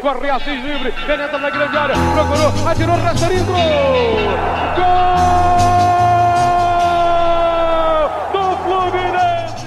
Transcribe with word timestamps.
corre 0.00 0.30
Assis 0.30 0.62
livre, 0.62 0.92
penetra 1.06 1.38
na 1.38 1.50
grande 1.50 1.76
área, 1.76 1.94
procurou, 2.14 2.68
atirou, 2.68 2.96
rastreiro, 2.96 3.44
gol! 3.44 3.56
Do 8.32 8.56
Fluminense! 8.62 9.66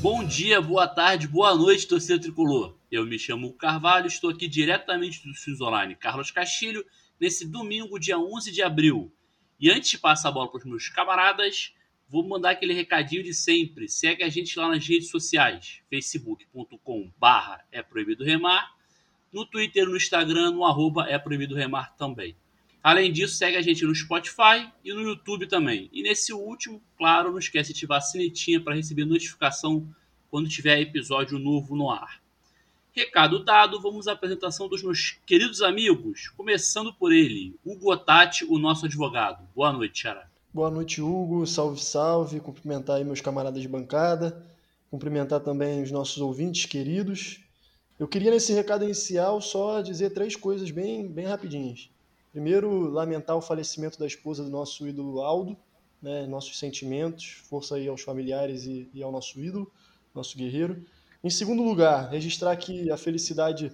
Bom 0.00 0.24
dia, 0.24 0.60
boa 0.60 0.86
tarde, 0.86 1.26
boa 1.26 1.54
noite, 1.54 1.86
torcedor 1.86 2.20
tricolor. 2.20 2.76
Eu 2.90 3.06
me 3.06 3.18
chamo 3.18 3.54
Carvalho, 3.54 4.06
estou 4.06 4.30
aqui 4.30 4.46
diretamente 4.46 5.26
do 5.26 5.34
Cis 5.34 5.60
Online 5.60 5.94
Carlos 5.94 6.30
Castilho, 6.30 6.84
nesse 7.18 7.48
domingo, 7.48 7.98
dia 7.98 8.18
11 8.18 8.52
de 8.52 8.62
abril. 8.62 9.10
E 9.58 9.70
antes 9.70 9.90
de 9.90 9.98
passar 9.98 10.28
a 10.28 10.32
bola 10.32 10.50
para 10.50 10.58
os 10.58 10.64
meus 10.66 10.88
camaradas, 10.90 11.72
vou 12.08 12.26
mandar 12.26 12.50
aquele 12.50 12.72
recadinho 12.72 13.22
de 13.22 13.34
sempre. 13.34 13.88
Segue 13.88 14.22
a 14.22 14.28
gente 14.28 14.58
lá 14.58 14.68
nas 14.68 14.86
redes 14.86 15.10
sociais, 15.10 15.80
facebook.com 15.90 17.10
é 17.72 17.82
proibido 17.82 18.24
remar, 18.24 18.74
no 19.32 19.44
Twitter 19.44 19.86
no 19.86 19.96
Instagram, 19.96 20.52
no 20.52 20.64
arroba 20.64 21.06
é 21.08 21.18
proibido 21.18 21.54
remar 21.54 21.96
também. 21.96 22.36
Além 22.82 23.12
disso, 23.12 23.34
segue 23.34 23.56
a 23.56 23.62
gente 23.62 23.84
no 23.84 23.94
Spotify 23.94 24.70
e 24.84 24.92
no 24.92 25.02
YouTube 25.02 25.48
também. 25.48 25.90
E 25.92 26.02
nesse 26.02 26.32
último, 26.32 26.80
claro, 26.96 27.32
não 27.32 27.38
esquece 27.38 27.72
de 27.72 27.78
ativar 27.78 27.98
a 27.98 28.00
sinetinha 28.00 28.60
para 28.60 28.76
receber 28.76 29.04
notificação 29.04 29.86
quando 30.30 30.48
tiver 30.48 30.80
episódio 30.80 31.38
novo 31.38 31.74
no 31.74 31.90
ar. 31.90 32.22
Recado 32.92 33.44
dado, 33.44 33.80
vamos 33.80 34.06
à 34.08 34.12
apresentação 34.12 34.68
dos 34.68 34.82
meus 34.82 35.18
queridos 35.26 35.60
amigos, 35.60 36.28
começando 36.36 36.94
por 36.94 37.12
ele, 37.12 37.54
Hugo 37.64 37.92
Otati, 37.92 38.44
o 38.44 38.58
nosso 38.58 38.86
advogado. 38.86 39.46
Boa 39.54 39.72
noite, 39.72 40.02
Xará. 40.02 40.30
Boa 40.56 40.70
noite, 40.70 41.02
Hugo. 41.02 41.46
Salve, 41.46 41.78
salve. 41.84 42.40
Cumprimentar 42.40 42.96
aí 42.96 43.04
meus 43.04 43.20
camaradas 43.20 43.60
de 43.60 43.68
bancada. 43.68 44.42
Cumprimentar 44.90 45.40
também 45.40 45.82
os 45.82 45.90
nossos 45.90 46.16
ouvintes 46.16 46.64
queridos. 46.64 47.44
Eu 47.98 48.08
queria, 48.08 48.30
nesse 48.30 48.54
recado 48.54 48.82
inicial, 48.82 49.38
só 49.42 49.82
dizer 49.82 50.14
três 50.14 50.34
coisas 50.34 50.70
bem, 50.70 51.06
bem 51.06 51.26
rapidinhas. 51.26 51.90
Primeiro, 52.32 52.88
lamentar 52.88 53.36
o 53.36 53.42
falecimento 53.42 53.98
da 53.98 54.06
esposa 54.06 54.44
do 54.44 54.48
nosso 54.48 54.88
ídolo 54.88 55.20
Aldo, 55.20 55.58
né? 56.00 56.26
nossos 56.26 56.58
sentimentos, 56.58 57.42
força 57.50 57.74
aí 57.74 57.86
aos 57.86 58.00
familiares 58.00 58.64
e, 58.64 58.88
e 58.94 59.02
ao 59.02 59.12
nosso 59.12 59.38
ídolo, 59.38 59.70
nosso 60.14 60.38
guerreiro. 60.38 60.82
Em 61.22 61.28
segundo 61.28 61.62
lugar, 61.62 62.08
registrar 62.08 62.52
aqui 62.52 62.90
a 62.90 62.96
felicidade 62.96 63.70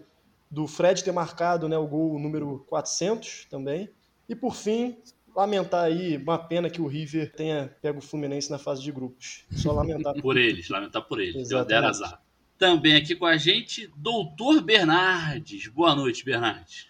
do 0.51 0.67
Fred 0.67 1.05
ter 1.05 1.13
marcado 1.13 1.69
né, 1.69 1.79
o 1.79 1.87
gol 1.87 2.19
número 2.19 2.67
400 2.69 3.47
também. 3.49 3.89
E 4.29 4.35
por 4.35 4.57
fim, 4.57 4.97
lamentar 5.35 5.85
aí, 5.85 6.17
uma 6.17 6.39
pena 6.39 6.71
que 6.71 6.81
o 6.81 6.87
River 6.87 7.33
tenha 7.33 7.75
pego 7.81 7.99
o 7.99 8.03
Fluminense 8.03 8.51
na 8.51 8.59
fase 8.59 8.83
de 8.83 8.93
grupos. 8.93 9.45
Só 9.51 9.73
lamentar. 9.73 10.15
por 10.21 10.37
eles, 10.37 10.69
lamentar 10.69 11.03
por 11.03 11.21
eles. 11.21 11.49
Deu 11.49 11.65
der 11.65 11.85
azar. 11.85 12.21
Também 12.59 12.95
aqui 12.95 13.17
com 13.17 13.27
a 13.27 13.37
gente, 13.37 13.91
Doutor 13.97 14.61
Bernardes. 14.61 15.67
Boa 15.69 15.95
noite, 15.95 16.25
Bernardes. 16.25 16.87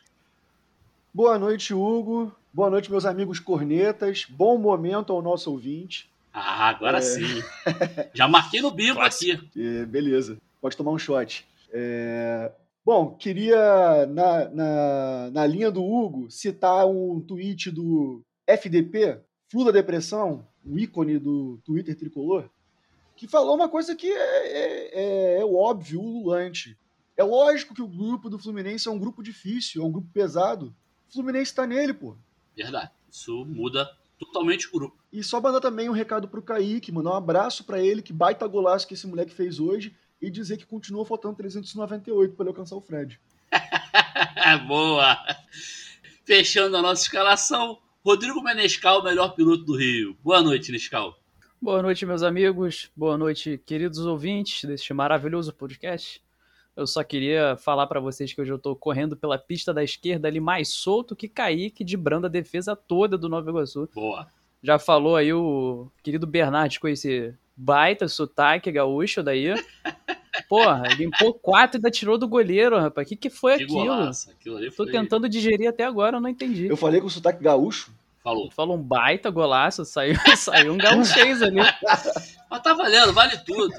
Boa 1.14 1.38
noite, 1.38 1.72
Hugo. 1.72 2.34
Boa 2.52 2.68
noite, 2.68 2.90
meus 2.90 3.06
amigos 3.06 3.38
cornetas. 3.38 4.26
Bom 4.28 4.58
momento 4.58 5.12
ao 5.12 5.22
nosso 5.22 5.50
ouvinte. 5.50 6.10
Ah, 6.32 6.68
agora 6.68 6.98
é... 6.98 7.00
sim. 7.00 7.42
Já 8.12 8.28
marquei 8.28 8.60
no 8.60 8.70
bico 8.70 9.00
aqui. 9.00 9.40
É, 9.56 9.84
beleza. 9.86 10.38
Pode 10.60 10.76
tomar 10.76 10.90
um 10.90 10.98
shot. 10.98 11.46
É... 11.72 12.52
Bom, 12.84 13.14
queria, 13.14 14.06
na, 14.06 14.48
na, 14.50 15.30
na, 15.30 15.46
linha 15.46 15.70
do 15.70 15.84
Hugo, 15.84 16.28
citar 16.30 16.84
um 16.84 17.20
tweet 17.20 17.70
do 17.70 18.20
FDP, 18.56 19.20
Flu 19.48 19.64
da 19.64 19.70
Depressão, 19.70 20.46
o 20.64 20.78
ícone 20.78 21.18
do 21.18 21.58
Twitter 21.64 21.96
tricolor, 21.96 22.48
que 23.16 23.28
falou 23.28 23.54
uma 23.54 23.68
coisa 23.68 23.94
que 23.94 24.10
é, 24.10 24.46
é, 24.46 25.00
é, 25.00 25.40
é 25.40 25.44
óbvio, 25.44 26.00
ululante. 26.00 26.76
É 27.16 27.22
lógico 27.22 27.74
que 27.74 27.82
o 27.82 27.88
grupo 27.88 28.30
do 28.30 28.38
Fluminense 28.38 28.88
é 28.88 28.90
um 28.90 28.98
grupo 28.98 29.22
difícil, 29.22 29.82
é 29.82 29.84
um 29.84 29.92
grupo 29.92 30.08
pesado. 30.12 30.74
O 31.08 31.12
Fluminense 31.12 31.54
tá 31.54 31.66
nele, 31.66 31.92
pô. 31.92 32.16
Verdade. 32.56 32.90
Isso 33.10 33.44
muda 33.44 33.88
totalmente 34.18 34.68
o 34.68 34.72
grupo. 34.72 34.96
E 35.12 35.22
só 35.22 35.40
mandar 35.40 35.60
também 35.60 35.88
um 35.88 35.92
recado 35.92 36.28
pro 36.28 36.42
Kaique, 36.42 36.92
mandar 36.92 37.10
um 37.10 37.16
abraço 37.16 37.64
para 37.64 37.80
ele, 37.80 38.02
que 38.02 38.12
baita 38.12 38.46
golaço 38.46 38.86
que 38.86 38.94
esse 38.94 39.06
moleque 39.06 39.32
fez 39.32 39.60
hoje, 39.60 39.94
e 40.20 40.30
dizer 40.30 40.56
que 40.56 40.64
continua 40.64 41.04
faltando 41.04 41.36
398 41.36 42.34
para 42.34 42.44
ele 42.44 42.50
alcançar 42.50 42.76
o 42.76 42.80
Fred. 42.80 43.20
Boa! 44.66 45.18
Fechando 46.24 46.76
a 46.76 46.82
nossa 46.82 47.02
escalação, 47.02 47.78
Rodrigo 48.04 48.42
Menescal, 48.42 49.00
melhor 49.04 49.28
piloto 49.28 49.62
do 49.64 49.76
Rio. 49.76 50.16
Boa 50.24 50.42
noite, 50.42 50.72
Nescal. 50.72 51.16
Boa 51.60 51.80
noite, 51.80 52.04
meus 52.04 52.24
amigos. 52.24 52.90
Boa 52.96 53.16
noite, 53.16 53.62
queridos 53.64 54.00
ouvintes 54.00 54.64
deste 54.64 54.92
maravilhoso 54.92 55.54
podcast. 55.54 56.20
Eu 56.74 56.84
só 56.84 57.04
queria 57.04 57.56
falar 57.56 57.86
para 57.86 58.00
vocês 58.00 58.32
que 58.32 58.40
hoje 58.40 58.52
eu 58.52 58.58
tô 58.58 58.74
correndo 58.74 59.16
pela 59.16 59.38
pista 59.38 59.72
da 59.72 59.84
esquerda 59.84 60.26
ali 60.26 60.40
mais 60.40 60.70
solto 60.70 61.14
que 61.14 61.28
Kaique, 61.28 61.84
de 61.84 61.96
branda 61.96 62.26
a 62.26 62.30
defesa 62.30 62.74
toda 62.74 63.16
do 63.16 63.28
Nova 63.28 63.48
Iguaçu. 63.48 63.88
Boa. 63.94 64.26
Já 64.60 64.80
falou 64.80 65.14
aí 65.14 65.32
o 65.32 65.88
querido 66.02 66.26
Bernardes 66.26 66.78
com 66.78 66.88
esse 66.88 67.32
baita 67.56 68.08
sotaque 68.08 68.72
gaúcho 68.72 69.22
daí. 69.22 69.54
Porra, 70.48 70.82
limpou 70.96 71.34
quatro 71.34 71.76
e 71.76 71.78
ainda 71.78 71.90
tirou 71.90 72.18
do 72.18 72.28
goleiro, 72.28 72.78
rapaz. 72.78 73.06
O 73.06 73.08
que, 73.08 73.16
que 73.16 73.30
foi 73.30 73.56
que 73.56 73.64
aquilo? 73.64 73.84
Golaço. 73.84 74.30
aquilo 74.30 74.56
ali 74.56 74.70
foi... 74.70 74.86
Tô 74.86 74.92
tentando 74.92 75.28
digerir 75.28 75.68
até 75.68 75.84
agora, 75.84 76.16
eu 76.16 76.20
não 76.20 76.28
entendi. 76.28 76.66
Eu 76.66 76.76
falei 76.76 77.00
com 77.00 77.08
sotaque 77.08 77.42
gaúcho? 77.42 77.92
Falou. 78.22 78.50
Falou 78.52 78.76
um 78.76 78.82
baita 78.82 79.30
golaço, 79.30 79.84
saiu, 79.84 80.14
saiu 80.36 80.72
um 80.72 80.78
gaúchês 80.78 81.42
ali. 81.42 81.56
Mas 82.48 82.62
tá 82.62 82.72
valendo, 82.72 83.12
vale 83.12 83.36
tudo. 83.38 83.74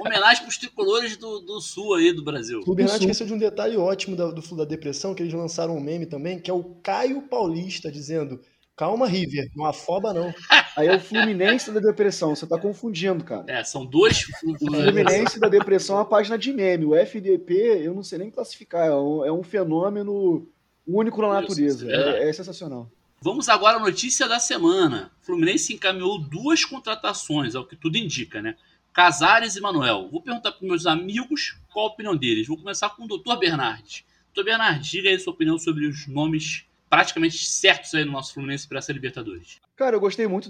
Homenagem 0.00 0.42
pros 0.42 0.58
tricolores 0.58 1.16
do, 1.16 1.38
do 1.40 1.60
sul 1.60 1.94
aí 1.94 2.12
do 2.12 2.24
Brasil. 2.24 2.62
O 2.66 2.74
Bernardo 2.74 3.02
esqueceu 3.02 3.26
de 3.26 3.34
um 3.34 3.38
detalhe 3.38 3.76
ótimo 3.76 4.16
do, 4.16 4.32
do 4.32 4.42
Flu 4.42 4.56
da 4.56 4.64
Depressão, 4.64 5.14
que 5.14 5.22
eles 5.22 5.32
lançaram 5.32 5.76
um 5.76 5.80
meme 5.80 6.04
também, 6.04 6.40
que 6.40 6.50
é 6.50 6.54
o 6.54 6.64
Caio 6.82 7.22
Paulista 7.22 7.90
dizendo 7.90 8.40
Calma, 8.76 9.08
River, 9.08 9.50
não 9.56 9.64
afoba 9.64 10.12
não. 10.12 10.34
Aí 10.76 10.88
é 10.88 10.94
o 10.94 11.00
Fluminense 11.00 11.72
da 11.72 11.80
Depressão, 11.80 12.36
você 12.36 12.46
tá 12.46 12.58
confundindo, 12.58 13.24
cara. 13.24 13.44
É, 13.48 13.64
são 13.64 13.86
dois. 13.86 14.26
O 14.44 14.58
Fluminense 14.58 15.40
da 15.40 15.48
Depressão 15.48 15.96
é 15.96 16.00
uma 16.00 16.04
página 16.04 16.36
de 16.36 16.52
meme. 16.52 16.84
O 16.84 16.94
FDP, 16.94 17.80
eu 17.82 17.94
não 17.94 18.02
sei 18.02 18.18
nem 18.18 18.30
classificar, 18.30 18.86
é 18.86 18.94
um, 18.94 19.24
é 19.24 19.32
um 19.32 19.42
fenômeno 19.42 20.46
único 20.86 21.22
na 21.22 21.40
natureza. 21.40 21.90
É, 21.90 22.28
é, 22.28 22.32
sensacional. 22.34 22.90
Vamos 23.22 23.48
agora 23.48 23.78
à 23.78 23.80
notícia 23.80 24.28
da 24.28 24.38
semana. 24.38 25.10
O 25.22 25.24
Fluminense 25.24 25.72
encaminhou 25.72 26.18
duas 26.18 26.62
contratações, 26.62 27.54
ao 27.54 27.64
que 27.64 27.74
tudo 27.74 27.96
indica, 27.96 28.42
né? 28.42 28.56
Casares 28.92 29.56
e 29.56 29.60
Manuel. 29.62 30.10
Vou 30.10 30.20
perguntar 30.20 30.52
para 30.52 30.68
meus 30.68 30.84
amigos 30.84 31.58
qual 31.72 31.86
a 31.86 31.88
opinião 31.88 32.14
deles. 32.14 32.46
Vou 32.46 32.58
começar 32.58 32.90
com 32.90 33.04
o 33.04 33.08
Dr. 33.08 33.38
Bernardes. 33.38 34.04
Dr. 34.34 34.44
Bernardes, 34.44 34.86
diga 34.86 35.08
aí 35.08 35.18
sua 35.18 35.32
opinião 35.32 35.58
sobre 35.58 35.86
os 35.86 36.06
nomes 36.06 36.65
praticamente 36.88 37.44
certos 37.44 37.94
aí 37.94 38.04
no 38.04 38.12
nosso 38.12 38.34
Fluminense 38.34 38.66
para 38.68 38.78
essa 38.78 38.92
Libertadores. 38.92 39.60
Cara, 39.74 39.96
eu 39.96 40.00
gostei 40.00 40.26
muito 40.26 40.48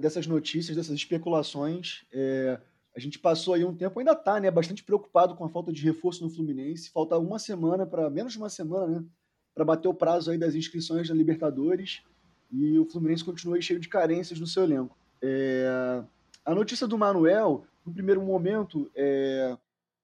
dessas 0.00 0.26
notícias, 0.26 0.76
dessas 0.76 0.94
especulações. 0.94 2.04
É, 2.12 2.60
a 2.94 3.00
gente 3.00 3.18
passou 3.18 3.54
aí 3.54 3.64
um 3.64 3.74
tempo, 3.74 3.98
ainda 3.98 4.14
tá, 4.14 4.40
né? 4.40 4.50
Bastante 4.50 4.82
preocupado 4.82 5.34
com 5.34 5.44
a 5.44 5.48
falta 5.48 5.72
de 5.72 5.82
reforço 5.82 6.24
no 6.24 6.30
Fluminense. 6.30 6.90
Falta 6.90 7.16
uma 7.16 7.38
semana 7.38 7.86
para 7.86 8.10
menos 8.10 8.32
de 8.32 8.38
uma 8.38 8.48
semana, 8.48 8.86
né? 8.86 9.04
Para 9.54 9.64
bater 9.64 9.88
o 9.88 9.94
prazo 9.94 10.30
aí 10.30 10.38
das 10.38 10.54
inscrições 10.54 11.08
da 11.08 11.14
Libertadores. 11.14 12.02
E 12.50 12.78
o 12.78 12.86
Fluminense 12.86 13.24
continua 13.24 13.60
cheio 13.60 13.78
de 13.78 13.88
carências 13.88 14.40
no 14.40 14.46
seu 14.46 14.64
elenco. 14.64 14.96
É, 15.22 16.02
a 16.44 16.54
notícia 16.54 16.86
do 16.86 16.98
Manuel, 16.98 17.64
no 17.84 17.92
primeiro 17.92 18.22
momento, 18.22 18.90
é, 18.96 19.56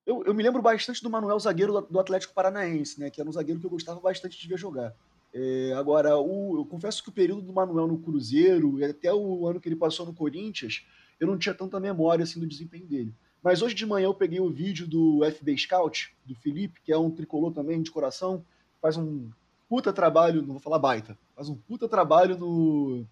eu, 0.07 0.23
eu, 0.25 0.35
me 0.35 0.43
lembro 0.43 0.61
bastante 0.61 1.03
do 1.03 1.09
Manuel, 1.09 1.41
zagueiro 1.41 1.81
do 1.83 1.99
Atlético 1.99 2.35
Paranaense, 2.35 3.01
né? 3.01 3.11
Que 3.11 3.21
era 3.21 3.29
um 3.29 3.33
zagueiro 3.33 3.59
que 3.59 3.67
eu 3.67 3.71
gostava 3.71 3.99
bastante 4.01 4.39
de 4.39 4.47
ver 4.47 4.59
jogar. 4.59 4.95
É, 5.37 5.73
agora, 5.73 6.17
o, 6.17 6.59
eu 6.59 6.65
confesso 6.65 7.03
que 7.03 7.09
o 7.09 7.13
período 7.13 7.43
do 7.43 7.53
Manuel 7.53 7.89
no 7.89 7.99
Cruzeiro 7.99 8.79
e 8.79 8.85
até 8.85 9.13
o 9.13 9.49
ano 9.49 9.61
que 9.61 9.69
ele 9.69 9.75
passou 9.75 10.07
no 10.07 10.15
Corinthians, 10.15 10.87
eu 11.19 11.27
não 11.27 11.37
tinha 11.37 11.53
tanta 11.55 11.81
memória 11.81 12.23
assim 12.23 12.39
do 12.39 12.47
desempenho 12.47 12.87
dele. 12.87 13.13
Mas 13.43 13.61
hoje 13.61 13.75
de 13.75 13.85
manhã 13.85 14.07
eu 14.07 14.15
peguei 14.15 14.41
o 14.41 14.49
vídeo 14.49 14.87
do 14.87 15.21
FB 15.29 15.59
Scout, 15.59 16.15
do 16.25 16.37
Felipe, 16.37 16.81
que 16.85 16.93
é 16.93 16.97
um 16.97 17.11
tricolor 17.11 17.53
também 17.53 17.83
de 17.83 17.91
coração, 17.91 18.45
faz 18.81 18.97
um 18.97 19.29
puta 19.69 19.93
trabalho, 19.93 20.41
não 20.41 20.53
vou 20.53 20.61
falar 20.61 20.79
baita, 20.79 21.19
faz 21.35 21.49
um 21.49 21.57
puta 21.57 21.89
trabalho 21.89 22.39
no, 22.39 23.05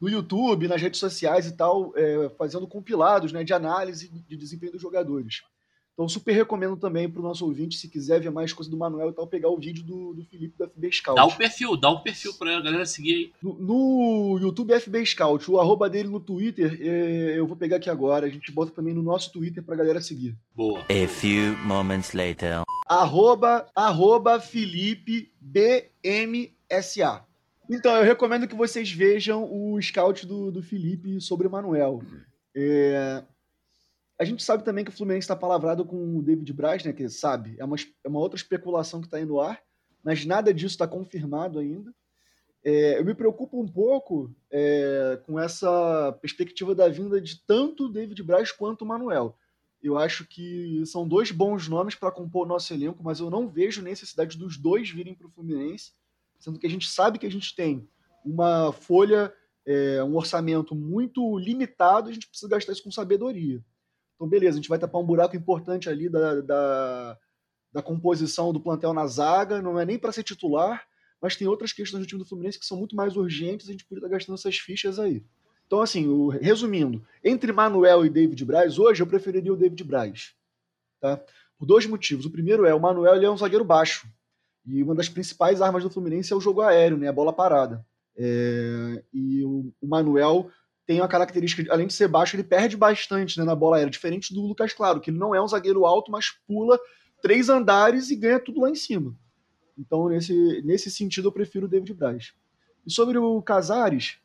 no 0.00 0.08
YouTube, 0.08 0.66
nas 0.66 0.82
redes 0.82 0.98
sociais 0.98 1.46
e 1.46 1.52
tal, 1.52 1.92
é, 1.96 2.28
fazendo 2.30 2.66
compilados 2.66 3.32
né, 3.32 3.44
de 3.44 3.52
análise 3.52 4.08
de 4.08 4.36
desempenho 4.36 4.72
dos 4.72 4.82
jogadores. 4.82 5.44
Então, 6.00 6.08
super 6.08 6.32
recomendo 6.32 6.78
também 6.78 7.10
para 7.10 7.20
o 7.20 7.22
nosso 7.22 7.44
ouvinte, 7.44 7.76
se 7.76 7.86
quiser 7.86 8.22
ver 8.22 8.30
mais 8.30 8.54
coisa 8.54 8.70
do 8.70 8.76
Manuel 8.78 9.10
e 9.10 9.12
tal, 9.12 9.26
pegar 9.26 9.50
o 9.50 9.58
vídeo 9.58 9.84
do, 9.84 10.14
do 10.14 10.24
Felipe 10.24 10.56
do 10.56 10.66
FB 10.66 10.92
Scout. 10.92 11.16
Dá 11.16 11.26
o 11.26 11.36
perfil, 11.36 11.76
dá 11.76 11.90
o 11.90 12.02
perfil 12.02 12.32
para 12.38 12.56
a 12.56 12.60
galera 12.62 12.86
seguir 12.86 13.14
aí. 13.14 13.32
No, 13.42 13.52
no, 13.58 14.38
YouTube 14.40 14.80
FB 14.80 15.04
Scout, 15.04 15.50
o 15.50 15.60
arroba 15.60 15.90
dele 15.90 16.08
no 16.08 16.18
Twitter, 16.18 16.78
é, 16.80 17.38
eu 17.38 17.46
vou 17.46 17.54
pegar 17.54 17.76
aqui 17.76 17.90
agora. 17.90 18.24
A 18.24 18.30
gente 18.30 18.50
bota 18.50 18.72
também 18.72 18.94
no 18.94 19.02
nosso 19.02 19.30
Twitter 19.30 19.62
para 19.62 19.74
a 19.74 19.76
galera 19.76 20.00
seguir. 20.00 20.34
Boa. 20.56 20.80
A 20.80 21.06
few 21.06 21.54
moments 21.66 22.14
later. 22.14 22.62
Arroba, 22.88 23.66
arroba 23.76 24.40
Felipe 24.40 25.30
BMSA. 25.38 27.26
Então, 27.68 27.94
eu 27.94 28.04
recomendo 28.04 28.48
que 28.48 28.54
vocês 28.54 28.90
vejam 28.90 29.44
o 29.44 29.78
scout 29.82 30.26
do, 30.26 30.50
do 30.50 30.62
Felipe 30.62 31.20
sobre 31.20 31.46
o 31.46 31.50
Manuel. 31.50 32.02
É, 32.56 33.22
a 34.20 34.24
gente 34.24 34.42
sabe 34.42 34.62
também 34.62 34.84
que 34.84 34.90
o 34.90 34.92
Fluminense 34.92 35.24
está 35.24 35.34
palavrado 35.34 35.82
com 35.82 36.18
o 36.18 36.22
David 36.22 36.52
Braz, 36.52 36.84
né? 36.84 36.92
Que 36.92 37.08
sabe, 37.08 37.56
é 37.58 37.64
uma, 37.64 37.76
é 38.04 38.08
uma 38.08 38.20
outra 38.20 38.36
especulação 38.36 39.00
que 39.00 39.06
está 39.06 39.16
aí 39.16 39.24
no 39.24 39.40
ar, 39.40 39.62
mas 40.04 40.26
nada 40.26 40.52
disso 40.52 40.74
está 40.74 40.86
confirmado 40.86 41.58
ainda. 41.58 41.90
É, 42.62 42.98
eu 42.98 43.04
me 43.06 43.14
preocupo 43.14 43.58
um 43.58 43.66
pouco 43.66 44.30
é, 44.50 45.18
com 45.24 45.40
essa 45.40 46.12
perspectiva 46.20 46.74
da 46.74 46.86
vinda 46.86 47.18
de 47.18 47.40
tanto 47.46 47.86
o 47.86 47.88
David 47.88 48.22
Braz 48.22 48.52
quanto 48.52 48.82
o 48.82 48.86
Manuel. 48.86 49.38
Eu 49.82 49.96
acho 49.96 50.26
que 50.26 50.84
são 50.84 51.08
dois 51.08 51.30
bons 51.30 51.66
nomes 51.66 51.94
para 51.94 52.12
compor 52.12 52.44
o 52.44 52.48
nosso 52.48 52.74
elenco, 52.74 53.02
mas 53.02 53.20
eu 53.20 53.30
não 53.30 53.48
vejo 53.48 53.80
necessidade 53.80 54.36
dos 54.36 54.58
dois 54.58 54.90
virem 54.90 55.14
para 55.14 55.28
o 55.28 55.30
Fluminense, 55.30 55.92
sendo 56.38 56.58
que 56.58 56.66
a 56.66 56.70
gente 56.70 56.90
sabe 56.90 57.18
que 57.18 57.24
a 57.26 57.30
gente 57.30 57.56
tem 57.56 57.88
uma 58.22 58.70
folha, 58.70 59.32
é, 59.64 60.04
um 60.04 60.14
orçamento 60.14 60.74
muito 60.74 61.38
limitado, 61.38 62.10
a 62.10 62.12
gente 62.12 62.28
precisa 62.28 62.50
gastar 62.50 62.72
isso 62.72 62.82
com 62.82 62.90
sabedoria. 62.90 63.64
Então, 64.20 64.28
beleza, 64.28 64.58
a 64.58 64.60
gente 64.60 64.68
vai 64.68 64.78
tapar 64.78 65.00
um 65.00 65.06
buraco 65.06 65.34
importante 65.34 65.88
ali 65.88 66.06
da, 66.06 66.42
da, 66.42 67.18
da 67.72 67.82
composição 67.82 68.52
do 68.52 68.60
plantel 68.60 68.92
na 68.92 69.06
zaga, 69.06 69.62
não 69.62 69.80
é 69.80 69.86
nem 69.86 69.98
para 69.98 70.12
ser 70.12 70.22
titular, 70.22 70.86
mas 71.22 71.36
tem 71.36 71.48
outras 71.48 71.72
questões 71.72 72.02
do 72.02 72.06
time 72.06 72.18
do 72.18 72.28
Fluminense 72.28 72.58
que 72.58 72.66
são 72.66 72.76
muito 72.76 72.94
mais 72.94 73.16
urgentes, 73.16 73.66
a 73.66 73.72
gente 73.72 73.86
podia 73.86 74.00
estar 74.00 74.10
gastando 74.10 74.34
essas 74.34 74.58
fichas 74.58 74.98
aí. 74.98 75.24
Então, 75.66 75.80
assim, 75.80 76.06
o, 76.06 76.28
resumindo, 76.28 77.02
entre 77.24 77.50
Manuel 77.50 78.04
e 78.04 78.10
David 78.10 78.44
Braz, 78.44 78.78
hoje 78.78 79.02
eu 79.02 79.06
preferiria 79.06 79.54
o 79.54 79.56
David 79.56 79.82
Braz. 79.84 80.34
Tá? 81.00 81.18
Por 81.58 81.64
dois 81.64 81.86
motivos. 81.86 82.26
O 82.26 82.30
primeiro 82.30 82.66
é, 82.66 82.74
o 82.74 82.80
Manuel 82.80 83.16
ele 83.16 83.24
é 83.24 83.30
um 83.30 83.38
zagueiro 83.38 83.64
baixo. 83.64 84.06
E 84.66 84.82
uma 84.82 84.94
das 84.94 85.08
principais 85.08 85.62
armas 85.62 85.82
do 85.82 85.88
Fluminense 85.88 86.30
é 86.30 86.36
o 86.36 86.40
jogo 86.40 86.60
aéreo, 86.60 86.98
né? 86.98 87.08
a 87.08 87.12
bola 87.12 87.32
parada. 87.32 87.86
É, 88.16 89.02
e 89.14 89.42
o, 89.44 89.72
o, 89.80 89.88
Manuel 89.88 90.50
tem 90.90 91.00
uma 91.00 91.06
característica, 91.06 91.72
além 91.72 91.86
de 91.86 91.92
ser 91.92 92.08
baixo, 92.08 92.34
ele 92.34 92.42
perde 92.42 92.76
bastante 92.76 93.38
né, 93.38 93.44
na 93.44 93.54
bola 93.54 93.76
aérea, 93.76 93.92
diferente 93.92 94.34
do 94.34 94.40
Lucas 94.40 94.72
Claro, 94.72 95.00
que 95.00 95.08
ele 95.08 95.18
não 95.20 95.32
é 95.32 95.40
um 95.40 95.46
zagueiro 95.46 95.86
alto, 95.86 96.10
mas 96.10 96.32
pula 96.48 96.76
três 97.22 97.48
andares 97.48 98.10
e 98.10 98.16
ganha 98.16 98.40
tudo 98.40 98.60
lá 98.60 98.68
em 98.68 98.74
cima. 98.74 99.14
Então, 99.78 100.08
nesse, 100.08 100.60
nesse 100.64 100.90
sentido, 100.90 101.28
eu 101.28 101.32
prefiro 101.32 101.66
o 101.66 101.68
David 101.68 101.94
Braz. 101.94 102.32
E 102.84 102.92
sobre 102.92 103.18
o 103.18 103.40
Casares, 103.40 104.18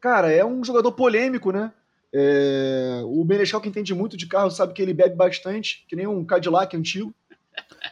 cara, 0.00 0.28
é 0.28 0.44
um 0.44 0.64
jogador 0.64 0.90
polêmico, 0.90 1.52
né? 1.52 1.72
É, 2.12 3.00
o 3.04 3.24
Benechal, 3.24 3.60
que 3.60 3.68
entende 3.68 3.94
muito 3.94 4.16
de 4.16 4.26
carro, 4.26 4.50
sabe 4.50 4.72
que 4.72 4.82
ele 4.82 4.92
bebe 4.92 5.14
bastante, 5.14 5.86
que 5.88 5.94
nem 5.94 6.08
um 6.08 6.24
Cadillac 6.24 6.76
antigo. 6.76 7.14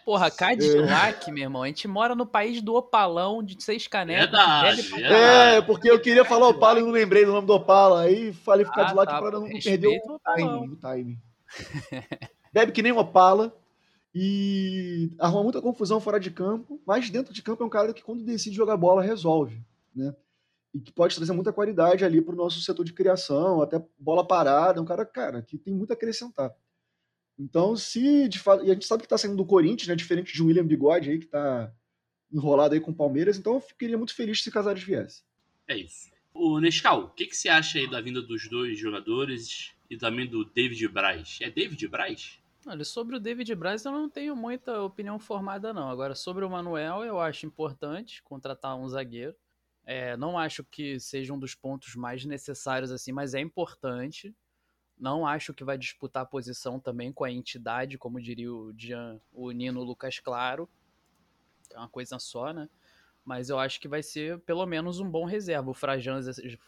Porra, 0.05 0.31
Cadillac, 0.31 1.29
é. 1.29 1.33
meu 1.33 1.43
irmão, 1.43 1.63
a 1.63 1.67
gente 1.67 1.89
mora 1.89 2.15
no 2.15 2.25
país 2.25 2.63
do 2.63 2.75
Opalão, 2.75 3.43
de 3.43 3.61
seis 3.63 3.89
canecas. 3.89 4.31
Verdade. 4.31 5.05
É, 5.05 5.61
porque 5.63 5.91
eu 5.91 6.01
queria 6.01 6.25
falar 6.25 6.49
Opala 6.49 6.79
e 6.79 6.83
não 6.83 6.91
lembrei 6.91 7.25
do 7.25 7.33
nome 7.33 7.47
do 7.47 7.55
Opala. 7.55 8.03
Aí 8.03 8.33
falei 8.33 8.65
ah, 8.69 8.73
Cadillac 8.73 9.13
tá, 9.13 9.21
para 9.21 9.41
não 9.41 9.49
perder 9.49 10.01
o 10.07 10.19
timing. 10.21 10.69
O 10.69 10.77
timing. 10.77 11.19
Bebe 12.53 12.73
que 12.73 12.83
nem 12.83 12.93
um 12.93 12.99
Opala 12.99 13.53
e 14.15 15.11
arruma 15.19 15.43
muita 15.43 15.61
confusão 15.61 16.01
fora 16.01 16.19
de 16.19 16.31
campo, 16.31 16.81
mas 16.87 17.11
dentro 17.11 17.35
de 17.35 17.43
campo 17.43 17.63
é 17.63 17.67
um 17.67 17.71
cara 17.71 17.93
que 17.93 18.03
quando 18.03 18.25
decide 18.25 18.57
jogar 18.57 18.77
bola 18.77 19.03
resolve, 19.03 19.63
né? 19.95 20.15
E 20.73 20.81
que 20.81 20.93
pode 20.93 21.15
trazer 21.15 21.33
muita 21.33 21.53
qualidade 21.53 22.05
ali 22.05 22.23
para 22.23 22.33
o 22.33 22.39
nosso 22.39 22.61
setor 22.61 22.85
de 22.85 22.93
criação, 22.93 23.61
até 23.61 23.83
bola 23.99 24.27
parada, 24.27 24.79
é 24.79 24.83
um 24.83 24.87
cara, 24.87 25.05
cara, 25.05 25.43
que 25.43 25.59
tem 25.59 25.75
muito 25.75 25.91
a 25.91 25.95
acrescentar. 25.95 26.55
Então, 27.39 27.77
se 27.77 28.29
de 28.29 28.39
fato, 28.39 28.65
e 28.65 28.71
a 28.71 28.75
gente 28.75 28.87
sabe 28.87 29.03
que 29.03 29.07
está 29.07 29.19
saindo 29.19 29.37
do 29.37 29.45
Corinthians, 29.45 29.89
né, 29.89 29.95
diferente 29.95 30.33
de 30.33 30.43
um 30.43 30.47
William 30.47 30.67
Bigode 30.67 31.11
aí 31.11 31.19
que 31.19 31.27
está 31.27 31.73
enrolado 32.33 32.75
aí 32.75 32.81
com 32.81 32.91
o 32.91 32.95
Palmeiras, 32.95 33.39
então 33.39 33.55
eu 33.55 33.61
ficaria 33.61 33.97
muito 33.97 34.15
feliz 34.15 34.43
se 34.43 34.51
Casares 34.51 34.83
viesse. 34.83 35.23
É 35.69 35.77
isso. 35.77 36.11
O 36.33 36.61
Nescau, 36.61 37.05
o 37.05 37.09
que, 37.11 37.27
que 37.27 37.37
você 37.37 37.49
acha 37.49 37.79
aí 37.79 37.89
da 37.89 38.01
vinda 38.01 38.21
dos 38.21 38.49
dois 38.49 38.79
jogadores 38.79 39.73
e 39.89 39.97
também 39.97 40.27
do 40.27 40.45
David 40.45 40.89
Braz? 40.89 41.39
É 41.41 41.51
David 41.51 41.89
Braz? 41.89 42.39
Olha, 42.67 42.85
sobre 42.85 43.17
o 43.17 43.21
David 43.21 43.55
Braz 43.55 43.85
eu 43.85 43.93
não 43.93 44.11
tenho 44.11 44.35
muita 44.35 44.83
opinião 44.83 45.19
formada, 45.19 45.73
não. 45.73 45.89
Agora, 45.89 46.15
sobre 46.15 46.45
o 46.45 46.51
Manuel, 46.51 47.05
eu 47.05 47.21
acho 47.21 47.47
importante 47.47 48.23
contratar 48.23 48.77
um 48.77 48.89
zagueiro. 48.89 49.35
É, 49.85 50.17
não 50.17 50.37
acho 50.37 50.65
que 50.65 50.99
seja 50.99 51.33
um 51.33 51.39
dos 51.39 51.55
pontos 51.55 51.95
mais 51.95 52.25
necessários, 52.25 52.91
assim, 52.91 53.13
mas 53.13 53.35
é 53.35 53.41
importante. 53.41 54.35
Não 54.99 55.27
acho 55.27 55.53
que 55.53 55.65
vai 55.65 55.77
disputar 55.77 56.23
a 56.23 56.27
posição 56.27 56.81
também 56.81 57.13
com 57.13 57.25
a 57.25 57.31
entidade, 57.31 57.99
como 57.99 58.21
diria 58.21 58.53
o, 58.53 58.73
Jean, 58.77 59.21
o 59.33 59.51
Nino 59.51 59.83
Lucas 59.83 60.19
Claro. 60.19 60.69
É 61.73 61.79
uma 61.79 61.89
coisa 61.89 62.19
só, 62.19 62.53
né? 62.53 62.69
mas 63.27 63.51
eu 63.51 63.59
acho 63.59 63.81
que 63.81 63.89
vai 63.89 64.05
ser 64.05 64.39
pelo 64.43 64.65
menos 64.65 65.01
um 65.01 65.11
bom 65.11 65.25
reserva. 65.25 65.69
O 65.69 65.75
Frazan, 65.75 66.21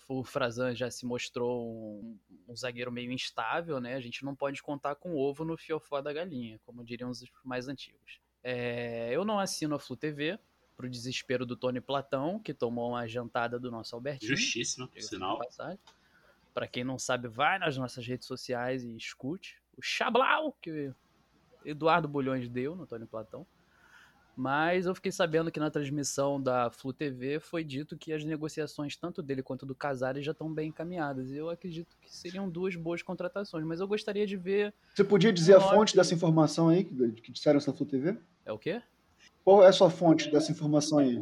o 0.09 0.25
Frazan 0.25 0.75
já 0.75 0.91
se 0.91 1.07
mostrou 1.07 1.65
um, 1.65 2.19
um, 2.49 2.57
zagueiro 2.57 2.91
meio 2.91 3.13
instável, 3.13 3.81
né? 3.81 3.95
A 3.95 4.01
gente 4.01 4.25
não 4.25 4.35
pode 4.35 4.61
contar 4.61 4.97
com 4.97 5.13
o 5.13 5.19
ovo 5.19 5.45
no 5.45 5.57
fiofó 5.57 6.03
da 6.03 6.13
galinha, 6.13 6.59
como 6.67 6.85
diriam 6.85 7.11
os 7.11 7.25
mais 7.45 7.69
antigos. 7.69 8.21
É, 8.43 9.09
eu 9.13 9.25
não 9.25 9.39
assino 9.39 9.77
a 9.77 9.79
Flu 9.79 9.97
TV, 9.97 10.37
pro 10.77 10.91
desespero 10.91 11.47
do 11.47 11.57
Tony 11.57 11.81
Platão, 11.81 12.41
que 12.41 12.53
tomou 12.53 12.91
uma 12.91 13.07
jantada 13.07 13.57
do 13.59 13.71
nosso 13.71 13.95
Albertinho. 13.95 14.37
Justíssimo, 14.37 14.89
por 14.89 15.01
sinal. 15.01 15.39
Para 16.55 16.67
quem 16.67 16.85
não 16.85 16.99
sabe, 16.99 17.29
vai 17.29 17.59
nas 17.59 17.77
nossas 17.77 18.07
redes 18.07 18.27
sociais 18.27 18.83
e 18.83 18.97
escute 18.97 19.61
o 19.77 19.83
Chablau 19.83 20.57
que 20.61 20.93
Eduardo 21.65 22.09
Bulhões 22.09 22.49
deu 22.49 22.75
no 22.75 22.87
Tony 22.87 23.07
Platão. 23.07 23.47
Mas 24.37 24.87
eu 24.87 24.95
fiquei 24.95 25.11
sabendo 25.11 25.51
que 25.51 25.59
na 25.59 25.69
transmissão 25.69 26.41
da 26.41 26.71
Flu 26.71 26.93
TV 26.93 27.41
foi 27.41 27.65
dito 27.65 27.99
que 27.99 28.13
as 28.13 28.25
negociações, 28.25 28.97
tanto 28.97 29.21
dele 29.21 29.43
quanto 29.43 29.67
do 29.67 29.75
Casares, 29.75 30.25
já 30.25 30.31
estão 30.31 30.53
bem 30.53 30.69
encaminhadas. 30.69 31.33
Eu 31.33 31.51
acredito 31.51 31.97
que 32.01 32.15
seriam 32.15 32.49
duas 32.49 32.77
boas 32.77 33.03
contratações, 33.03 33.65
mas 33.65 33.81
eu 33.81 33.89
gostaria 33.89 34.25
de 34.25 34.37
ver. 34.37 34.73
Você 34.95 35.03
podia 35.03 35.33
dizer 35.33 35.57
a 35.57 35.61
fonte 35.61 35.97
dessa 35.97 36.15
informação 36.15 36.69
aí 36.69 36.85
que, 36.85 37.21
que 37.21 37.33
disseram 37.33 37.57
essa 37.57 37.73
Flu 37.73 37.85
TV? 37.85 38.17
É 38.47 38.53
o 38.53 38.59
quê? 38.59 38.81
Qual 39.45 39.65
é 39.65 39.69
a 39.69 39.73
sua 39.73 39.91
fonte 39.91 40.31
dessa 40.31 40.53
informação 40.53 40.99
aí? 40.99 41.21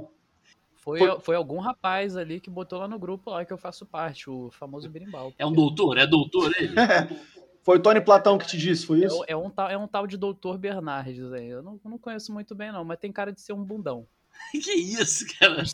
Foi, 0.86 1.00
foi, 1.00 1.20
foi, 1.20 1.34
algum 1.34 1.58
rapaz 1.58 2.16
ali 2.16 2.38
que 2.38 2.48
botou 2.48 2.78
lá 2.78 2.86
no 2.86 2.96
grupo 2.96 3.30
lá 3.30 3.44
que 3.44 3.52
eu 3.52 3.58
faço 3.58 3.84
parte, 3.84 4.30
o 4.30 4.52
famoso 4.52 4.88
Berimbau. 4.88 5.32
É 5.36 5.44
um 5.44 5.52
doutor? 5.52 5.98
É 5.98 6.06
doutor 6.06 6.54
ele? 6.56 6.72
Foi 7.64 7.78
o 7.78 7.82
Tony 7.82 8.00
Platão 8.00 8.38
que 8.38 8.46
te 8.46 8.56
disse, 8.56 8.86
foi 8.86 9.00
isso? 9.04 9.24
É, 9.24 9.32
é 9.32 9.36
um, 9.36 9.50
tal, 9.50 9.68
é 9.68 9.76
um 9.76 9.88
tal 9.88 10.06
de 10.06 10.16
Doutor 10.16 10.56
Bernardes 10.56 11.32
aí. 11.32 11.48
Eu 11.48 11.64
não, 11.64 11.80
não 11.84 11.98
conheço 11.98 12.32
muito 12.32 12.54
bem, 12.54 12.70
não, 12.70 12.84
mas 12.84 12.96
tem 12.96 13.10
cara 13.10 13.32
de 13.32 13.40
ser 13.40 13.54
um 13.54 13.64
bundão. 13.64 14.06
que 14.52 14.72
isso, 14.72 15.24
cara? 15.36 15.64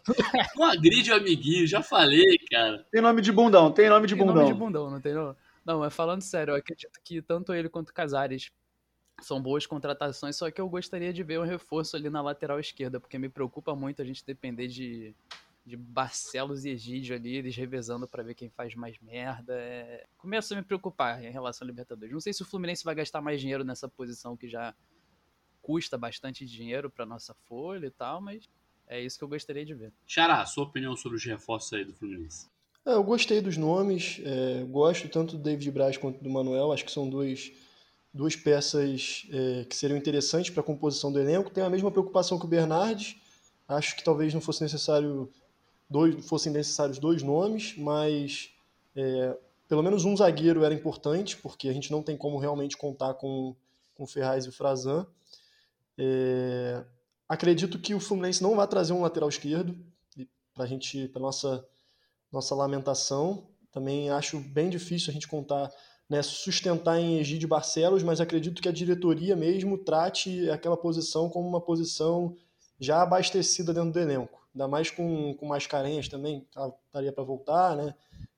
Não 0.56 0.64
agride 0.64 1.12
o 1.12 1.16
amiguinho, 1.16 1.66
já 1.66 1.82
falei, 1.82 2.38
cara. 2.50 2.86
Tem 2.90 3.02
nome 3.02 3.20
de 3.20 3.30
bundão, 3.30 3.70
tem 3.70 3.90
nome 3.90 4.06
de 4.06 4.14
tem 4.14 4.24
bundão. 4.24 4.36
Tem 4.36 4.44
nome 4.44 4.54
de 4.54 4.58
bundão, 4.58 4.90
não 4.90 5.00
tem 5.02 5.12
não? 5.12 5.36
Não, 5.66 5.80
mas 5.80 5.94
falando 5.94 6.22
sério, 6.22 6.52
eu 6.52 6.56
acredito 6.56 6.98
que 7.04 7.20
tanto 7.20 7.52
ele 7.52 7.68
quanto 7.68 7.90
o 7.90 7.94
Casares 7.94 8.50
são 9.20 9.40
boas 9.40 9.66
contratações, 9.66 10.36
só 10.36 10.50
que 10.50 10.60
eu 10.60 10.68
gostaria 10.68 11.12
de 11.12 11.22
ver 11.22 11.38
um 11.38 11.44
reforço 11.44 11.96
ali 11.96 12.10
na 12.10 12.20
lateral 12.20 12.58
esquerda, 12.58 12.98
porque 12.98 13.18
me 13.18 13.28
preocupa 13.28 13.74
muito 13.74 14.02
a 14.02 14.04
gente 14.04 14.24
depender 14.24 14.68
de 14.68 15.14
de 15.64 15.76
Barcelos 15.76 16.64
e 16.64 16.70
Egídio 16.70 17.14
ali, 17.14 17.36
eles 17.36 17.56
revezando 17.56 18.06
para 18.08 18.22
ver 18.22 18.34
quem 18.34 18.50
faz 18.50 18.74
mais 18.74 18.98
merda. 19.00 19.54
É... 19.54 20.06
Começa 20.18 20.54
a 20.54 20.56
me 20.56 20.62
preocupar 20.62 21.22
em 21.24 21.30
relação 21.30 21.64
ao 21.64 21.68
Libertadores. 21.70 22.12
Não 22.12 22.20
sei 22.20 22.32
se 22.32 22.42
o 22.42 22.44
Fluminense 22.44 22.84
vai 22.84 22.94
gastar 22.94 23.20
mais 23.20 23.40
dinheiro 23.40 23.64
nessa 23.64 23.88
posição 23.88 24.36
que 24.36 24.48
já 24.48 24.74
custa 25.60 25.96
bastante 25.96 26.44
dinheiro 26.44 26.90
para 26.90 27.06
nossa 27.06 27.34
folha 27.46 27.86
e 27.86 27.90
tal, 27.90 28.20
mas 28.20 28.48
é 28.88 29.00
isso 29.00 29.16
que 29.16 29.22
eu 29.22 29.28
gostaria 29.28 29.64
de 29.64 29.74
ver. 29.74 29.92
Xará, 30.06 30.44
sua 30.44 30.64
opinião 30.64 30.96
sobre 30.96 31.16
os 31.16 31.24
reforços 31.24 31.72
aí 31.72 31.84
do 31.84 31.94
Fluminense? 31.94 32.50
É, 32.84 32.94
eu 32.94 33.04
gostei 33.04 33.40
dos 33.40 33.56
nomes, 33.56 34.20
é, 34.24 34.64
gosto 34.64 35.08
tanto 35.08 35.36
do 35.36 35.42
David 35.42 35.70
Braz 35.70 35.96
quanto 35.96 36.22
do 36.22 36.28
Manuel, 36.28 36.72
acho 36.72 36.84
que 36.84 36.90
são 36.90 37.08
dois, 37.08 37.52
duas 38.12 38.36
peças 38.36 39.26
é, 39.30 39.64
que 39.64 39.76
seriam 39.76 39.96
interessantes 39.96 40.50
para 40.50 40.60
a 40.60 40.64
composição 40.64 41.12
do 41.12 41.18
elenco. 41.18 41.50
Tenho 41.50 41.66
a 41.66 41.70
mesma 41.70 41.90
preocupação 41.90 42.38
que 42.38 42.44
o 42.44 42.48
Bernardes, 42.48 43.16
acho 43.66 43.96
que 43.96 44.04
talvez 44.04 44.34
não 44.34 44.40
fosse 44.40 44.62
necessário 44.62 45.30
dois, 45.88 46.24
fossem 46.26 46.52
necessários 46.52 46.98
dois 46.98 47.22
nomes, 47.22 47.74
mas 47.76 48.50
é, 48.94 49.36
pelo 49.68 49.82
menos 49.82 50.04
um 50.04 50.16
zagueiro 50.16 50.64
era 50.64 50.74
importante, 50.74 51.36
porque 51.36 51.68
a 51.68 51.72
gente 51.72 51.90
não 51.90 52.02
tem 52.02 52.16
como 52.16 52.38
realmente 52.38 52.76
contar 52.76 53.14
com, 53.14 53.54
com 53.94 54.04
o 54.04 54.06
Ferraz 54.06 54.44
e 54.44 54.48
o 54.48 54.52
Frazan. 54.52 55.06
É, 55.96 56.84
acredito 57.28 57.78
que 57.78 57.94
o 57.94 58.00
Fluminense 58.00 58.42
não 58.42 58.56
vai 58.56 58.66
trazer 58.66 58.92
um 58.92 59.02
lateral 59.02 59.28
esquerdo 59.28 59.76
para 60.54 60.64
a 60.64 60.66
gente, 60.66 61.08
para 61.08 61.22
nossa 61.22 61.66
nossa 62.32 62.54
lamentação. 62.54 63.46
Também 63.70 64.10
acho 64.10 64.40
bem 64.40 64.70
difícil 64.70 65.10
a 65.10 65.12
gente 65.12 65.28
contar, 65.28 65.70
né, 66.12 66.22
sustentar 66.22 66.98
em 66.98 67.18
Egídio 67.18 67.48
Barcelos, 67.48 68.02
mas 68.02 68.20
acredito 68.20 68.60
que 68.62 68.68
a 68.68 68.72
diretoria 68.72 69.34
mesmo 69.34 69.78
trate 69.78 70.48
aquela 70.50 70.76
posição 70.76 71.28
como 71.28 71.48
uma 71.48 71.60
posição 71.60 72.36
já 72.78 73.02
abastecida 73.02 73.72
dentro 73.72 73.92
do 73.92 73.98
elenco 73.98 74.42
ainda 74.54 74.68
mais 74.68 74.90
com, 74.90 75.34
com 75.34 75.46
Mascarenhas 75.46 76.08
também, 76.08 76.46
estaria 76.86 77.12
para 77.12 77.24
voltar, 77.24 77.76
né? 77.76 77.94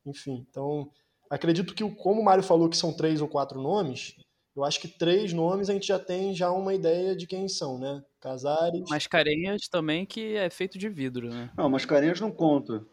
Enfim, 0.06 0.46
então 0.48 0.90
acredito 1.28 1.74
que, 1.74 1.88
como 1.96 2.20
o 2.20 2.24
Mário 2.24 2.44
falou 2.44 2.68
que 2.68 2.76
são 2.76 2.92
três 2.92 3.20
ou 3.20 3.28
quatro 3.28 3.60
nomes, 3.60 4.16
eu 4.56 4.64
acho 4.64 4.80
que 4.80 4.86
três 4.86 5.32
nomes 5.32 5.68
a 5.68 5.72
gente 5.72 5.86
já 5.86 5.98
tem 5.98 6.34
já 6.34 6.50
uma 6.52 6.72
ideia 6.72 7.16
de 7.16 7.26
quem 7.26 7.48
são, 7.48 7.78
né? 7.78 8.02
Casares. 8.20 8.88
Mascarenhas 8.88 9.68
também, 9.68 10.06
que 10.06 10.36
é 10.36 10.48
feito 10.48 10.78
de 10.78 10.88
vidro, 10.88 11.28
né? 11.28 11.50
Não, 11.56 11.68
Mascarenhas 11.68 12.20
não 12.20 12.30
conta. 12.30 12.84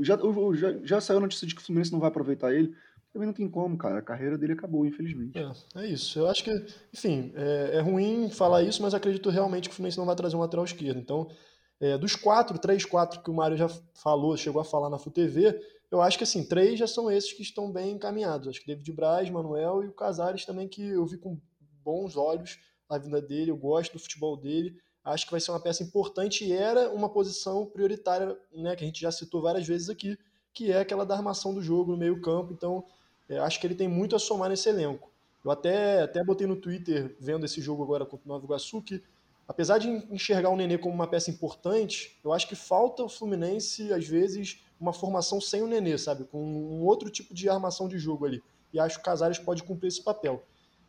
Já, 0.00 0.18
já, 0.54 0.78
já 0.82 1.00
saiu 1.00 1.18
a 1.18 1.20
notícia 1.20 1.46
de 1.46 1.54
que 1.54 1.60
o 1.60 1.64
Fluminense 1.64 1.92
não 1.92 2.00
vai 2.00 2.08
aproveitar 2.08 2.52
ele. 2.52 2.74
Também 3.12 3.26
não 3.26 3.34
tem 3.34 3.48
como, 3.48 3.76
cara. 3.76 3.98
A 3.98 4.02
carreira 4.02 4.38
dele 4.38 4.52
acabou, 4.52 4.86
infelizmente. 4.86 5.38
É, 5.38 5.82
é 5.82 5.86
isso. 5.86 6.18
Eu 6.18 6.28
acho 6.28 6.44
que, 6.44 6.50
enfim, 6.92 7.32
é, 7.34 7.76
é 7.76 7.80
ruim 7.80 8.30
falar 8.30 8.62
isso, 8.62 8.82
mas 8.82 8.94
acredito 8.94 9.30
realmente 9.30 9.68
que 9.68 9.72
o 9.72 9.76
Fluminense 9.76 9.98
não 9.98 10.06
vai 10.06 10.14
trazer 10.14 10.36
um 10.36 10.40
lateral 10.40 10.64
esquerdo. 10.64 10.98
Então, 10.98 11.28
é, 11.80 11.98
dos 11.98 12.14
quatro, 12.14 12.58
três, 12.58 12.84
quatro 12.84 13.22
que 13.22 13.30
o 13.30 13.34
Mário 13.34 13.56
já 13.56 13.68
falou, 13.94 14.36
chegou 14.36 14.60
a 14.60 14.64
falar 14.64 14.90
na 14.90 14.98
FUTV, 14.98 15.58
eu 15.90 16.00
acho 16.00 16.16
que 16.16 16.24
assim, 16.24 16.44
três 16.44 16.78
já 16.78 16.86
são 16.86 17.10
esses 17.10 17.32
que 17.32 17.42
estão 17.42 17.72
bem 17.72 17.92
encaminhados. 17.92 18.48
Acho 18.48 18.60
que 18.60 18.66
David 18.66 18.92
Braz, 18.92 19.28
Manuel 19.28 19.82
e 19.82 19.88
o 19.88 19.92
Casares 19.92 20.44
também, 20.44 20.68
que 20.68 20.86
eu 20.86 21.04
vi 21.04 21.18
com 21.18 21.40
bons 21.82 22.16
olhos 22.16 22.58
a 22.88 22.98
vinda 22.98 23.20
dele, 23.20 23.50
eu 23.50 23.56
gosto 23.56 23.92
do 23.92 23.98
futebol 23.98 24.36
dele. 24.36 24.76
Acho 25.02 25.24
que 25.24 25.32
vai 25.32 25.40
ser 25.40 25.50
uma 25.50 25.62
peça 25.62 25.82
importante 25.82 26.44
e 26.44 26.52
era 26.52 26.92
uma 26.92 27.08
posição 27.08 27.66
prioritária, 27.66 28.36
né, 28.52 28.76
que 28.76 28.84
a 28.84 28.86
gente 28.86 29.00
já 29.00 29.10
citou 29.10 29.40
várias 29.40 29.66
vezes 29.66 29.88
aqui, 29.88 30.16
que 30.52 30.72
é 30.72 30.80
aquela 30.80 31.04
da 31.06 31.14
armação 31.14 31.54
do 31.54 31.62
jogo 31.62 31.92
no 31.92 31.98
meio-campo. 31.98 32.52
Então, 32.52 32.84
é, 33.28 33.38
acho 33.38 33.60
que 33.60 33.66
ele 33.66 33.74
tem 33.74 33.88
muito 33.88 34.16
a 34.16 34.18
somar 34.18 34.50
nesse 34.50 34.68
elenco. 34.68 35.10
Eu 35.44 35.50
até, 35.50 36.02
até 36.02 36.22
botei 36.22 36.46
no 36.46 36.56
Twitter, 36.56 37.16
vendo 37.18 37.46
esse 37.46 37.60
jogo 37.60 37.82
agora 37.82 38.04
contra 38.04 38.26
o 38.26 38.28
Nova 38.28 38.44
Iguaçu, 38.44 38.82
que 38.82 39.02
apesar 39.48 39.78
de 39.78 39.88
enxergar 39.88 40.50
o 40.50 40.56
Nenê 40.56 40.76
como 40.76 40.94
uma 40.94 41.06
peça 41.06 41.30
importante, 41.30 42.18
eu 42.22 42.32
acho 42.32 42.46
que 42.46 42.54
falta 42.54 43.02
o 43.02 43.08
Fluminense, 43.08 43.92
às 43.92 44.06
vezes, 44.06 44.62
uma 44.78 44.92
formação 44.92 45.40
sem 45.40 45.62
o 45.62 45.66
Nenê, 45.66 45.96
sabe? 45.96 46.24
Com 46.24 46.42
um 46.42 46.84
outro 46.84 47.10
tipo 47.10 47.32
de 47.32 47.48
armação 47.48 47.88
de 47.88 47.98
jogo 47.98 48.26
ali. 48.26 48.42
E 48.72 48.78
acho 48.78 48.96
que 48.96 49.02
o 49.02 49.04
Casares 49.04 49.38
pode 49.38 49.62
cumprir 49.62 49.88
esse 49.88 50.02
papel. 50.02 50.44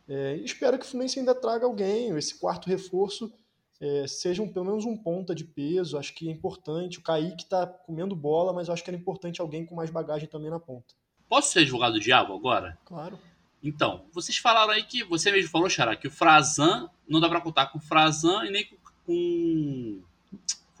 É, 0.08 0.36
espero 0.36 0.78
que 0.78 0.84
o 0.84 0.88
Fluminense 0.88 1.18
ainda 1.18 1.34
traga 1.34 1.64
alguém, 1.64 2.16
esse 2.16 2.38
quarto 2.38 2.68
reforço, 2.68 3.32
é, 3.82 4.06
seja 4.06 4.40
um, 4.40 4.48
pelo 4.48 4.64
menos 4.64 4.84
um 4.84 4.96
ponta 4.96 5.34
de 5.34 5.44
peso, 5.44 5.98
acho 5.98 6.14
que 6.14 6.28
é 6.28 6.30
importante. 6.30 7.00
O 7.00 7.02
Kaique 7.02 7.42
está 7.42 7.66
comendo 7.66 8.14
bola, 8.14 8.52
mas 8.52 8.68
eu 8.68 8.74
acho 8.74 8.84
que 8.84 8.88
era 8.88 8.96
importante 8.96 9.40
alguém 9.40 9.66
com 9.66 9.74
mais 9.74 9.90
bagagem 9.90 10.28
também 10.28 10.48
na 10.48 10.60
ponta. 10.60 10.94
Posso 11.28 11.50
ser 11.50 11.60
advogado 11.60 11.94
do 11.94 12.00
diabo 12.00 12.32
agora? 12.32 12.78
Claro. 12.84 13.18
Então, 13.60 14.04
vocês 14.12 14.38
falaram 14.38 14.72
aí 14.72 14.84
que, 14.84 15.02
você 15.02 15.32
mesmo 15.32 15.50
falou, 15.50 15.68
Xará, 15.68 15.96
que 15.96 16.06
o 16.06 16.10
Frazan, 16.12 16.88
não 17.08 17.18
dá 17.18 17.28
para 17.28 17.40
contar 17.40 17.66
com 17.66 17.78
o 17.78 17.82
Frazan 17.82 18.44
e 18.44 18.50
nem 18.50 18.64
com, 18.64 18.76
com 19.04 20.02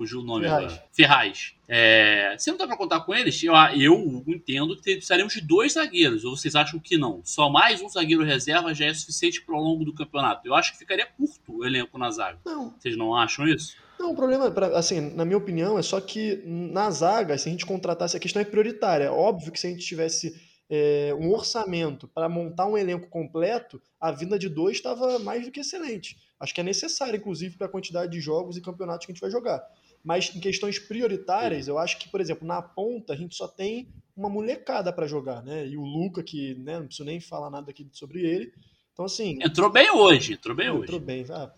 fugiu 0.02 0.20
o 0.20 0.24
nome 0.24 0.44
Ferraz. 0.44 0.64
agora. 0.72 0.84
Ferraz. 0.92 1.54
É, 1.68 2.34
se 2.38 2.50
não 2.50 2.58
dá 2.58 2.66
pra 2.66 2.76
contar 2.76 3.00
com 3.00 3.14
eles, 3.14 3.42
eu, 3.42 3.54
eu 3.78 4.24
entendo 4.26 4.76
que 4.76 4.82
precisaremos 4.96 5.32
de 5.32 5.40
dois 5.40 5.72
zagueiros. 5.74 6.24
Ou 6.24 6.36
vocês 6.36 6.54
acham 6.54 6.78
que 6.80 6.98
não? 6.98 7.20
Só 7.24 7.48
mais 7.48 7.80
um 7.80 7.88
zagueiro 7.88 8.24
reserva 8.24 8.74
já 8.74 8.86
é 8.86 8.94
suficiente 8.94 9.40
para 9.42 9.54
o 9.56 9.60
longo 9.60 9.84
do 9.84 9.94
campeonato. 9.94 10.46
Eu 10.46 10.54
acho 10.54 10.72
que 10.72 10.78
ficaria 10.78 11.06
curto 11.06 11.58
o 11.58 11.64
elenco 11.64 11.96
na 11.98 12.10
zaga. 12.10 12.38
Não, 12.44 12.74
Vocês 12.78 12.96
não 12.96 13.14
acham 13.16 13.46
isso? 13.46 13.76
Não, 13.98 14.10
o 14.12 14.16
problema, 14.16 14.50
pra- 14.50 14.76
assim, 14.76 15.00
na 15.14 15.24
minha 15.24 15.38
opinião, 15.38 15.78
é 15.78 15.82
só 15.82 16.00
que 16.00 16.42
na 16.44 16.90
zaga, 16.90 17.38
se 17.38 17.48
a 17.48 17.52
gente 17.52 17.64
contratasse, 17.64 18.16
a 18.16 18.20
questão 18.20 18.42
é 18.42 18.44
prioritária. 18.44 19.04
É 19.04 19.10
Óbvio 19.10 19.52
que 19.52 19.60
se 19.60 19.68
a 19.68 19.70
gente 19.70 19.84
tivesse 19.86 20.34
é, 20.68 21.14
um 21.18 21.30
orçamento 21.32 22.08
para 22.08 22.28
montar 22.28 22.66
um 22.66 22.76
elenco 22.76 23.08
completo, 23.08 23.80
a 24.00 24.10
vinda 24.10 24.38
de 24.38 24.48
dois 24.48 24.76
estava 24.78 25.18
mais 25.20 25.44
do 25.44 25.52
que 25.52 25.60
excelente. 25.60 26.16
Acho 26.40 26.52
que 26.52 26.60
é 26.60 26.64
necessário, 26.64 27.16
inclusive, 27.16 27.56
para 27.56 27.68
a 27.68 27.70
quantidade 27.70 28.10
de 28.10 28.20
jogos 28.20 28.56
e 28.56 28.60
campeonatos 28.60 29.06
que 29.06 29.12
a 29.12 29.14
gente 29.14 29.20
vai 29.22 29.30
jogar. 29.30 29.62
Mas 30.04 30.34
em 30.34 30.40
questões 30.40 30.78
prioritárias, 30.78 31.68
eu 31.68 31.78
acho 31.78 31.98
que, 31.98 32.08
por 32.08 32.20
exemplo, 32.20 32.46
na 32.46 32.60
ponta 32.60 33.12
a 33.12 33.16
gente 33.16 33.36
só 33.36 33.46
tem 33.46 33.88
uma 34.16 34.28
molecada 34.28 34.92
para 34.92 35.06
jogar, 35.06 35.42
né? 35.42 35.66
E 35.66 35.76
o 35.76 35.84
Luca, 35.84 36.22
que 36.22 36.54
né, 36.56 36.78
não 36.78 36.86
preciso 36.86 37.04
nem 37.06 37.20
falar 37.20 37.50
nada 37.50 37.70
aqui 37.70 37.88
sobre 37.92 38.20
ele. 38.26 38.52
Então, 38.92 39.04
assim, 39.04 39.38
Entrou 39.42 39.70
bem 39.70 39.90
hoje, 39.90 40.34
entrou 40.34 40.54
bem 40.54 40.68
Entrou 40.68 40.98
hoje. 40.98 41.06
bem. 41.06 41.24
Ah, 41.30 41.52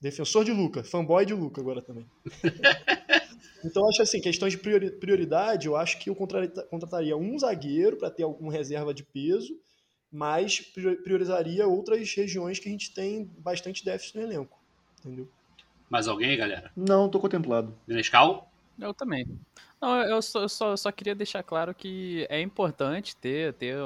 defensor 0.00 0.44
de 0.44 0.52
Luca, 0.52 0.82
fanboy 0.84 1.24
de 1.24 1.32
Luca 1.32 1.60
agora 1.60 1.80
também. 1.80 2.04
então, 3.64 3.82
eu 3.84 3.88
acho 3.88 4.02
assim, 4.02 4.20
questões 4.20 4.52
de 4.52 4.58
priori- 4.58 4.90
prioridade, 4.90 5.66
eu 5.66 5.76
acho 5.76 5.98
que 5.98 6.10
eu 6.10 6.14
contrata- 6.14 6.64
contrataria 6.64 7.16
um 7.16 7.38
zagueiro 7.38 7.96
para 7.96 8.10
ter 8.10 8.24
alguma 8.24 8.52
reserva 8.52 8.92
de 8.92 9.02
peso, 9.04 9.58
mas 10.12 10.60
prior- 10.60 10.96
priorizaria 11.02 11.66
outras 11.66 12.12
regiões 12.14 12.58
que 12.58 12.68
a 12.68 12.72
gente 12.72 12.92
tem 12.92 13.24
bastante 13.38 13.84
déficit 13.84 14.16
no 14.16 14.22
elenco. 14.22 14.58
Entendeu? 15.00 15.28
Mais 15.88 16.08
alguém 16.08 16.36
galera? 16.36 16.70
Não, 16.76 17.08
tô 17.08 17.18
contemplado. 17.20 17.74
Nescau? 17.86 18.50
Eu 18.78 18.92
também. 18.92 19.26
Não, 19.80 20.02
eu 20.02 20.20
só, 20.20 20.42
eu 20.42 20.48
só, 20.48 20.70
eu 20.70 20.76
só 20.76 20.92
queria 20.92 21.14
deixar 21.14 21.42
claro 21.42 21.74
que 21.74 22.26
é 22.28 22.40
importante 22.40 23.16
ter, 23.16 23.52
ter 23.54 23.76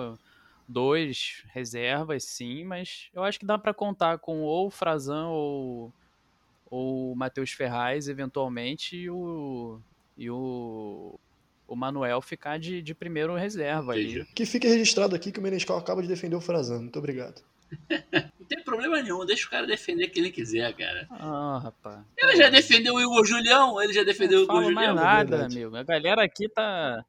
dois 0.67 1.45
reservas, 1.53 2.25
sim, 2.25 2.65
mas 2.65 3.09
eu 3.13 3.23
acho 3.23 3.39
que 3.39 3.47
dá 3.47 3.59
pra 3.59 3.75
contar 3.75 4.19
com 4.19 4.41
ou 4.43 4.69
o 4.69 4.71
Frazan 4.71 5.29
ou, 5.29 5.93
ou 6.71 7.13
o 7.13 7.17
Matheus 7.17 7.51
Ferraz, 7.51 8.09
eventualmente, 8.09 8.97
e 8.97 9.11
o, 9.11 9.81
e 10.17 10.31
o, 10.31 11.19
o 11.67 11.77
Manuel 11.77 12.23
ficar 12.23 12.59
de, 12.59 12.81
de 12.81 12.95
primeiro 12.95 13.35
reserva 13.35 13.93
ali. 13.93 14.13
Entendi. 14.13 14.33
Que 14.33 14.47
fique 14.47 14.67
registrado 14.67 15.15
aqui 15.15 15.33
que 15.33 15.41
o 15.41 15.43
Menescal 15.43 15.77
acaba 15.77 16.03
de 16.03 16.09
defender 16.09 16.37
o 16.37 16.41
Frazan. 16.41 16.83
Muito 16.83 16.99
obrigado. 16.99 17.43
Não 18.39 18.47
tem 18.49 18.63
problema 18.65 19.01
nenhum, 19.03 19.25
deixa 19.25 19.47
o 19.47 19.51
cara 19.51 19.67
defender 19.67 20.09
quem 20.09 20.23
ele 20.25 20.33
quiser, 20.33 20.73
cara. 20.75 21.07
Ah, 21.11 21.61
rapaz. 21.63 22.01
Ele 22.19 22.37
já 22.37 22.49
defendeu 22.49 22.95
o 22.95 23.01
Igor 23.01 23.25
Julião, 23.25 23.81
ele 23.81 23.93
já 23.93 24.03
defendeu 24.03 24.45
o 24.45 24.47
Não 24.47 24.55
Igor 24.55 24.63
falo 24.63 24.75
mais 24.75 24.89
Julião. 24.89 25.05
nada, 25.05 25.31
verdade. 25.31 25.57
amigo. 25.59 25.77
A 25.77 25.83
galera 25.83 26.25
aqui 26.25 26.49
tá. 26.49 27.05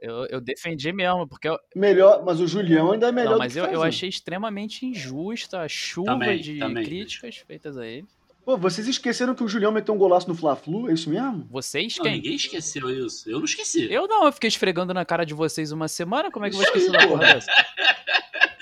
Eu, 0.00 0.26
eu 0.26 0.40
defendi 0.40 0.92
mesmo, 0.92 1.28
porque 1.28 1.48
eu, 1.48 1.56
Melhor, 1.76 2.24
mas 2.24 2.40
o 2.40 2.46
Julião 2.46 2.90
ainda 2.92 3.08
é 3.08 3.12
melhor 3.12 3.30
Não, 3.30 3.36
do 3.36 3.38
mas 3.38 3.56
eu, 3.56 3.64
eu 3.66 3.82
achei 3.84 4.08
extremamente 4.08 4.84
injusta 4.84 5.60
a 5.60 5.68
chuva 5.68 6.10
Também, 6.10 6.40
de 6.40 6.58
também. 6.58 6.84
críticas 6.84 7.36
feitas 7.36 7.78
a 7.78 7.86
ele. 7.86 8.04
Pô, 8.44 8.56
vocês 8.58 8.88
esqueceram 8.88 9.32
que 9.36 9.44
o 9.44 9.48
Julião 9.48 9.70
meteu 9.70 9.94
um 9.94 9.98
golaço 9.98 10.28
no 10.28 10.34
Fla-Flu? 10.34 10.90
É 10.90 10.94
isso 10.94 11.08
mesmo? 11.08 11.46
Vocês 11.48 11.96
Não, 11.98 12.02
quem? 12.04 12.14
ninguém 12.14 12.34
esqueceu 12.34 12.90
isso. 12.90 13.30
Eu 13.30 13.38
não 13.38 13.44
esqueci. 13.44 13.86
Eu 13.92 14.08
não, 14.08 14.24
eu 14.26 14.32
fiquei 14.32 14.48
esfregando 14.48 14.92
na 14.92 15.04
cara 15.04 15.24
de 15.24 15.32
vocês 15.34 15.70
uma 15.70 15.86
semana, 15.86 16.32
como 16.32 16.44
é 16.46 16.50
que 16.50 16.56
eu 16.56 16.60
vou 16.60 16.66
Isso 16.68 16.76
esquecer 16.78 16.90
uma 16.98 17.06
porra 17.08 17.20
porra. 17.20 17.34
dessa? 17.34 17.52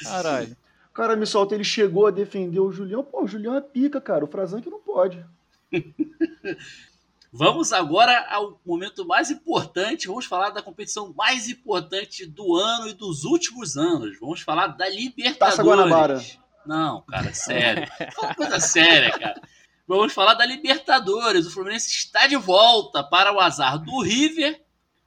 Caralho. 0.04 0.56
O 0.90 0.92
cara 0.92 1.14
me 1.16 1.24
solta, 1.24 1.54
ele 1.54 1.64
chegou 1.64 2.06
a 2.06 2.10
defender 2.10 2.60
o 2.60 2.72
Julião. 2.72 3.02
Pô, 3.02 3.22
o 3.22 3.28
Julião 3.28 3.54
é 3.54 3.60
pica, 3.60 4.00
cara. 4.00 4.24
O 4.24 4.28
Frazan 4.28 4.60
que 4.60 4.68
não 4.68 4.80
pode. 4.80 5.24
Vamos 7.32 7.72
agora 7.72 8.26
ao 8.28 8.60
momento 8.66 9.06
mais 9.06 9.30
importante. 9.30 10.08
Vamos 10.08 10.26
falar 10.26 10.50
da 10.50 10.60
competição 10.60 11.14
mais 11.16 11.48
importante 11.48 12.26
do 12.26 12.56
ano 12.56 12.88
e 12.88 12.92
dos 12.92 13.24
últimos 13.24 13.76
anos. 13.76 14.18
Vamos 14.18 14.40
falar 14.40 14.66
da 14.66 14.88
Libertadores. 14.88 15.38
Taça 15.38 15.62
Guanabara. 15.62 16.20
Não, 16.66 17.02
cara, 17.02 17.32
sério. 17.32 17.86
Fala 18.16 18.34
coisa 18.34 18.58
séria, 18.58 19.16
cara. 19.16 19.40
Vamos 19.86 20.12
falar 20.12 20.34
da 20.34 20.44
Libertadores. 20.44 21.46
O 21.46 21.50
Fluminense 21.52 21.88
está 21.90 22.26
de 22.26 22.36
volta 22.36 23.04
para 23.04 23.32
o 23.32 23.40
azar 23.40 23.78
do 23.78 24.02
River, 24.02 24.60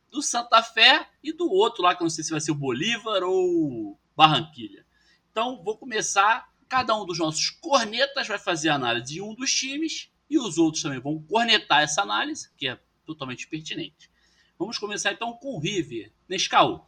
do 0.10 0.22
Santa 0.22 0.64
Fé 0.64 1.06
e 1.22 1.34
do 1.34 1.52
outro 1.52 1.84
lá, 1.84 1.94
que 1.94 2.02
eu 2.02 2.06
não 2.06 2.10
sei 2.10 2.24
se 2.24 2.32
vai 2.32 2.40
ser 2.40 2.52
o 2.52 2.56
Bolívar 2.56 3.22
ou 3.24 4.00
Barranquilha. 4.16 4.86
Então, 5.34 5.64
vou 5.64 5.76
começar. 5.76 6.48
Cada 6.70 6.96
um 6.96 7.06
dos 7.08 7.18
nossos 7.18 7.50
cornetas 7.50 8.28
vai 8.28 8.38
fazer 8.38 8.70
a 8.70 8.76
análise 8.76 9.16
de 9.16 9.22
um 9.22 9.34
dos 9.34 9.52
times 9.52 10.12
e 10.30 10.38
os 10.38 10.60
outros 10.60 10.84
também 10.84 11.00
vão 11.00 11.22
cornetar 11.24 11.82
essa 11.82 12.04
análise, 12.04 12.52
que 12.56 12.68
é 12.68 12.80
totalmente 13.04 13.48
pertinente. 13.48 14.12
Vamos 14.60 14.78
começar 14.78 15.12
então 15.12 15.34
com 15.34 15.56
o 15.56 15.60
River. 15.60 16.14
Nescau, 16.30 16.88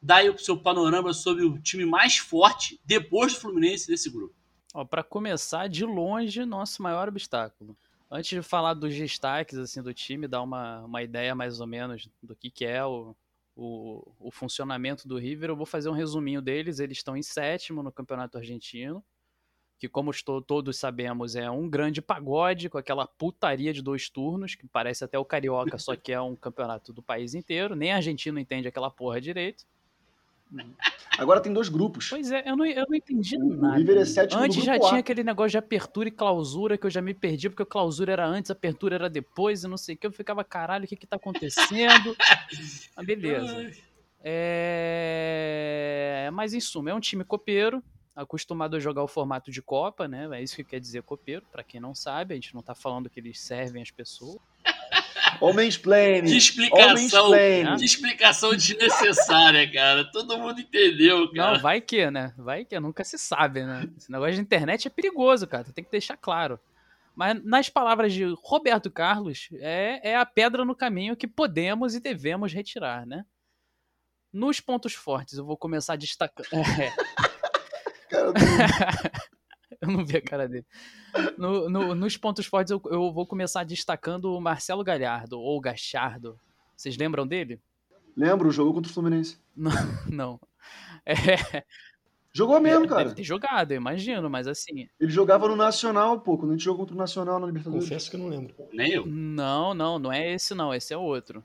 dá 0.00 0.16
aí 0.16 0.30
o 0.30 0.38
seu 0.38 0.58
panorama 0.58 1.12
sobre 1.12 1.44
o 1.44 1.58
time 1.60 1.84
mais 1.84 2.16
forte 2.16 2.80
depois 2.82 3.34
do 3.34 3.40
Fluminense 3.40 3.86
desse 3.86 4.10
grupo. 4.10 4.34
Para 4.88 5.04
começar, 5.04 5.68
de 5.68 5.84
longe, 5.84 6.46
nosso 6.46 6.82
maior 6.82 7.08
obstáculo. 7.08 7.76
Antes 8.10 8.30
de 8.30 8.42
falar 8.42 8.72
dos 8.72 8.94
destaques 8.94 9.58
assim 9.58 9.82
do 9.82 9.92
time, 9.92 10.26
dar 10.26 10.40
uma, 10.40 10.80
uma 10.80 11.02
ideia 11.02 11.34
mais 11.34 11.60
ou 11.60 11.66
menos 11.66 12.08
do 12.22 12.34
que, 12.34 12.50
que 12.50 12.64
é 12.64 12.82
o, 12.84 13.14
o, 13.54 14.12
o 14.18 14.30
funcionamento 14.30 15.06
do 15.06 15.18
River, 15.18 15.50
eu 15.50 15.56
vou 15.56 15.66
fazer 15.66 15.88
um 15.88 15.94
resuminho 15.94 16.40
deles. 16.40 16.78
Eles 16.78 16.98
estão 16.98 17.16
em 17.16 17.22
sétimo 17.22 17.82
no 17.82 17.92
Campeonato 17.92 18.38
Argentino, 18.38 19.04
que 19.78 19.88
como 19.88 20.10
estou, 20.10 20.40
todos 20.40 20.76
sabemos 20.76 21.34
é 21.34 21.50
um 21.50 21.68
grande 21.68 22.00
pagode 22.00 22.68
com 22.68 22.78
aquela 22.78 23.06
putaria 23.06 23.72
de 23.72 23.82
dois 23.82 24.08
turnos, 24.08 24.54
que 24.54 24.66
parece 24.66 25.04
até 25.04 25.18
o 25.18 25.24
Carioca, 25.24 25.78
só 25.78 25.96
que 25.96 26.12
é 26.12 26.20
um 26.20 26.36
campeonato 26.36 26.92
do 26.92 27.02
país 27.02 27.34
inteiro. 27.34 27.74
Nem 27.74 27.92
a 27.92 27.96
Argentina 27.96 28.40
entende 28.40 28.68
aquela 28.68 28.90
porra 28.90 29.20
direito. 29.20 29.64
Agora 31.18 31.40
tem 31.40 31.52
dois 31.52 31.68
grupos. 31.68 32.08
Pois 32.08 32.30
é, 32.32 32.48
eu 32.48 32.56
não, 32.56 32.64
eu 32.64 32.86
não 32.88 32.96
entendi 32.96 33.36
O- 33.36 33.44
o 33.46 33.56
nada. 33.56 33.76
River 33.76 33.98
é 33.98 34.04
sétimo 34.04 34.40
Antes 34.40 34.64
já 34.64 34.76
A. 34.76 34.80
tinha 34.80 35.00
aquele 35.00 35.22
negócio 35.22 35.50
de 35.50 35.58
apertura 35.58 36.08
e 36.08 36.12
clausura 36.12 36.78
que 36.78 36.86
eu 36.86 36.90
já 36.90 37.02
me 37.02 37.12
perdi, 37.14 37.50
porque 37.50 37.62
a 37.62 37.66
clausura 37.66 38.12
era 38.12 38.26
antes, 38.26 38.50
a 38.50 38.54
apertura 38.54 38.94
era 38.94 39.10
depois, 39.10 39.62
e 39.64 39.68
não 39.68 39.76
sei 39.76 39.94
o 39.94 39.98
que. 39.98 40.06
Eu 40.06 40.12
ficava, 40.12 40.42
caralho, 40.42 40.84
o 40.84 40.88
que 40.88 40.96
que 40.96 41.06
tá 41.06 41.16
acontecendo? 41.16 42.16
ah, 42.96 43.02
beleza. 43.02 43.70
É... 44.24 46.30
Mas 46.32 46.54
em 46.54 46.60
suma, 46.60 46.90
é 46.90 46.94
um 46.94 47.00
time 47.00 47.24
copeiro, 47.24 47.82
acostumado 48.14 48.76
a 48.76 48.80
jogar 48.80 49.02
o 49.02 49.08
formato 49.08 49.50
de 49.50 49.60
Copa, 49.60 50.08
né? 50.08 50.28
É 50.32 50.42
isso 50.42 50.56
que 50.56 50.64
quer 50.64 50.80
dizer 50.80 51.02
copeiro, 51.02 51.44
pra 51.52 51.62
quem 51.62 51.80
não 51.80 51.94
sabe, 51.94 52.32
a 52.32 52.36
gente 52.36 52.54
não 52.54 52.62
tá 52.62 52.74
falando 52.74 53.10
que 53.10 53.20
eles 53.20 53.38
servem 53.40 53.82
as 53.82 53.90
pessoas. 53.90 54.38
Homens 55.42 55.76
plane. 55.76 56.30
Que 56.30 56.36
explicação, 56.36 57.30
que 57.76 57.84
explicação 57.84 58.50
desnecessária, 58.50 59.70
cara. 59.72 60.04
Todo 60.12 60.38
mundo 60.38 60.60
entendeu, 60.60 61.28
cara. 61.32 61.54
Não, 61.54 61.60
vai 61.60 61.80
que, 61.80 62.08
né? 62.10 62.32
Vai 62.38 62.64
que, 62.64 62.78
nunca 62.78 63.02
se 63.02 63.18
sabe, 63.18 63.64
né? 63.64 63.88
Esse 63.98 64.10
negócio 64.10 64.34
de 64.34 64.40
internet 64.40 64.86
é 64.86 64.90
perigoso, 64.90 65.46
cara. 65.46 65.64
Tem 65.74 65.82
que 65.82 65.90
deixar 65.90 66.16
claro. 66.16 66.60
Mas 67.14 67.44
nas 67.44 67.68
palavras 67.68 68.12
de 68.12 68.24
Roberto 68.42 68.90
Carlos, 68.90 69.48
é, 69.54 70.12
é 70.12 70.16
a 70.16 70.24
pedra 70.24 70.64
no 70.64 70.76
caminho 70.76 71.16
que 71.16 71.26
podemos 71.26 71.94
e 71.94 72.00
devemos 72.00 72.52
retirar, 72.52 73.04
né? 73.04 73.24
Nos 74.32 74.60
pontos 74.60 74.94
fortes, 74.94 75.36
eu 75.38 75.44
vou 75.44 75.56
começar 75.56 75.96
destacando. 75.96 76.48
É, 76.80 76.92
Cara, 78.08 78.32
eu 79.82 79.88
não 79.88 80.04
vi 80.04 80.16
a 80.16 80.22
cara 80.22 80.48
dele. 80.48 80.64
No- 81.36 81.68
no- 81.68 81.94
nos 81.94 82.16
pontos 82.16 82.46
fortes, 82.46 82.70
eu, 82.70 82.80
eu 82.86 83.12
vou 83.12 83.26
começar 83.26 83.64
destacando 83.64 84.34
o 84.34 84.40
Marcelo 84.40 84.82
Galhardo, 84.82 85.38
ou 85.38 85.60
Gachardo. 85.60 86.38
Vocês 86.76 86.96
lembram 86.96 87.26
dele? 87.26 87.60
lembra 88.16 88.46
o 88.48 88.50
jogo 88.52 88.72
contra 88.74 88.90
o 88.90 88.94
Fluminense? 88.94 89.38
Não. 90.10 90.38
É, 91.04 91.64
Jogou 92.34 92.58
mesmo, 92.60 92.82
deve 92.86 92.94
cara. 92.94 93.14
ter 93.14 93.22
jogado, 93.24 93.72
eu 93.72 93.76
imagino, 93.76 94.30
mas 94.30 94.46
assim. 94.46 94.88
Ele 94.98 95.10
jogava 95.10 95.46
no 95.48 95.54
Nacional, 95.56 96.18
pô. 96.20 96.38
Quando 96.38 96.52
a 96.52 96.54
gente 96.54 96.64
jogou 96.64 96.80
contra 96.80 96.94
o 96.94 96.98
Nacional 96.98 97.38
na 97.38 97.46
Libertadores. 97.46 97.84
Confesso 97.84 98.10
que 98.10 98.16
eu 98.16 98.20
não 98.20 98.28
lembro. 98.28 98.54
Nem 98.72 98.92
eu. 98.92 99.04
Não, 99.06 99.74
não, 99.74 99.98
não 99.98 100.10
é 100.12 100.32
esse 100.32 100.54
não, 100.54 100.72
esse 100.72 100.94
é 100.94 100.96
outro. 100.96 101.44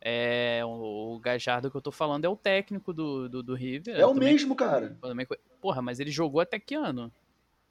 É, 0.00 0.60
o, 0.64 1.14
o 1.14 1.18
Gajardo 1.20 1.70
que 1.70 1.76
eu 1.76 1.80
tô 1.80 1.90
falando 1.90 2.24
é 2.24 2.28
o 2.28 2.36
técnico 2.36 2.92
do, 2.92 3.28
do, 3.28 3.42
do 3.42 3.54
River. 3.54 3.96
É 3.96 4.02
eu 4.02 4.10
o 4.10 4.14
também- 4.14 4.32
mesmo, 4.32 4.54
cara. 4.54 4.96
também 5.00 5.26
Porra, 5.60 5.82
mas 5.82 5.98
ele 5.98 6.10
jogou 6.10 6.40
até 6.40 6.58
que 6.58 6.74
ano? 6.76 7.10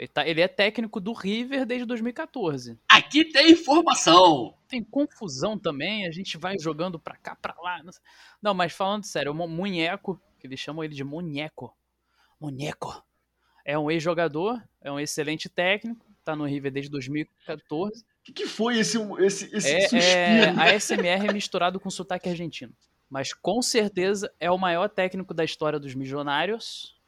Ele, 0.01 0.07
tá, 0.07 0.27
ele 0.27 0.41
é 0.41 0.47
técnico 0.47 0.99
do 0.99 1.13
River 1.13 1.63
desde 1.63 1.85
2014. 1.85 2.75
Aqui 2.89 3.23
tem 3.23 3.51
informação. 3.51 4.57
Tem 4.67 4.83
confusão 4.83 5.59
também, 5.59 6.07
a 6.07 6.11
gente 6.11 6.39
vai 6.39 6.57
jogando 6.57 6.97
pra 6.97 7.15
cá, 7.15 7.35
pra 7.35 7.53
lá. 7.61 7.83
Não. 7.83 7.91
Não, 8.41 8.53
mas 8.55 8.73
falando 8.73 9.03
sério, 9.03 9.31
o 9.31 9.47
Munheco, 9.47 10.19
que 10.39 10.47
eles 10.47 10.59
chamam 10.59 10.83
ele 10.83 10.95
de 10.95 11.03
Munheco. 11.03 11.71
Munheco. 12.39 13.05
É 13.63 13.77
um 13.77 13.91
ex-jogador, 13.91 14.59
é 14.81 14.91
um 14.91 14.99
excelente 14.99 15.47
técnico, 15.47 16.03
tá 16.23 16.35
no 16.35 16.45
River 16.45 16.71
desde 16.71 16.89
2014. 16.89 18.01
O 18.01 18.05
que, 18.23 18.33
que 18.33 18.47
foi 18.47 18.79
esse, 18.79 18.97
esse, 19.19 19.55
esse 19.55 19.69
É, 19.69 19.81
suspiro? 19.81 20.01
é 20.01 20.73
ASMR 20.75 21.29
misturado 21.31 21.79
com 21.79 21.91
sotaque 21.91 22.27
argentino. 22.27 22.73
Mas 23.07 23.33
com 23.33 23.61
certeza 23.61 24.33
é 24.39 24.49
o 24.49 24.57
maior 24.57 24.89
técnico 24.89 25.31
da 25.31 25.43
história 25.43 25.79
dos 25.79 25.93
Milionários. 25.93 26.99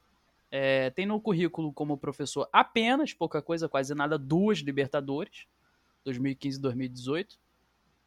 É, 0.55 0.91
tem 0.91 1.07
no 1.07 1.19
currículo 1.19 1.73
como 1.73 1.97
professor 1.97 2.47
apenas, 2.53 3.11
pouca 3.11 3.41
coisa, 3.41 3.67
quase 3.67 3.95
nada, 3.95 4.19
duas 4.19 4.59
Libertadores, 4.59 5.47
2015 6.05 6.59
e 6.59 6.61
2018. 6.61 7.39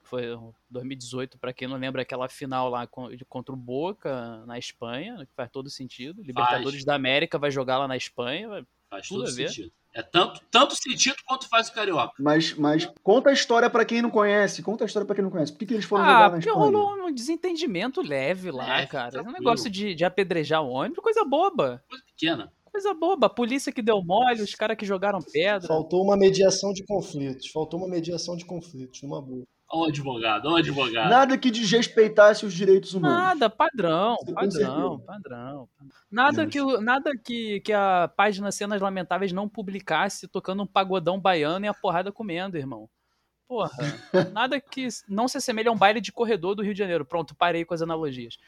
Foi 0.02 0.32
o 0.32 0.54
2018, 0.70 1.38
para 1.38 1.52
quem 1.52 1.66
não 1.66 1.76
lembra, 1.76 2.02
aquela 2.02 2.28
final 2.28 2.68
lá 2.70 2.86
con- 2.86 3.10
contra 3.28 3.52
o 3.52 3.56
Boca 3.56 4.46
na 4.46 4.56
Espanha, 4.56 5.26
que 5.26 5.34
faz 5.34 5.50
todo 5.50 5.68
sentido. 5.68 6.22
Libertadores 6.22 6.84
da 6.84 6.94
América 6.94 7.36
vai 7.36 7.50
jogar 7.50 7.78
lá 7.78 7.88
na 7.88 7.96
Espanha. 7.96 8.64
Faz 8.90 9.08
Tudo 9.08 9.24
todo 9.24 9.32
sentido. 9.32 9.72
É 9.94 10.02
tanto, 10.02 10.40
tanto 10.50 10.76
sentido 10.76 11.16
quanto 11.26 11.48
faz 11.48 11.68
o 11.68 11.72
Carioca. 11.72 12.12
Mas, 12.20 12.52
mas 12.54 12.84
conta 13.02 13.30
a 13.30 13.32
história 13.32 13.70
pra 13.70 13.82
quem 13.84 14.02
não 14.02 14.10
conhece. 14.10 14.62
Conta 14.62 14.84
a 14.84 14.86
história 14.86 15.06
pra 15.06 15.14
quem 15.14 15.24
não 15.24 15.30
conhece. 15.30 15.52
Por 15.52 15.58
que, 15.58 15.66
que 15.66 15.72
eles 15.74 15.86
foram 15.86 16.04
Ah, 16.04 16.08
jogar 16.08 16.22
na 16.24 16.30
porque 16.32 16.48
Espanha? 16.50 16.64
rolou 16.66 17.06
um 17.08 17.12
desentendimento 17.14 18.02
leve 18.02 18.50
lá, 18.50 18.66
Leve, 18.76 18.88
cara. 18.88 19.06
É 19.06 19.08
um 19.08 19.24
tranquilo. 19.24 19.38
negócio 19.38 19.70
de, 19.70 19.94
de 19.94 20.04
apedrejar 20.04 20.62
o 20.62 20.68
ônibus, 20.68 21.02
coisa 21.02 21.24
boba. 21.24 21.82
Coisa 21.88 22.04
pequena. 22.04 22.52
Coisa 22.70 22.92
boba. 22.92 23.26
A 23.26 23.30
polícia 23.30 23.72
que 23.72 23.80
deu 23.80 24.02
mole, 24.04 24.42
os 24.42 24.54
caras 24.54 24.76
que 24.76 24.84
jogaram 24.84 25.18
pedra. 25.32 25.66
Faltou 25.66 26.02
uma 26.04 26.14
mediação 26.16 26.74
de 26.74 26.84
conflitos. 26.84 27.48
Faltou 27.50 27.80
uma 27.80 27.88
mediação 27.88 28.36
de 28.36 28.44
conflitos, 28.44 29.00
numa 29.02 29.22
boa. 29.22 29.44
Ó 29.68 29.80
o 29.80 29.84
advogado, 29.88 30.46
ó 30.46 30.52
o 30.52 30.56
advogado. 30.56 31.10
Nada 31.10 31.36
que 31.36 31.50
desrespeitasse 31.50 32.46
os 32.46 32.54
direitos 32.54 32.94
humanos. 32.94 33.16
Nada, 33.18 33.50
padrão, 33.50 34.16
Você 34.20 34.32
padrão, 34.32 34.98
padrão. 35.00 35.68
Nada, 36.10 36.46
que, 36.46 36.60
o- 36.60 36.80
nada 36.80 37.10
que, 37.16 37.60
que 37.60 37.72
a 37.72 38.08
página 38.16 38.52
Cenas 38.52 38.80
Lamentáveis 38.80 39.32
não 39.32 39.48
publicasse 39.48 40.28
tocando 40.28 40.62
um 40.62 40.66
pagodão 40.66 41.18
baiano 41.20 41.64
e 41.66 41.68
a 41.68 41.74
porrada 41.74 42.12
comendo, 42.12 42.56
irmão. 42.56 42.88
Porra, 43.48 43.70
nada 44.32 44.60
que 44.60 44.86
não 45.08 45.26
se 45.26 45.38
assemelhe 45.38 45.68
a 45.68 45.72
um 45.72 45.76
baile 45.76 46.00
de 46.00 46.12
corredor 46.12 46.54
do 46.54 46.62
Rio 46.62 46.72
de 46.72 46.78
Janeiro. 46.78 47.04
Pronto, 47.04 47.34
parei 47.34 47.64
com 47.64 47.74
as 47.74 47.82
analogias. 47.82 48.38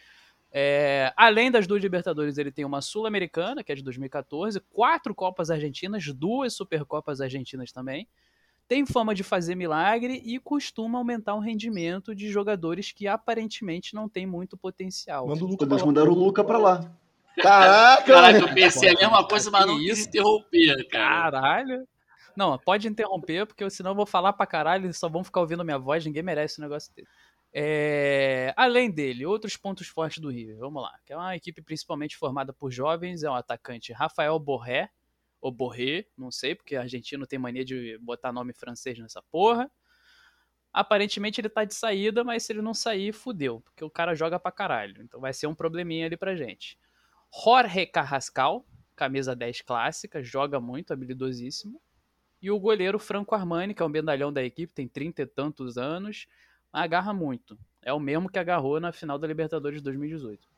É, 0.52 1.12
além 1.16 1.50
das 1.50 1.66
duas 1.66 1.82
Libertadores, 1.82 2.38
ele 2.38 2.50
tem 2.52 2.64
uma 2.64 2.80
Sul-Americana, 2.80 3.62
que 3.62 3.70
é 3.70 3.74
de 3.74 3.82
2014, 3.82 4.60
quatro 4.70 5.14
Copas 5.14 5.50
Argentinas, 5.50 6.06
duas 6.14 6.54
Supercopas 6.54 7.20
Argentinas 7.20 7.70
também. 7.72 8.08
Tem 8.68 8.84
fama 8.84 9.14
de 9.14 9.24
fazer 9.24 9.54
milagre 9.54 10.22
e 10.24 10.38
costuma 10.38 10.98
aumentar 10.98 11.34
o 11.34 11.40
rendimento 11.40 12.14
de 12.14 12.30
jogadores 12.30 12.92
que 12.92 13.08
aparentemente 13.08 13.94
não 13.94 14.08
têm 14.08 14.26
muito 14.26 14.58
potencial. 14.58 15.26
Manda 15.26 15.42
o 15.42 15.46
Luca 15.46 15.66
Podemos 15.66 15.82
pra 15.82 15.86
lá. 15.86 15.86
mandar 15.86 16.10
o 16.10 16.14
Luca 16.14 16.44
pra 16.44 16.58
lá. 16.58 16.92
Caraca! 17.40 18.04
Caraca, 18.04 18.38
eu 18.38 18.54
pensei 18.54 18.90
a 18.90 18.94
mesma 18.94 19.26
coisa, 19.26 19.50
mas 19.50 19.66
não 19.66 19.78
quis 19.78 20.06
interromper, 20.06 20.86
cara. 20.88 21.40
Caralho. 21.40 21.88
Não, 22.36 22.58
pode 22.58 22.86
interromper, 22.86 23.46
porque 23.46 23.68
senão 23.70 23.92
eu 23.92 23.96
vou 23.96 24.06
falar 24.06 24.32
pra 24.32 24.46
caralho, 24.46 24.84
eles 24.84 24.98
só 24.98 25.08
vão 25.08 25.24
ficar 25.24 25.40
ouvindo 25.40 25.62
a 25.62 25.64
minha 25.64 25.78
voz, 25.78 26.04
ninguém 26.04 26.22
merece 26.22 26.60
um 26.60 26.64
negócio 26.64 26.92
desse. 26.94 27.08
É, 27.52 28.52
Além 28.56 28.90
dele, 28.90 29.24
outros 29.24 29.56
pontos 29.56 29.88
fortes 29.88 30.18
do 30.18 30.28
River, 30.28 30.58
vamos 30.58 30.82
lá. 30.82 30.92
Que 31.06 31.12
é 31.12 31.16
uma 31.16 31.34
equipe 31.34 31.62
principalmente 31.62 32.16
formada 32.16 32.52
por 32.52 32.70
jovens, 32.70 33.22
é 33.22 33.30
um 33.30 33.34
atacante 33.34 33.92
Rafael 33.92 34.38
Borré, 34.38 34.90
ou 35.40 35.52
Borré, 35.52 36.06
não 36.16 36.30
sei, 36.30 36.54
porque 36.54 36.76
argentino 36.76 37.26
tem 37.26 37.38
mania 37.38 37.64
de 37.64 37.98
botar 37.98 38.32
nome 38.32 38.52
francês 38.52 38.98
nessa 38.98 39.22
porra. 39.22 39.70
Aparentemente 40.72 41.40
ele 41.40 41.48
tá 41.48 41.64
de 41.64 41.74
saída, 41.74 42.22
mas 42.22 42.42
se 42.42 42.52
ele 42.52 42.62
não 42.62 42.74
sair, 42.74 43.12
fudeu, 43.12 43.60
porque 43.60 43.84
o 43.84 43.90
cara 43.90 44.14
joga 44.14 44.38
pra 44.38 44.52
caralho. 44.52 45.02
Então 45.02 45.20
vai 45.20 45.32
ser 45.32 45.46
um 45.46 45.54
probleminha 45.54 46.06
ali 46.06 46.16
pra 46.16 46.36
gente. 46.36 46.78
Jorge 47.32 47.86
Carrascal, 47.86 48.66
camisa 48.94 49.34
10 49.34 49.62
clássica, 49.62 50.22
joga 50.22 50.60
muito, 50.60 50.92
habilidosíssimo. 50.92 51.80
E 52.40 52.50
o 52.50 52.58
goleiro 52.58 52.98
Franco 52.98 53.34
Armani, 53.34 53.74
que 53.74 53.82
é 53.82 53.86
um 53.86 53.88
medalhão 53.88 54.32
da 54.32 54.42
equipe, 54.42 54.72
tem 54.72 54.86
trinta 54.86 55.22
e 55.22 55.26
tantos 55.26 55.76
anos, 55.76 56.26
agarra 56.72 57.12
muito. 57.12 57.58
É 57.82 57.92
o 57.92 57.98
mesmo 57.98 58.28
que 58.28 58.38
agarrou 58.38 58.78
na 58.78 58.92
final 58.92 59.18
da 59.18 59.26
Libertadores 59.26 59.80
de 59.80 59.84
2018. 59.84 60.48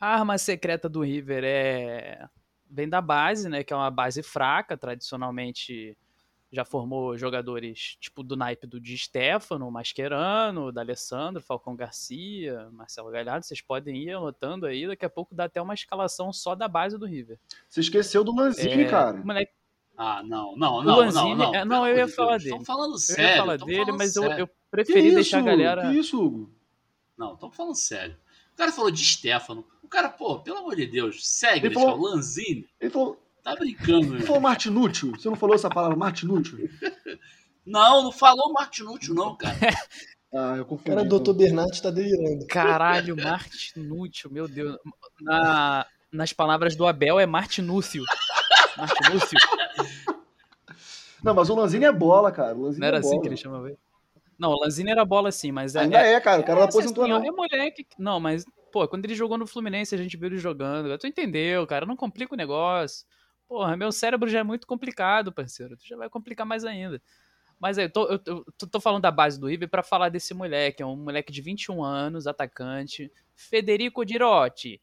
A 0.00 0.14
arma 0.14 0.36
secreta 0.38 0.88
do 0.88 1.02
River 1.02 1.42
é 1.44 2.28
vem 2.70 2.88
da 2.88 3.00
base, 3.00 3.48
né, 3.48 3.62
que 3.64 3.72
é 3.72 3.76
uma 3.76 3.90
base 3.90 4.22
fraca, 4.22 4.76
tradicionalmente 4.76 5.96
já 6.52 6.64
formou 6.64 7.18
jogadores 7.18 7.96
tipo 8.00 8.22
do 8.22 8.36
naipe 8.36 8.66
do 8.66 8.80
Di 8.80 8.96
Stefano, 8.96 9.70
Mascherano, 9.70 10.70
da 10.72 10.80
Alessandro, 10.80 11.42
Falcão 11.42 11.74
Garcia, 11.74 12.68
Marcelo 12.72 13.10
Galhardo, 13.10 13.44
vocês 13.44 13.60
podem 13.60 13.96
ir 14.04 14.12
anotando 14.12 14.64
aí, 14.64 14.86
daqui 14.86 15.04
a 15.04 15.10
pouco 15.10 15.34
dá 15.34 15.44
até 15.44 15.60
uma 15.60 15.74
escalação 15.74 16.32
só 16.32 16.54
da 16.54 16.68
base 16.68 16.96
do 16.96 17.04
River. 17.04 17.38
Você 17.68 17.80
esqueceu 17.80 18.22
do 18.22 18.34
Lanzini, 18.34 18.84
É, 18.84 18.88
cara. 18.88 19.18
moleque 19.24 19.52
Ah, 19.98 20.22
não, 20.22 20.54
não, 20.56 20.74
O 20.76 20.82
não, 20.84 20.96
Lanzini- 20.98 21.34
não, 21.34 21.36
não. 21.36 21.54
é, 21.54 21.64
não, 21.64 21.86
eu 21.86 21.96
ia 21.96 22.08
falar 22.08 22.36
dele. 22.38 22.44
Estamos 22.50 22.66
falando 22.66 22.92
Eu 22.94 22.98
sério. 22.98 23.24
ia 23.30 23.36
falar 23.36 23.56
dele, 23.56 23.92
mas 23.92 24.14
eu, 24.16 24.24
eu 24.24 24.46
Que 24.46 24.54
preferi 24.70 25.06
isso, 25.06 25.14
deixar 25.16 25.38
a 25.38 25.42
galera. 25.42 25.82
Que 25.90 25.98
isso, 25.98 26.22
Hugo? 26.22 26.50
Não, 27.18 27.34
estamos 27.34 27.56
falando 27.56 27.74
sério. 27.74 28.16
O 28.52 28.56
cara 28.56 28.70
falou 28.72 28.90
de 28.90 29.02
Stefano. 29.04 29.66
O 29.86 29.88
cara, 29.88 30.08
pô, 30.08 30.40
pelo 30.40 30.58
amor 30.58 30.74
de 30.74 30.84
Deus, 30.84 31.24
segue, 31.28 31.68
Ele 31.68 31.74
falou- 31.74 31.96
Lanzini. 31.96 32.66
Ele 32.80 32.90
falou, 32.90 33.22
Tá 33.40 33.54
brincando, 33.54 34.16
ele 34.16 34.24
falou 34.26 34.40
Martinútil. 34.40 35.12
Você 35.12 35.28
não 35.28 35.36
falou 35.36 35.54
essa 35.54 35.70
palavra, 35.70 35.96
Martinútil? 35.96 36.68
Não, 37.64 38.02
não 38.04 38.12
falou 38.12 38.52
Martinútil, 38.52 39.12
não, 39.14 39.36
cara. 39.36 39.54
Ah, 40.34 40.54
eu 40.56 40.64
confundi. 40.66 40.90
Cara, 40.90 41.02
o 41.02 41.06
então. 41.06 41.18
Dr. 41.22 41.32
Bernat 41.32 41.80
tá 41.80 41.90
delirando. 41.90 42.46
Caralho, 42.48 43.16
Martinútil, 43.16 44.30
meu 44.30 44.46
Deus. 44.48 44.76
Na- 45.20 45.86
nas 46.12 46.32
palavras 46.32 46.74
do 46.76 46.84
Abel 46.86 47.18
é 47.18 47.24
Martinúcio. 47.26 48.02
Martinúcio. 48.76 49.38
Não, 51.22 51.32
mas 51.34 51.48
o 51.48 51.54
Lanzini 51.54 51.84
é 51.86 51.92
bola, 51.92 52.30
cara. 52.30 52.54
O 52.54 52.62
Lanzini 52.62 52.80
Não 52.80 52.88
era 52.88 52.96
é 52.98 53.00
assim 53.00 53.10
bola. 53.10 53.22
que 53.22 53.28
ele 53.28 53.36
chamava 53.36 53.68
ele? 53.68 53.78
Não, 54.38 54.50
o 54.50 54.60
Lanzini 54.60 54.90
era 54.90 55.04
bola 55.04 55.32
sim, 55.32 55.50
mas 55.50 55.74
é. 55.74 55.80
Ainda 55.80 55.98
é, 55.98 56.20
cara. 56.20 56.40
O 56.42 56.44
cara 56.44 56.56
não 56.56 56.66
é, 56.66 56.68
aposentou, 56.68 57.04
assim, 57.04 57.12
não. 57.12 57.24
É 57.24 57.30
moleque. 57.30 57.84
que- 57.84 57.96
Não, 57.98 58.20
mas, 58.20 58.44
pô, 58.72 58.86
quando 58.88 59.04
ele 59.04 59.14
jogou 59.14 59.38
no 59.38 59.46
Fluminense, 59.46 59.94
a 59.94 59.98
gente 59.98 60.16
viu 60.16 60.26
ele 60.28 60.38
jogando. 60.38 60.96
Tu 60.98 61.06
entendeu, 61.06 61.66
cara? 61.66 61.86
Não 61.86 61.96
complica 61.96 62.34
o 62.34 62.36
negócio. 62.36 63.06
Porra, 63.48 63.76
meu 63.76 63.92
cérebro 63.92 64.28
já 64.28 64.40
é 64.40 64.42
muito 64.42 64.66
complicado, 64.66 65.32
parceiro. 65.32 65.76
Tu 65.76 65.86
já 65.86 65.96
vai 65.96 66.08
complicar 66.08 66.44
mais 66.46 66.64
ainda. 66.64 67.00
Mas 67.58 67.78
aí, 67.78 67.86
eu 67.86 67.90
tô, 67.90 68.06
eu, 68.08 68.20
eu 68.26 68.44
tô- 68.70 68.80
falando 68.80 69.02
da 69.02 69.10
base 69.10 69.40
do 69.40 69.46
River 69.46 69.68
pra 69.68 69.82
falar 69.82 70.08
desse 70.10 70.34
moleque. 70.34 70.82
É 70.82 70.86
um 70.86 70.96
moleque 70.96 71.32
de 71.32 71.40
21 71.40 71.82
anos, 71.82 72.26
atacante. 72.26 73.10
Federico 73.34 74.04
Dirotti. 74.04 74.80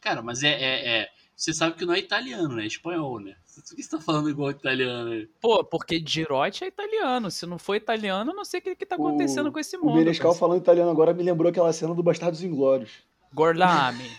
Cara, 0.00 0.20
mas 0.22 0.42
é, 0.42 0.48
é, 0.50 0.98
é- 1.02 1.10
Você 1.36 1.54
sabe 1.54 1.76
que 1.76 1.86
não 1.86 1.94
é 1.94 1.98
italiano, 1.98 2.56
né? 2.56 2.64
É 2.64 2.66
espanhol, 2.66 3.20
né? 3.20 3.36
Por 3.68 3.76
que 3.76 3.82
você 3.82 3.90
tá 3.90 4.00
falando 4.00 4.28
igual 4.30 4.50
italiano? 4.50 5.10
né? 5.10 5.26
Pô, 5.40 5.62
porque 5.64 5.98
Dirotti 6.00 6.64
é 6.64 6.68
italiano. 6.68 7.30
Se 7.30 7.46
não 7.46 7.58
for 7.58 7.74
italiano, 7.76 8.30
eu 8.32 8.36
não 8.36 8.44
sei 8.44 8.60
o 8.60 8.62
que, 8.62 8.74
que 8.74 8.86
tá 8.86 8.94
acontecendo 8.96 9.48
O- 9.48 9.52
com 9.52 9.58
esse 9.58 9.76
O 9.76 9.84
mundo. 9.84 9.96
Menescal 9.96 10.30
parceiro. 10.30 10.38
falando 10.40 10.62
italiano 10.62 10.90
agora 10.90 11.12
me 11.14 11.22
lembrou 11.22 11.50
aquela 11.50 11.72
cena 11.72 11.94
do 11.94 12.02
Bastardos 12.02 12.42
Inglórios. 12.42 12.90
Gorlami. 13.32 14.04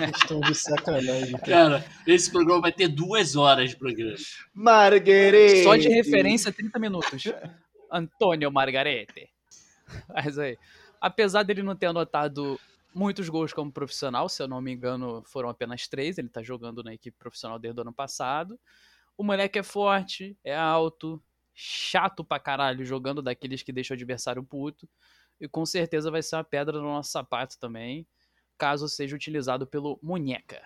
É 0.00 0.04
estão 0.10 0.40
de 0.40 0.54
sacanagem. 0.54 1.32
cara. 1.38 1.44
Cara, 1.80 1.84
esse 2.06 2.30
programa 2.30 2.60
vai 2.62 2.72
ter 2.72 2.88
duas 2.88 3.36
horas 3.36 3.70
de 3.70 3.76
programa. 3.76 4.16
Marguerite. 4.52 5.62
Só 5.62 5.76
de 5.76 5.88
referência, 5.88 6.52
30 6.52 6.78
minutos. 6.78 7.22
Antônio 7.92 8.50
Margarete. 8.50 9.28
Mas 10.12 10.38
aí, 10.38 10.56
apesar 11.00 11.42
dele 11.44 11.62
não 11.62 11.76
ter 11.76 11.86
anotado 11.86 12.58
muitos 12.94 13.28
gols 13.28 13.52
como 13.52 13.72
profissional, 13.72 14.28
se 14.28 14.42
eu 14.42 14.48
não 14.48 14.60
me 14.60 14.72
engano, 14.72 15.22
foram 15.26 15.48
apenas 15.48 15.88
três. 15.88 16.16
Ele 16.16 16.28
tá 16.28 16.42
jogando 16.42 16.82
na 16.82 16.94
equipe 16.94 17.16
profissional 17.18 17.58
desde 17.58 17.80
o 17.80 17.82
ano 17.82 17.92
passado. 17.92 18.58
O 19.16 19.24
moleque 19.24 19.58
é 19.58 19.62
forte, 19.62 20.36
é 20.44 20.56
alto, 20.56 21.22
chato 21.52 22.24
pra 22.24 22.38
caralho, 22.38 22.84
jogando 22.84 23.20
daqueles 23.20 23.62
que 23.62 23.72
deixam 23.72 23.94
o 23.94 23.98
adversário 23.98 24.42
puto. 24.42 24.88
E 25.40 25.48
com 25.48 25.66
certeza 25.66 26.10
vai 26.10 26.22
ser 26.22 26.36
uma 26.36 26.44
pedra 26.44 26.78
no 26.78 26.84
nosso 26.84 27.10
sapato 27.10 27.58
também. 27.58 28.06
caso 28.56 28.88
seja 28.88 29.16
utilizado 29.16 29.66
pelo 29.66 29.98
Munheca. 30.00 30.62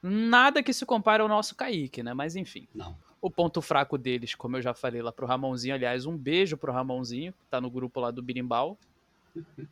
Nada 0.00 0.62
que 0.62 0.72
se 0.72 0.86
compare 0.86 1.22
ao 1.22 1.28
nosso 1.28 1.56
Kaique, 1.56 2.02
né? 2.02 2.14
Mas 2.14 2.36
enfim. 2.36 2.68
Não. 2.72 2.96
O 3.20 3.28
ponto 3.28 3.60
fraco 3.60 3.98
deles, 3.98 4.34
como 4.34 4.56
eu 4.56 4.62
já 4.62 4.72
falei 4.72 5.02
lá 5.02 5.10
pro 5.10 5.26
Ramonzinho, 5.26 5.74
aliás, 5.74 6.06
um 6.06 6.16
beijo 6.16 6.56
pro 6.56 6.72
Ramonzinho, 6.72 7.32
que 7.32 7.44
tá 7.50 7.60
no 7.60 7.68
grupo 7.68 7.98
lá 7.98 8.12
do 8.12 8.22
Birimbau. 8.22 8.78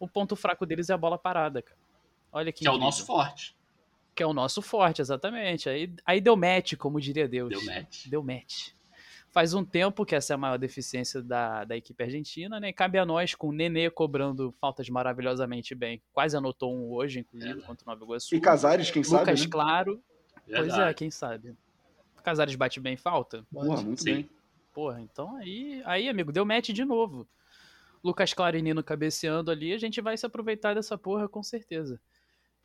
O 0.01 0.09
ponto 0.09 0.35
fraco 0.35 0.67
deles 0.67 0.91
é 0.91 0.93
a 0.93 0.99
bola 0.99 1.17
parada, 1.17 1.63
cara. 1.63 1.84
Olha 2.35 2.53
que 2.53 2.61
Que 2.61 2.69
é 2.69 2.71
o 2.71 2.77
nosso 2.79 3.07
forte. 3.07 3.57
Que 4.15 4.23
é 4.23 4.27
o 4.27 4.33
nosso 4.35 4.61
forte, 4.61 5.01
exatamente. 5.01 5.69
Aí, 5.69 5.93
aí 6.05 6.21
deu 6.21 6.37
match, 6.37 6.75
como 6.77 7.01
diria 7.01 7.27
Deus. 7.27 7.49
Deu 7.49 7.65
match. 7.65 8.07
Deu 8.09 8.23
match. 8.23 8.69
Faz 9.31 9.53
um 9.55 9.65
tempo 9.65 10.05
que 10.05 10.15
essa 10.15 10.33
é 10.33 10.35
a 10.35 10.39
maior 10.39 10.57
deficiência 10.59 11.21
da, 11.21 11.65
da 11.65 11.77
equipe 11.77 12.01
argentina, 12.05 12.61
né? 12.61 12.69
E 12.69 12.73
cabe 12.73 12.99
a 12.99 13.05
nós, 13.05 13.35
com 13.35 13.49
o 13.49 13.53
Nenê 13.53 13.91
cobrando 13.91 14.53
faltas 14.61 14.89
maravilhosamente 14.89 15.75
bem. 15.75 16.01
Quase 16.13 16.37
anotou 16.37 16.73
um 16.77 16.93
hoje, 16.93 17.21
inclusive, 17.21 17.59
É. 17.61 17.63
contra 17.63 17.85
o 17.85 17.91
Nova 17.91 18.05
Iguaçu. 18.05 18.35
E 18.35 18.41
Casares, 18.41 18.91
quem 18.93 19.03
sabe, 19.03 19.21
Lucas 19.23 19.41
né? 19.43 19.49
Claro. 19.51 20.03
Pois 20.47 20.57
é, 20.59 20.63
Verdade. 20.63 20.95
quem 20.95 21.11
sabe. 21.11 21.57
Casares 22.23 22.55
bate 22.55 22.79
bem 22.79 22.97
falta? 22.97 23.45
Porra, 23.53 23.83
muito 23.83 24.03
Sim. 24.03 24.15
bem. 24.15 24.31
Porra, 24.73 25.01
então 25.01 25.37
aí, 25.37 25.83
aí, 25.85 26.09
amigo, 26.09 26.31
deu 26.33 26.45
match 26.45 26.71
de 26.71 26.85
novo. 26.85 27.27
Lucas 28.05 28.33
Claro 28.35 28.57
e 28.57 28.63
Nino 28.63 28.85
cabeceando 28.85 29.51
ali, 29.51 29.73
a 29.73 29.79
gente 29.79 30.01
vai 30.01 30.17
se 30.17 30.27
aproveitar 30.27 30.75
dessa 30.75 30.97
porra 30.99 31.29
com 31.29 31.43
certeza. 31.43 32.01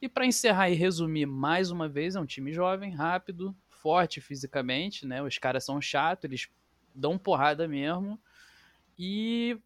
E 0.02 0.08
pra 0.08 0.26
encerrar 0.26 0.70
e 0.70 0.76
resumir 0.76 1.26
mais 1.26 1.72
uma 1.72 1.88
vez, 1.90 2.16
é 2.16 2.20
um 2.20 2.26
time 2.26 2.54
jovem, 2.54 2.94
rápido, 2.94 3.56
forte 3.68 4.22
fisicamente, 4.22 5.06
né? 5.06 5.22
Os 5.22 5.38
caras 5.38 5.66
são 5.66 5.82
chatos, 5.82 6.26
eles 6.26 6.48
dão 6.96 7.18
porrada 7.18 7.68
mesmo 7.68 8.20
e 8.98 9.58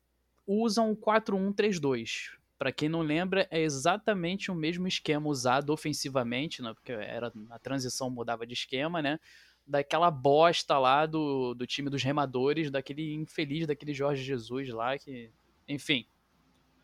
usam 0.45 0.91
o 0.91 0.95
4-1-3-2. 0.95 2.31
Pra 2.57 2.71
quem 2.71 2.87
não 2.87 3.01
lembra, 3.01 3.47
é 3.51 3.59
exatamente 3.61 4.49
o 4.49 4.55
mesmo 4.55 4.87
esquema 4.87 5.27
usado 5.27 5.71
ofensivamente, 5.71 6.61
né? 6.61 6.73
Porque 6.73 6.91
era 6.91 7.31
a 7.49 7.59
transição 7.59 8.09
mudava 8.09 8.47
de 8.47 8.53
esquema, 8.53 9.01
né? 9.01 9.19
daquela 9.65 10.11
bosta 10.11 10.77
lá 10.77 11.05
do, 11.05 11.53
do 11.53 11.65
time 11.65 11.89
dos 11.89 12.03
remadores, 12.03 12.69
daquele 12.69 13.13
infeliz, 13.13 13.65
daquele 13.65 13.93
Jorge 13.93 14.23
Jesus 14.23 14.69
lá, 14.69 14.97
que, 14.97 15.31
enfim, 15.67 16.05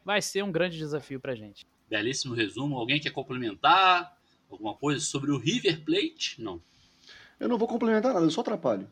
vai 0.03 0.21
ser 0.21 0.43
um 0.43 0.51
grande 0.51 0.77
desafio 0.77 1.19
pra 1.19 1.35
gente. 1.35 1.67
Belíssimo 1.89 2.33
resumo. 2.33 2.77
Alguém 2.77 2.99
quer 2.99 3.11
complementar 3.11 4.15
alguma 4.49 4.73
coisa 4.75 4.99
sobre 4.99 5.31
o 5.31 5.37
River 5.37 5.83
Plate? 5.83 6.35
Não. 6.41 6.61
Eu 7.39 7.47
não 7.47 7.57
vou 7.57 7.67
complementar 7.67 8.13
nada, 8.13 8.25
eu 8.25 8.31
só 8.31 8.41
atrapalho. 8.41 8.87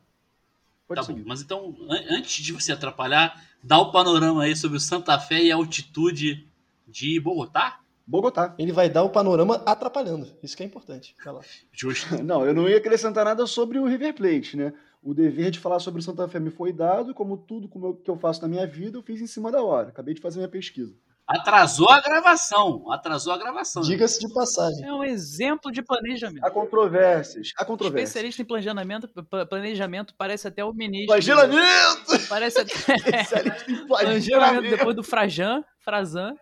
Pode 0.87 1.01
Tá 1.01 1.05
seguir. 1.05 1.21
bom. 1.21 1.29
Mas 1.29 1.41
então, 1.41 1.75
an- 1.89 2.17
antes 2.17 2.43
de 2.43 2.53
você 2.53 2.71
atrapalhar, 2.71 3.43
dá 3.61 3.77
o 3.77 3.91
panorama 3.91 4.43
aí 4.43 4.55
sobre 4.55 4.77
o 4.77 4.79
Santa 4.79 5.19
Fé 5.19 5.43
e 5.43 5.51
a 5.51 5.55
altitude 5.55 6.47
de 6.87 7.19
Bogotá. 7.19 7.81
Bogotá. 8.05 8.55
Ele 8.57 8.71
vai 8.71 8.89
dar 8.89 9.03
o 9.03 9.09
panorama 9.09 9.55
atrapalhando. 9.65 10.27
Isso 10.41 10.55
que 10.55 10.63
é 10.63 10.65
importante. 10.65 11.13
Vai 11.23 11.33
lá. 11.33 11.41
Justo. 11.73 12.07
Não, 12.23 12.45
eu 12.45 12.53
não 12.53 12.69
ia 12.69 12.77
acrescentar 12.77 13.25
nada 13.25 13.45
sobre 13.45 13.77
o 13.79 13.85
River 13.85 14.13
Plate, 14.13 14.55
né? 14.55 14.73
O 15.03 15.13
dever 15.13 15.51
de 15.51 15.59
falar 15.59 15.79
sobre 15.79 15.99
o 15.99 16.03
Santa 16.03 16.25
Fé 16.29 16.39
me 16.39 16.49
foi 16.49 16.71
dado, 16.71 17.13
como 17.13 17.35
tudo 17.37 17.67
como 17.67 17.87
eu- 17.87 17.95
que 17.95 18.09
eu 18.09 18.17
faço 18.17 18.41
na 18.41 18.47
minha 18.47 18.65
vida, 18.65 18.97
eu 18.97 19.03
fiz 19.03 19.19
em 19.21 19.27
cima 19.27 19.51
da 19.51 19.61
hora. 19.61 19.89
Acabei 19.89 20.13
de 20.13 20.21
fazer 20.21 20.37
minha 20.39 20.47
pesquisa. 20.47 20.95
Atrasou 21.27 21.89
a 21.89 21.99
gravação. 21.99 22.89
Atrasou 22.89 23.33
a 23.33 23.37
gravação. 23.37 23.81
Diga-se 23.81 24.19
de 24.19 24.33
passagem. 24.33 24.85
É 24.85 24.93
um 24.93 25.03
exemplo 25.03 25.69
de 25.71 25.81
planejamento. 25.81 26.45
Há 26.45 26.49
controvérsias. 26.49 27.51
Há 27.57 27.65
controvérsias. 27.65 28.09
Especialista 28.09 28.41
em 28.41 28.45
planejamento, 28.45 29.09
planejamento 29.49 30.13
parece 30.17 30.47
até 30.47 30.63
o 30.63 30.73
ministro. 30.73 31.07
Flagelamento! 31.07 32.27
Parece 32.29 32.61
até 32.61 32.71
Especialista 32.95 33.71
em 33.71 33.85
planejamento 33.85 34.69
depois 34.69 34.95
do 34.95 35.03
Frajan, 35.03 35.65
Frazan. 35.81 36.33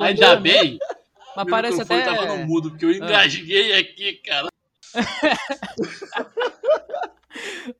Ainda 0.00 0.34
bem. 0.34 0.78
Mas 1.36 1.44
meu 1.44 1.52
parece 1.52 1.82
até. 1.82 2.02
tava 2.02 2.26
no 2.26 2.46
mudo, 2.46 2.70
porque 2.70 2.84
eu 2.84 2.92
engasguei 2.92 3.78
aqui, 3.78 4.14
cara. 4.14 4.48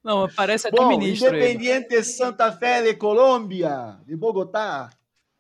Não, 0.05 0.29
parece 0.29 0.69
até 0.69 0.77
Bom, 0.77 0.89
ministro. 0.89 1.35
ele. 1.35 1.39
Independiente 1.39 2.05
Santa 2.05 2.53
Fé 2.53 2.83
de 2.83 2.95
Colômbia, 2.95 3.99
de 4.07 4.15
Bogotá, 4.15 4.91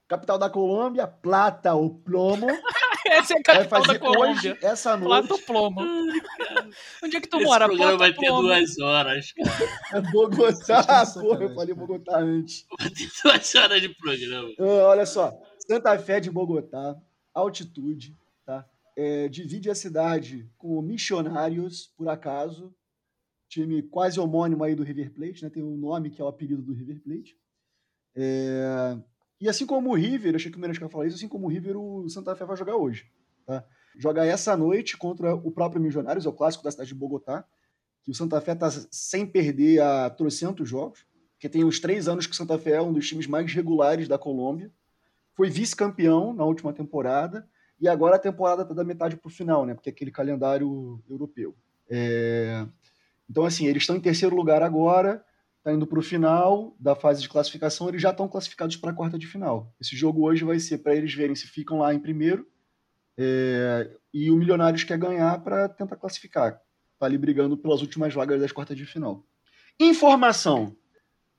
capital 0.08 0.38
da 0.38 0.48
Colômbia, 0.50 1.06
Plata 1.06 1.74
ou 1.74 1.94
Plomo, 1.98 2.46
Essa 3.08 3.34
é 3.34 3.36
a 3.38 3.42
vai 3.54 3.68
capital 3.68 3.82
da 3.86 3.98
Colômbia. 3.98 4.30
hoje, 4.32 4.58
essa 4.62 4.96
noite, 4.96 5.28
Plato 5.28 5.42
Plomo. 5.46 5.80
Onde 7.02 7.16
é 7.16 7.20
que 7.20 7.28
tu 7.28 7.36
Esse 7.36 7.46
mora? 7.46 7.66
programa 7.66 7.96
Plato 7.96 7.98
vai 7.98 8.12
ter 8.12 8.26
duas 8.28 8.78
horas, 8.78 9.32
cara. 9.32 9.50
é 9.92 10.00
Bogotá. 10.10 11.04
De 11.04 11.12
Porra, 11.20 11.42
eu 11.44 11.54
falei. 11.54 11.74
Bogotá 11.74 12.18
antes. 12.18 12.66
Vai 12.78 12.90
ter 12.90 13.08
duas 13.22 13.54
horas 13.54 13.80
de 13.80 13.88
programa. 13.90 14.48
Ah, 14.58 14.88
olha 14.88 15.06
só, 15.06 15.32
Santa 15.66 15.96
Fé 15.98 16.18
de 16.20 16.30
Bogotá, 16.30 16.96
altitude, 17.32 18.16
tá? 18.44 18.68
É, 18.96 19.28
divide 19.28 19.70
a 19.70 19.74
cidade 19.74 20.48
com 20.56 20.80
Missionários, 20.82 21.92
por 21.96 22.08
acaso, 22.08 22.74
time 23.48 23.82
quase 23.82 24.18
homônimo 24.18 24.64
aí 24.64 24.74
do 24.74 24.82
River 24.82 25.12
Plate, 25.12 25.44
né? 25.44 25.50
Tem 25.50 25.62
um 25.62 25.76
nome 25.76 26.10
que 26.10 26.20
é 26.20 26.24
o 26.24 26.28
apelido 26.28 26.62
do 26.62 26.72
River 26.72 27.00
Plate. 27.02 27.36
É, 28.16 28.96
E 29.40 29.48
assim 29.48 29.66
como 29.66 29.90
o 29.90 29.94
River, 29.94 30.34
achei 30.34 30.50
que 30.50 30.56
o 30.56 30.60
Menos 30.60 30.78
ia 30.78 30.88
falar 30.88 31.06
isso, 31.06 31.16
assim 31.16 31.28
como 31.28 31.46
o 31.46 31.50
River, 31.50 31.76
o 31.76 32.08
Santa 32.08 32.34
Fé 32.34 32.44
vai 32.44 32.56
jogar 32.56 32.76
hoje, 32.76 33.06
tá? 33.44 33.64
Joga 33.98 34.24
essa 34.24 34.56
noite 34.56 34.96
contra 34.96 35.34
o 35.34 35.50
próprio 35.50 35.80
Missionários, 35.80 36.26
é 36.26 36.28
o 36.28 36.32
clássico 36.32 36.64
da 36.64 36.70
cidade 36.70 36.88
de 36.88 36.94
Bogotá, 36.94 37.44
que 38.02 38.10
o 38.10 38.14
Santa 38.14 38.40
Fé 38.40 38.54
tá 38.54 38.70
sem 38.90 39.26
perder 39.26 39.80
a 39.82 40.08
trocentos 40.10 40.68
jogos, 40.68 41.04
porque 41.32 41.48
tem 41.48 41.64
uns 41.64 41.80
três 41.80 42.08
anos 42.08 42.26
que 42.26 42.32
o 42.32 42.36
Santa 42.36 42.58
Fé 42.58 42.72
é 42.72 42.80
um 42.80 42.92
dos 42.92 43.06
times 43.06 43.26
mais 43.26 43.52
regulares 43.52 44.08
da 44.08 44.18
Colômbia. 44.18 44.70
Foi 45.34 45.50
vice-campeão 45.50 46.32
na 46.32 46.44
última 46.44 46.72
temporada 46.72 47.46
e 47.78 47.86
agora 47.88 48.16
a 48.16 48.18
temporada 48.18 48.62
está 48.62 48.72
da 48.72 48.84
metade 48.84 49.16
para 49.16 49.28
o 49.28 49.30
final, 49.30 49.66
né? 49.66 49.74
Porque 49.74 49.90
é 49.90 49.92
aquele 49.92 50.10
calendário 50.10 51.02
europeu. 51.08 51.54
É, 51.90 52.66
Então, 53.28 53.44
assim, 53.44 53.66
eles 53.66 53.82
estão 53.82 53.96
em 53.96 54.00
terceiro 54.00 54.34
lugar 54.34 54.62
agora, 54.62 55.22
está 55.66 55.72
indo 55.74 55.84
para 55.84 55.98
o 55.98 56.02
final 56.02 56.76
da 56.78 56.94
fase 56.94 57.20
de 57.20 57.28
classificação, 57.28 57.88
eles 57.88 58.00
já 58.00 58.10
estão 58.10 58.28
classificados 58.28 58.76
para 58.76 58.92
a 58.92 58.94
quarta 58.94 59.18
de 59.18 59.26
final. 59.26 59.74
Esse 59.80 59.96
jogo 59.96 60.24
hoje 60.24 60.44
vai 60.44 60.60
ser 60.60 60.78
para 60.78 60.94
eles 60.94 61.12
verem 61.12 61.34
se 61.34 61.48
ficam 61.48 61.80
lá 61.80 61.92
em 61.92 61.98
primeiro 61.98 62.46
é, 63.18 63.90
e 64.14 64.30
o 64.30 64.36
Milionários 64.36 64.84
quer 64.84 64.96
ganhar 64.96 65.42
para 65.42 65.68
tentar 65.68 65.96
classificar. 65.96 66.60
Está 66.94 67.06
ali 67.06 67.18
brigando 67.18 67.56
pelas 67.56 67.80
últimas 67.80 68.14
vagas 68.14 68.40
das 68.40 68.52
quartas 68.52 68.76
de 68.76 68.86
final. 68.86 69.24
Informação. 69.80 70.76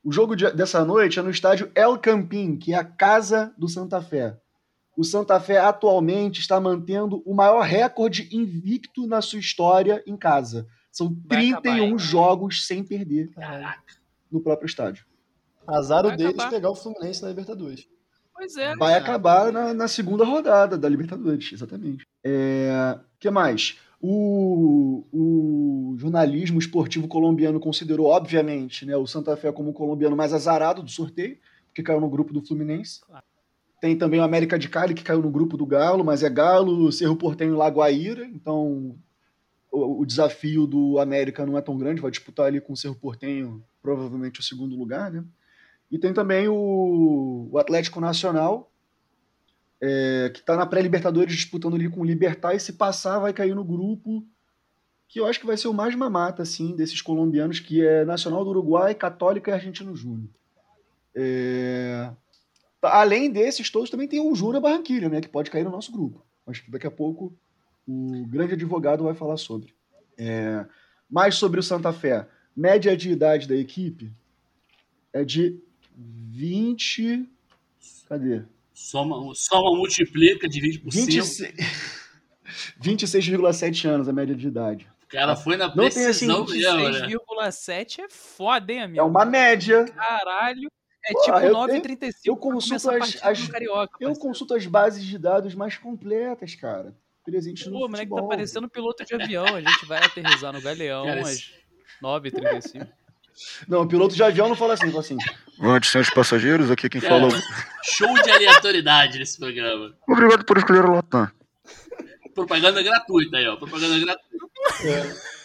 O 0.04 0.12
jogo 0.12 0.36
de- 0.36 0.52
dessa 0.52 0.84
noite 0.84 1.20
é 1.20 1.22
no 1.22 1.30
estádio 1.30 1.72
El 1.74 1.98
Campín, 1.98 2.58
que 2.58 2.74
é 2.74 2.76
a 2.78 2.84
casa 2.84 3.54
do 3.58 3.70
Santa 3.70 4.02
Fé. 4.02 4.38
O 4.98 5.06
Santa 5.06 5.40
Fé 5.40 5.60
atualmente 5.60 6.42
está 6.42 6.60
mantendo 6.60 7.24
o 7.26 7.34
maior 7.34 7.62
recorde 7.62 8.28
invicto 8.36 9.08
na 9.08 9.22
sua 9.22 9.40
história 9.40 10.04
em 10.06 10.18
casa. 10.18 10.68
São 10.92 11.16
Vai 11.26 11.48
31 11.48 11.54
acabar, 11.60 11.80
hein? 11.80 11.98
jogos 11.98 12.66
sem 12.66 12.84
perder 12.84 13.30
Caraca. 13.30 13.96
No 14.32 14.42
próprio 14.42 14.68
estádio. 14.68 15.06
Azar 15.66 16.06
o 16.06 16.16
deles 16.16 16.36
acabar. 16.36 16.50
pegar 16.50 16.70
o 16.70 16.76
Fluminense 16.76 17.22
na 17.22 17.30
Libertadores. 17.30 17.88
Pois 18.34 18.56
é. 18.56 18.76
Vai 18.76 18.94
cara. 18.94 19.04
acabar 19.04 19.52
na, 19.52 19.74
na 19.74 19.88
segunda 19.88 20.24
rodada 20.24 20.78
da 20.78 20.88
Libertadores, 20.88 21.52
exatamente. 21.52 22.06
O 22.24 23.20
que 23.20 23.30
mais? 23.30 23.80
O, 24.00 25.06
o 25.12 25.96
jornalismo 25.98 26.60
esportivo 26.60 27.08
colombiano 27.08 27.60
considerou, 27.60 28.08
obviamente, 28.08 28.86
né, 28.86 28.96
o 28.96 29.08
Santa 29.08 29.36
Fé 29.36 29.52
como 29.52 29.72
o 29.72 29.74
colombiano 29.74 30.16
mais 30.16 30.34
azarado 30.34 30.84
do 30.84 30.92
sorteio, 30.92 31.38
porque 31.68 31.82
caiu 31.82 32.00
no 32.00 32.10
grupo 32.10 32.32
do 32.32 32.46
Fluminense. 32.46 33.02
Claro. 33.02 33.26
Tem 33.82 33.98
também 33.98 34.20
o 34.20 34.24
América 34.24 34.58
de 34.58 34.70
Cali, 34.70 34.94
que 34.94 35.04
caiu 35.04 35.22
no 35.22 35.30
grupo 35.30 35.58
do 35.58 35.66
Galo, 35.66 36.04
mas 36.04 36.24
é 36.24 36.30
Galo, 36.30 36.92
Cerro 36.92 37.16
Portenho 37.16 37.54
e 37.54 37.58
Lagoaíra, 37.58 38.26
então 38.26 38.96
o, 39.78 40.02
o 40.02 40.06
desafio 40.06 40.66
do 40.66 41.00
América 41.00 41.46
não 41.46 41.58
é 41.58 41.62
tão 41.62 41.78
grande, 41.78 42.02
vai 42.02 42.12
disputar 42.12 42.48
ali 42.48 42.60
com 42.60 42.74
o 42.74 42.78
Cerro 42.78 42.96
Portenho, 42.96 43.64
provavelmente 43.82 44.40
o 44.40 44.44
segundo 44.44 44.76
lugar, 44.76 45.12
né? 45.12 45.24
E 45.90 45.98
tem 45.98 46.14
também 46.14 46.48
o, 46.48 47.50
o 47.52 47.58
Atlético 47.58 48.02
Nacional, 48.02 48.72
é, 49.82 50.30
que 50.34 50.40
está 50.40 50.58
na 50.58 50.66
pré-Libertadores 50.66 51.36
disputando 51.36 51.76
ali 51.76 51.90
com 51.90 52.02
o 52.02 52.06
Libertar, 52.06 52.56
e 52.56 52.60
se 52.60 52.74
passar 52.74 53.20
vai 53.20 53.32
cair 53.32 53.56
no 53.56 53.64
grupo 53.64 54.26
que 55.08 55.22
eu 55.22 55.26
acho 55.26 55.40
que 55.40 55.46
vai 55.46 55.56
ser 55.56 55.70
o 55.70 55.74
mais 55.74 55.96
mamata, 55.96 56.44
assim, 56.44 56.76
desses 56.76 57.02
colombianos, 57.02 57.62
que 57.62 57.86
é 57.86 58.04
Nacional 58.04 58.44
do 58.44 58.50
Uruguai, 58.50 58.94
Católica 58.94 59.50
e 59.50 59.54
Argentino 59.54 59.96
Júnior. 59.96 60.30
É, 61.16 62.12
Além 62.82 63.32
desses 63.32 63.70
todos, 63.70 63.90
também 63.90 64.08
tem 64.08 64.20
o 64.20 64.36
Júnior 64.36 64.62
Barranquilla, 64.62 65.10
né, 65.10 65.22
que 65.22 65.28
pode 65.28 65.50
cair 65.50 65.64
no 65.64 65.72
nosso 65.72 65.92
grupo. 65.92 66.24
Acho 66.46 66.64
que 66.64 66.72
daqui 66.72 66.88
a 66.88 66.92
pouco 66.92 67.34
o 67.88 68.26
grande 68.28 68.54
advogado 68.54 69.04
vai 69.04 69.14
falar 69.14 69.38
sobre. 69.38 69.74
É, 70.18 70.66
Mais 71.10 71.36
sobre 71.36 71.60
o 71.60 71.64
Santa 71.64 71.94
Fé. 71.94 72.28
Média 72.56 72.96
de 72.98 73.12
idade 73.12 73.48
da 73.48 73.56
equipe 73.56 74.12
é 75.14 75.24
de 75.24 75.60
20... 75.96 77.30
Cadê? 78.10 78.44
Soma, 78.74 79.16
soma, 79.36 79.76
multiplica, 79.78 80.48
divide 80.48 80.80
por 80.80 80.92
5. 80.92 81.06
26 81.06 81.54
26,7 82.82 83.86
anos 83.90 84.08
a 84.08 84.14
média 84.14 84.36
de 84.36 84.48
idade. 84.48 84.88
O 85.04 85.08
cara 85.08 85.36
foi 85.36 85.56
na 85.58 85.68
Não 85.74 85.90
tem, 85.90 86.06
assim, 86.06 86.28
precisão 86.28 86.46
mesmo, 86.46 86.90
né? 86.90 87.08
6,7 87.08 88.00
é 88.00 88.10
foda, 88.10 88.74
hein, 88.74 88.82
amigo? 88.84 89.00
É 89.00 89.04
uma 89.04 89.26
média. 89.26 89.86
Caralho. 89.86 90.70
É 91.06 91.14
Pô, 91.14 91.22
tipo 91.22 91.38
eu 91.38 91.54
9,35 91.54 92.12
eu 92.26 92.36
pra 92.36 92.44
consulto 92.52 92.90
as- 92.90 93.24
as-. 93.24 93.50
Eu 93.50 93.76
parceiro. 93.88 94.20
consulto 94.20 94.54
as 94.54 94.66
bases 94.66 95.04
de 95.06 95.18
dados 95.18 95.56
mais 95.56 95.78
completas, 95.78 96.54
cara. 96.56 96.94
Presente 97.32 97.66
no 97.70 97.80
Pô, 97.80 97.90
moleque 97.90 98.14
tá 98.16 98.24
parecendo 98.24 98.70
piloto 98.70 99.04
de 99.04 99.14
avião. 99.14 99.46
A 99.46 99.60
gente 99.60 99.86
vai 99.86 100.04
aterrissar 100.04 100.54
no 100.54 100.62
Galeão 100.62 101.06
Cara, 101.06 101.22
às 101.22 101.30
esse- 101.32 101.52
9h35. 102.02 102.88
Não, 103.68 103.82
o 103.82 103.88
piloto 103.88 104.16
de 104.16 104.24
avião 104.24 104.48
não 104.48 104.56
fala 104.56 104.74
assim, 104.74 104.88
fala 104.90 105.02
assim. 105.02 105.18
Antes, 105.62 105.92
senhores 105.92 106.12
passageiros, 106.14 106.72
aqui 106.72 106.88
quem 106.90 107.02
Cara, 107.02 107.28
show 107.84 108.14
de 108.24 108.32
aleatoriedade 108.32 109.20
nesse 109.20 109.38
programa. 109.38 109.94
Obrigado 110.08 110.46
por 110.46 110.58
escolher 110.58 110.86
o 110.86 110.94
Latam. 110.94 111.30
Propaganda 112.34 112.82
gratuita 112.82 113.38
aí, 113.38 113.48
ó. 113.48 113.56
Propaganda 113.58 114.00
gratuita. 114.00 114.46
É. 114.86 115.38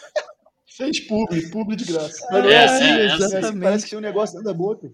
Fez 0.75 0.99
publi, 1.01 1.49
publi 1.51 1.75
de 1.75 1.85
graça. 1.85 2.25
Mas 2.31 2.45
É, 2.45 2.51
é, 2.53 2.63
assim, 2.63 2.83
é, 2.83 2.87
é, 2.87 3.05
assim, 3.11 3.23
exatamente. 3.25 3.61
parece 3.63 3.83
que 3.83 3.89
tem 3.91 3.99
um 3.99 4.01
negócio 4.01 4.35
dentro 4.35 4.51
da 4.51 4.57
boca. 4.57 4.89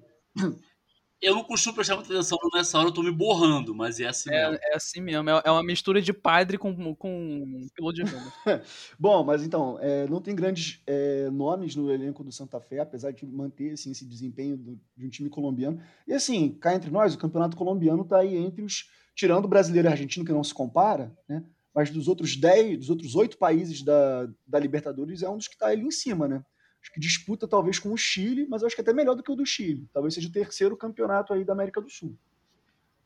Eu 1.21 1.35
não 1.35 1.43
costumo 1.43 1.75
prestar 1.75 1.95
muita 1.95 2.13
atenção 2.13 2.37
nessa 2.53 2.77
hora, 2.77 2.87
eu 2.87 2.93
tô 2.93 3.03
me 3.03 3.11
borrando, 3.11 3.75
mas 3.75 3.99
é 3.99 4.07
assim 4.07 4.29
mesmo. 4.29 4.55
É, 4.55 4.59
é 4.71 4.75
assim 4.75 5.01
mesmo. 5.01 5.29
É 5.29 5.41
é 5.45 5.51
uma 5.51 5.63
mistura 5.63 6.01
de 6.01 6.13
padre 6.13 6.57
com, 6.57 6.95
com 6.95 7.67
piloto 7.75 7.95
de 7.95 8.01
avião. 8.03 8.21
Bom, 8.97 9.23
mas 9.25 9.43
então, 9.43 9.77
é, 9.81 10.07
não 10.07 10.21
tem 10.21 10.33
grandes 10.33 10.81
é, 10.87 11.29
nomes 11.29 11.75
no 11.75 11.91
elenco 11.91 12.23
do 12.23 12.31
Santa 12.31 12.61
Fé, 12.61 12.79
apesar 12.79 13.11
de 13.11 13.25
manter 13.25 13.73
assim, 13.73 13.91
esse 13.91 14.05
desempenho 14.05 14.55
do- 14.55 14.79
de 14.95 15.05
um 15.05 15.09
time 15.09 15.29
colombiano. 15.29 15.81
E 16.07 16.13
assim, 16.13 16.51
cá 16.51 16.73
entre 16.73 16.89
nós, 16.89 17.13
o 17.13 17.17
campeonato 17.17 17.57
colombiano 17.57 18.03
está 18.03 18.19
aí 18.19 18.37
entre 18.37 18.61
os. 18.63 18.89
Tirando 19.13 19.43
o 19.43 19.49
brasileiro 19.49 19.89
e 19.89 19.91
argentino, 19.91 20.25
que 20.25 20.31
não 20.31 20.43
se 20.43 20.53
compara, 20.53 21.11
né? 21.27 21.43
Mas 21.75 21.89
dos 21.89 22.07
outros 22.07 22.37
10, 22.37 22.77
dos 22.79 22.89
outros 22.89 23.15
oito 23.15 23.37
países 23.37 23.83
da, 23.83 24.25
da 24.47 24.57
Libertadores, 24.57 25.21
é 25.21 25.29
um 25.29 25.35
dos 25.37 25.47
que 25.49 25.55
está 25.55 25.67
ali 25.67 25.81
em 25.83 25.91
cima, 25.91 26.25
né? 26.29 26.41
Acho 26.81 26.91
que 26.93 26.99
disputa 26.99 27.47
talvez 27.47 27.77
com 27.79 27.91
o 27.91 27.97
Chile, 27.97 28.47
mas 28.49 28.61
eu 28.61 28.67
acho 28.67 28.75
que 28.75 28.81
é 28.81 28.83
até 28.83 28.93
melhor 28.93 29.15
do 29.15 29.21
que 29.23 29.31
o 29.31 29.35
do 29.35 29.45
Chile. 29.45 29.87
Talvez 29.93 30.13
seja 30.13 30.27
o 30.29 30.31
terceiro 30.31 30.77
campeonato 30.77 31.33
aí 31.33 31.43
da 31.43 31.53
América 31.53 31.81
do 31.81 31.89
Sul. 31.89 32.15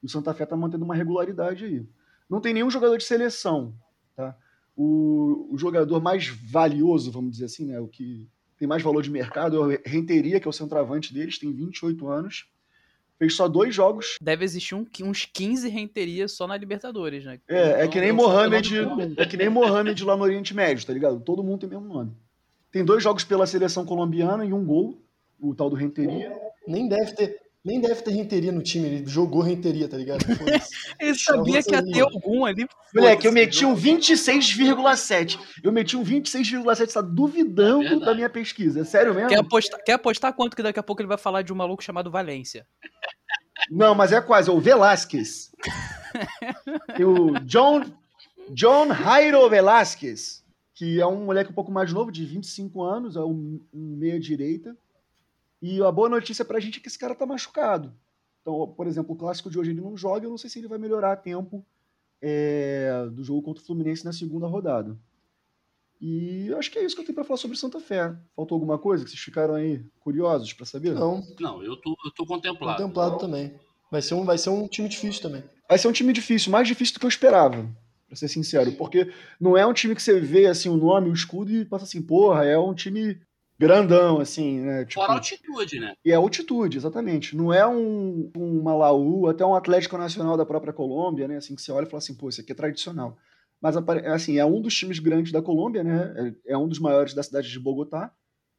E 0.01 0.05
o 0.05 0.09
Santa 0.09 0.33
Fé 0.33 0.43
está 0.43 0.55
mantendo 0.55 0.85
uma 0.85 0.95
regularidade 0.95 1.65
aí. 1.65 1.85
Não 2.29 2.39
tem 2.39 2.53
nenhum 2.53 2.69
jogador 2.69 2.97
de 2.97 3.03
seleção, 3.03 3.73
tá? 4.15 4.35
O, 4.75 5.49
o 5.51 5.57
jogador 5.57 6.01
mais 6.01 6.27
valioso, 6.27 7.11
vamos 7.11 7.31
dizer 7.31 7.45
assim, 7.45 7.65
né? 7.65 7.79
O 7.79 7.87
que 7.87 8.27
tem 8.57 8.67
mais 8.67 8.81
valor 8.81 9.01
de 9.01 9.09
mercado 9.11 9.55
é 9.57 9.59
o 9.77 9.79
Renteria, 9.85 10.39
que 10.39 10.47
é 10.47 10.49
o 10.49 10.53
centroavante 10.53 11.13
deles, 11.13 11.37
tem 11.39 11.51
28 11.53 12.07
anos. 12.07 12.47
Fez 13.19 13.35
só 13.35 13.47
dois 13.47 13.73
jogos. 13.73 14.17
Deve 14.21 14.43
existir 14.43 14.73
um- 14.75 14.85
uns 15.03 15.25
15 15.25 15.69
renterias 15.69 16.31
só 16.31 16.47
na 16.47 16.57
Libertadores, 16.57 17.23
né? 17.25 17.39
É, 17.47 17.83
é 17.83 17.87
que 17.87 17.99
nem 17.99 18.11
Mohamed, 18.11 18.73
é 19.17 19.25
que 19.25 19.37
nem 19.37 19.49
Mohamed 19.49 20.03
lá 20.03 20.17
no 20.17 20.23
Oriente 20.23 20.53
Médio, 20.53 20.85
tá 20.85 20.93
ligado? 20.93 21.19
Todo 21.21 21.43
mundo 21.43 21.59
tem 21.59 21.69
o 21.69 21.81
mesmo 21.81 21.93
nome. 21.93 22.11
Tem 22.73 22.83
dois 22.83 23.03
jogos 23.03 23.23
pela 23.23 23.45
seleção 23.45 23.85
colombiana 23.85 24.43
e 24.43 24.51
um 24.51 24.65
gol, 24.65 24.99
o 25.39 25.53
tal 25.53 25.69
do 25.69 25.75
Renteria. 25.75 26.35
Nem 26.67 26.89
deve 26.89 27.11
ter, 27.13 27.39
nem 27.63 27.79
deve 27.79 28.01
ter 28.01 28.09
renteria 28.09 28.51
no 28.51 28.63
time. 28.63 28.87
Ele 28.87 29.05
jogou 29.05 29.43
renteria, 29.43 29.87
tá 29.87 29.95
ligado? 29.95 30.25
Ele 30.99 31.13
sabia 31.13 31.61
que 31.61 31.71
ia 31.71 31.83
ter 31.85 32.01
algum 32.01 32.43
ali. 32.43 32.67
Moleque, 32.95 33.27
eu 33.27 33.31
meti 33.31 33.63
um 33.63 33.75
26,7. 33.75 35.39
Eu 35.63 35.71
meti 35.71 35.95
um 35.95 36.03
26,7, 36.03 36.63
você 36.63 36.87
tá 36.87 37.01
duvidando 37.01 37.85
É 37.85 37.99
da 37.99 38.15
minha 38.15 38.29
pesquisa. 38.29 38.81
É 38.81 38.83
sério 38.83 39.13
mesmo? 39.13 39.29
Quer 39.29 39.39
apostar, 39.39 39.83
quer 39.83 39.93
apostar 39.93 40.33
quanto 40.33 40.55
que 40.55 40.63
daqui 40.63 40.79
a 40.79 40.83
pouco 40.83 40.99
ele 40.99 41.07
vai 41.07 41.17
falar 41.19 41.43
de 41.43 41.53
um 41.53 41.55
maluco 41.55 41.83
chamado 41.83 42.09
Valência? 42.09 42.65
Não, 43.69 43.93
mas 43.93 44.11
é 44.11 44.19
quase, 44.19 44.49
é 44.49 44.51
o 44.51 44.59
Velasquez. 44.59 45.51
Tem 46.97 47.05
o 47.05 47.39
John, 47.41 47.83
John 48.49 48.91
Jairo 48.93 49.47
Velasquez, 49.47 50.42
que 50.73 50.99
é 50.99 51.05
um 51.05 51.25
moleque 51.25 51.51
um 51.51 51.55
pouco 51.55 51.71
mais 51.71 51.91
novo, 51.93 52.11
de 52.11 52.25
25 52.25 52.81
anos, 52.83 53.15
é 53.15 53.21
um, 53.21 53.59
um 53.73 53.95
meia-direita. 53.95 54.75
E 55.61 55.81
a 55.81 55.91
boa 55.91 56.09
notícia 56.09 56.43
pra 56.43 56.59
gente 56.59 56.79
é 56.79 56.81
que 56.81 56.87
esse 56.87 56.99
cara 56.99 57.15
tá 57.15 57.25
machucado. 57.25 57.93
Então, 58.41 58.67
por 58.75 58.87
exemplo, 58.87 59.13
o 59.13 59.17
clássico 59.17 59.49
de 59.49 59.57
hoje 59.57 59.71
ele 59.71 59.81
não 59.81 59.95
joga, 59.95 60.25
eu 60.25 60.29
não 60.29 60.37
sei 60.37 60.49
se 60.49 60.59
ele 60.59 60.67
vai 60.67 60.77
melhorar 60.77 61.13
a 61.13 61.15
tempo 61.15 61.65
é, 62.21 63.07
do 63.11 63.23
jogo 63.23 63.41
contra 63.41 63.63
o 63.63 63.65
Fluminense 63.65 64.03
na 64.03 64.11
segunda 64.11 64.47
rodada. 64.47 64.97
E 66.01 66.47
eu 66.47 66.57
acho 66.57 66.69
que 66.69 66.77
é 66.79 66.83
isso 66.83 66.95
que 66.95 67.01
eu 67.01 67.05
tenho 67.05 67.15
pra 67.15 67.23
falar 67.23 67.37
sobre 67.37 67.55
Santa 67.55 67.79
Fé. 67.79 68.13
Faltou 68.35 68.55
alguma 68.57 68.77
coisa 68.77 69.05
que 69.05 69.09
vocês 69.09 69.21
ficaram 69.21 69.53
aí 69.53 69.85
curiosos 70.01 70.51
pra 70.51 70.65
saber? 70.65 70.93
Não, 70.93 71.23
Não, 71.39 71.63
eu 71.63 71.77
tô, 71.77 71.95
eu 72.03 72.11
tô 72.11 72.25
contemplado. 72.25 72.81
contemplado 72.81 73.17
também. 73.17 73.53
Vai 73.89 74.01
ser, 74.01 74.15
um, 74.15 74.25
vai 74.25 74.37
ser 74.37 74.49
um 74.49 74.67
time 74.67 74.89
difícil 74.89 75.21
também. 75.21 75.43
vai 75.69 75.77
ser 75.77 75.87
um 75.87 75.93
time 75.93 76.11
difícil, 76.11 76.51
mais 76.51 76.67
difícil 76.67 76.95
do 76.95 76.99
que 76.99 77.05
eu 77.05 77.09
esperava, 77.09 77.69
pra 78.13 78.19
ser 78.19 78.27
sincero, 78.27 78.71
porque 78.73 79.11
não 79.39 79.57
é 79.57 79.65
um 79.65 79.73
time 79.73 79.95
que 79.95 80.01
você 80.01 80.19
vê 80.19 80.45
assim 80.45 80.69
o 80.69 80.77
nome, 80.77 81.09
o 81.09 81.13
escudo 81.13 81.51
e 81.51 81.65
passa 81.65 81.85
assim, 81.85 82.01
porra, 82.01 82.45
é 82.45 82.57
um 82.57 82.73
time 82.73 83.19
grandão 83.59 84.19
assim, 84.19 84.59
né? 84.61 84.85
Tipo, 84.85 85.01
Fora 85.01 85.13
a 85.13 85.15
altitude, 85.15 85.79
né? 85.79 85.95
e 86.05 86.11
é 86.11 86.15
altitude, 86.15 86.77
exatamente. 86.77 87.35
Não 87.35 87.51
é 87.51 87.67
um, 87.67 88.31
um 88.37 88.61
Malaú, 88.61 89.27
até 89.27 89.45
um 89.45 89.55
Atlético 89.55 89.97
Nacional 89.97 90.37
da 90.37 90.45
própria 90.45 90.73
Colômbia, 90.73 91.27
né? 91.27 91.37
Assim 91.37 91.55
que 91.55 91.61
você 91.61 91.71
olha 91.71 91.85
e 91.85 91.89
fala 91.89 91.99
assim, 91.99 92.15
pô, 92.15 92.29
isso 92.29 92.41
aqui 92.41 92.51
é 92.51 92.55
tradicional. 92.55 93.17
Mas 93.61 93.75
assim, 93.77 94.37
é 94.37 94.45
um 94.45 94.61
dos 94.61 94.75
times 94.75 94.99
grandes 94.99 95.31
da 95.31 95.41
Colômbia, 95.41 95.83
né? 95.83 96.35
É 96.45 96.53
é 96.53 96.57
um 96.57 96.67
dos 96.67 96.79
maiores 96.79 97.13
da 97.13 97.23
cidade 97.23 97.49
de 97.49 97.59
Bogotá. 97.59 98.11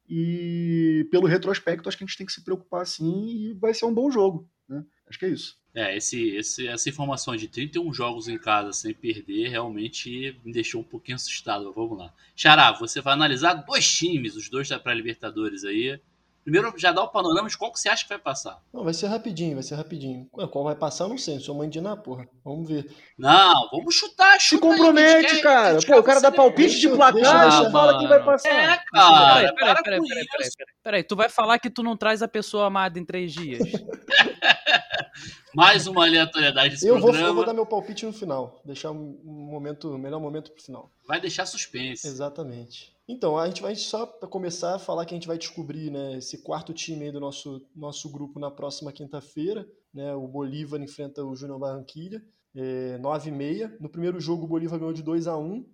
E 0.07 1.07
pelo 1.09 1.27
retrospecto, 1.27 1.87
acho 1.87 1.97
que 1.97 2.03
a 2.03 2.07
gente 2.07 2.17
tem 2.17 2.27
que 2.27 2.33
se 2.33 2.43
preocupar 2.43 2.81
assim 2.81 3.27
e 3.27 3.53
vai 3.53 3.73
ser 3.73 3.85
um 3.85 3.93
bom 3.93 4.11
jogo, 4.11 4.47
né? 4.67 4.83
Acho 5.07 5.19
que 5.19 5.25
é 5.25 5.29
isso. 5.29 5.57
É, 5.73 5.97
esse, 5.97 6.29
esse, 6.29 6.67
essa 6.67 6.87
informação 6.87 7.35
de 7.35 7.49
31 7.49 7.93
jogos 7.93 8.29
em 8.29 8.37
casa 8.37 8.71
sem 8.71 8.93
perder 8.93 9.49
realmente 9.49 10.39
me 10.43 10.53
deixou 10.53 10.81
um 10.81 10.85
pouquinho 10.85 11.15
assustado. 11.15 11.71
Vamos 11.73 11.97
lá. 11.97 12.13
Xará, 12.33 12.71
você 12.71 13.01
vai 13.01 13.13
analisar 13.13 13.53
dois 13.55 13.85
times, 13.85 14.35
os 14.35 14.49
dois 14.49 14.69
da 14.69 14.79
pré-Libertadores 14.79 15.65
aí. 15.65 15.99
Primeiro, 16.45 16.71
já 16.77 16.91
dá 16.91 17.01
o 17.01 17.07
panorama 17.07 17.49
de 17.49 17.57
qual 17.57 17.71
que 17.71 17.79
você 17.79 17.89
acha 17.89 18.03
que 18.03 18.09
vai 18.09 18.19
passar. 18.19 18.61
Não, 18.71 18.83
vai 18.83 18.93
ser 18.93 19.07
rapidinho, 19.07 19.55
vai 19.55 19.63
ser 19.63 19.73
rapidinho. 19.73 20.27
Qual 20.51 20.63
vai 20.63 20.75
passar, 20.75 21.05
eu 21.05 21.09
não 21.09 21.17
sei. 21.17 21.39
Sou 21.39 21.55
mãe 21.55 21.67
de 21.67 21.79
Iná, 21.79 21.97
porra. 21.97 22.29
Vamos 22.43 22.69
ver. 22.69 22.85
Não, 23.17 23.67
vamos 23.71 23.95
chutar, 23.95 24.39
Se 24.39 24.49
chuta 24.49 24.67
aí, 24.67 24.71
compromete, 24.71 25.37
quer 25.37 25.41
cara. 25.41 25.79
Pô, 25.81 25.97
o 25.97 26.03
cara 26.03 26.21
dá 26.21 26.31
palpite 26.31 26.79
de 26.79 26.87
placar 26.89 27.67
e 27.67 27.71
fala 27.71 27.97
quem 27.97 28.07
vai 28.07 28.23
passar. 28.23 28.49
É, 28.49 28.77
cara, 28.91 29.51
peraí, 29.51 29.53
peraí, 29.55 29.81
peraí, 29.83 30.03
peraí, 30.03 30.25
peraí. 30.27 30.49
Peraí, 30.83 31.03
tu 31.03 31.15
vai 31.15 31.29
falar 31.29 31.57
que 31.57 31.67
tu 31.71 31.81
não 31.81 31.97
traz 31.97 32.21
a 32.21 32.27
pessoa 32.27 32.67
amada 32.67 32.99
em 32.99 33.03
três 33.03 33.33
dias? 33.33 33.63
Mais 35.55 35.87
uma 35.87 36.05
aleatoriedade 36.05 36.71
desse 36.71 36.85
Eu 36.85 36.95
vou, 36.99 37.05
programa. 37.05 37.29
eu 37.29 37.33
vou 37.33 37.45
dar 37.45 37.53
meu 37.53 37.65
palpite 37.65 38.05
no 38.05 38.13
final. 38.13 38.61
Deixar 38.63 38.91
um 38.91 39.19
momento, 39.23 39.95
o 39.95 39.97
melhor 39.97 40.19
momento 40.19 40.51
pro 40.51 40.61
final. 40.61 40.91
Vai 41.07 41.19
deixar 41.19 41.45
suspense. 41.47 42.05
Exatamente. 42.05 42.94
Então, 43.07 43.37
a 43.37 43.47
gente 43.47 43.61
vai 43.61 43.75
só 43.75 44.05
para 44.05 44.27
começar 44.27 44.75
a 44.75 44.79
falar 44.79 45.05
que 45.05 45.13
a 45.13 45.17
gente 45.17 45.27
vai 45.27 45.37
descobrir, 45.37 45.91
né, 45.91 46.17
esse 46.17 46.39
quarto 46.39 46.73
time 46.73 47.11
do 47.11 47.19
nosso, 47.19 47.61
nosso 47.75 48.09
grupo 48.09 48.39
na 48.39 48.49
próxima 48.49 48.91
quinta-feira, 48.91 49.67
né? 49.93 50.13
O 50.15 50.27
Bolívar 50.27 50.81
enfrenta 50.81 51.23
o 51.23 51.35
Júnior 51.35 51.59
Barranquilha, 51.59 52.25
é, 52.55 52.97
9 52.97 53.29
e 53.29 53.31
meia. 53.31 53.77
No 53.79 53.89
primeiro 53.89 54.19
jogo 54.19 54.45
o 54.45 54.47
Bolívar 54.47 54.79
ganhou 54.79 54.93
de 54.93 55.03
2 55.03 55.27
a 55.27 55.37
1 55.37 55.65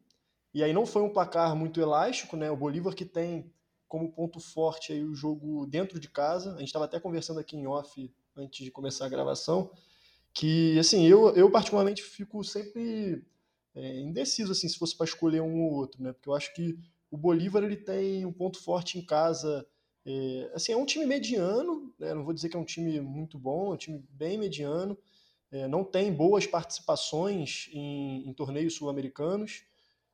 e 0.54 0.64
aí 0.64 0.74
não 0.74 0.86
foi 0.86 1.02
um 1.02 1.10
placar 1.10 1.56
muito 1.56 1.80
elástico, 1.80 2.36
né? 2.36 2.52
O 2.52 2.58
Bolívar 2.58 2.94
que 2.94 3.06
tem 3.06 3.52
como 3.88 4.12
ponto 4.12 4.40
forte 4.40 4.94
aí 4.94 5.04
o 5.04 5.16
jogo 5.16 5.66
dentro 5.66 6.00
de 6.00 6.10
casa. 6.10 6.56
A 6.56 6.60
gente 6.60 6.68
estava 6.68 6.86
até 6.86 7.00
conversando 7.00 7.40
aqui 7.40 7.56
em 7.58 7.66
off 7.66 8.14
antes 8.36 8.64
de 8.64 8.72
começar 8.72 9.06
a 9.06 9.10
gravação, 9.10 9.72
que 10.34 10.78
assim, 10.80 11.06
eu, 11.06 11.36
eu 11.36 11.50
particularmente 11.50 12.02
fico 12.02 12.44
sempre 12.44 13.26
é, 13.76 14.00
indeciso 14.00 14.52
assim 14.52 14.68
se 14.68 14.78
fosse 14.78 14.96
para 14.96 15.06
escolher 15.06 15.42
um 15.42 15.64
ou 15.64 15.74
outro, 15.74 16.02
né? 16.04 16.14
Porque 16.14 16.30
eu 16.30 16.34
acho 16.34 16.54
que 16.54 16.78
o 17.12 17.18
Bolívar 17.18 17.64
ele 17.64 17.76
tem 17.76 18.26
um 18.26 18.32
ponto 18.32 18.58
forte 18.64 18.98
em 18.98 19.06
casa. 19.06 19.68
É, 20.06 20.52
assim, 20.56 20.72
é 20.72 20.78
um 20.78 20.86
time 20.86 21.06
mediano, 21.06 21.94
né? 22.00 22.14
não 22.14 22.24
vou 22.24 22.34
dizer 22.34 22.50
que 22.50 22.56
é 22.56 22.60
um 22.60 22.66
time 22.66 23.00
muito 23.02 23.38
bom, 23.38 23.72
é 23.72 23.74
um 23.76 23.78
time 23.78 24.04
bem 24.10 24.38
mediano. 24.38 24.98
É, 25.52 25.68
não 25.68 25.84
tem 25.84 26.14
boas 26.14 26.48
participações 26.48 27.70
em, 27.74 28.28
em 28.28 28.34
torneios 28.34 28.76
sul-americanos. 28.76 29.64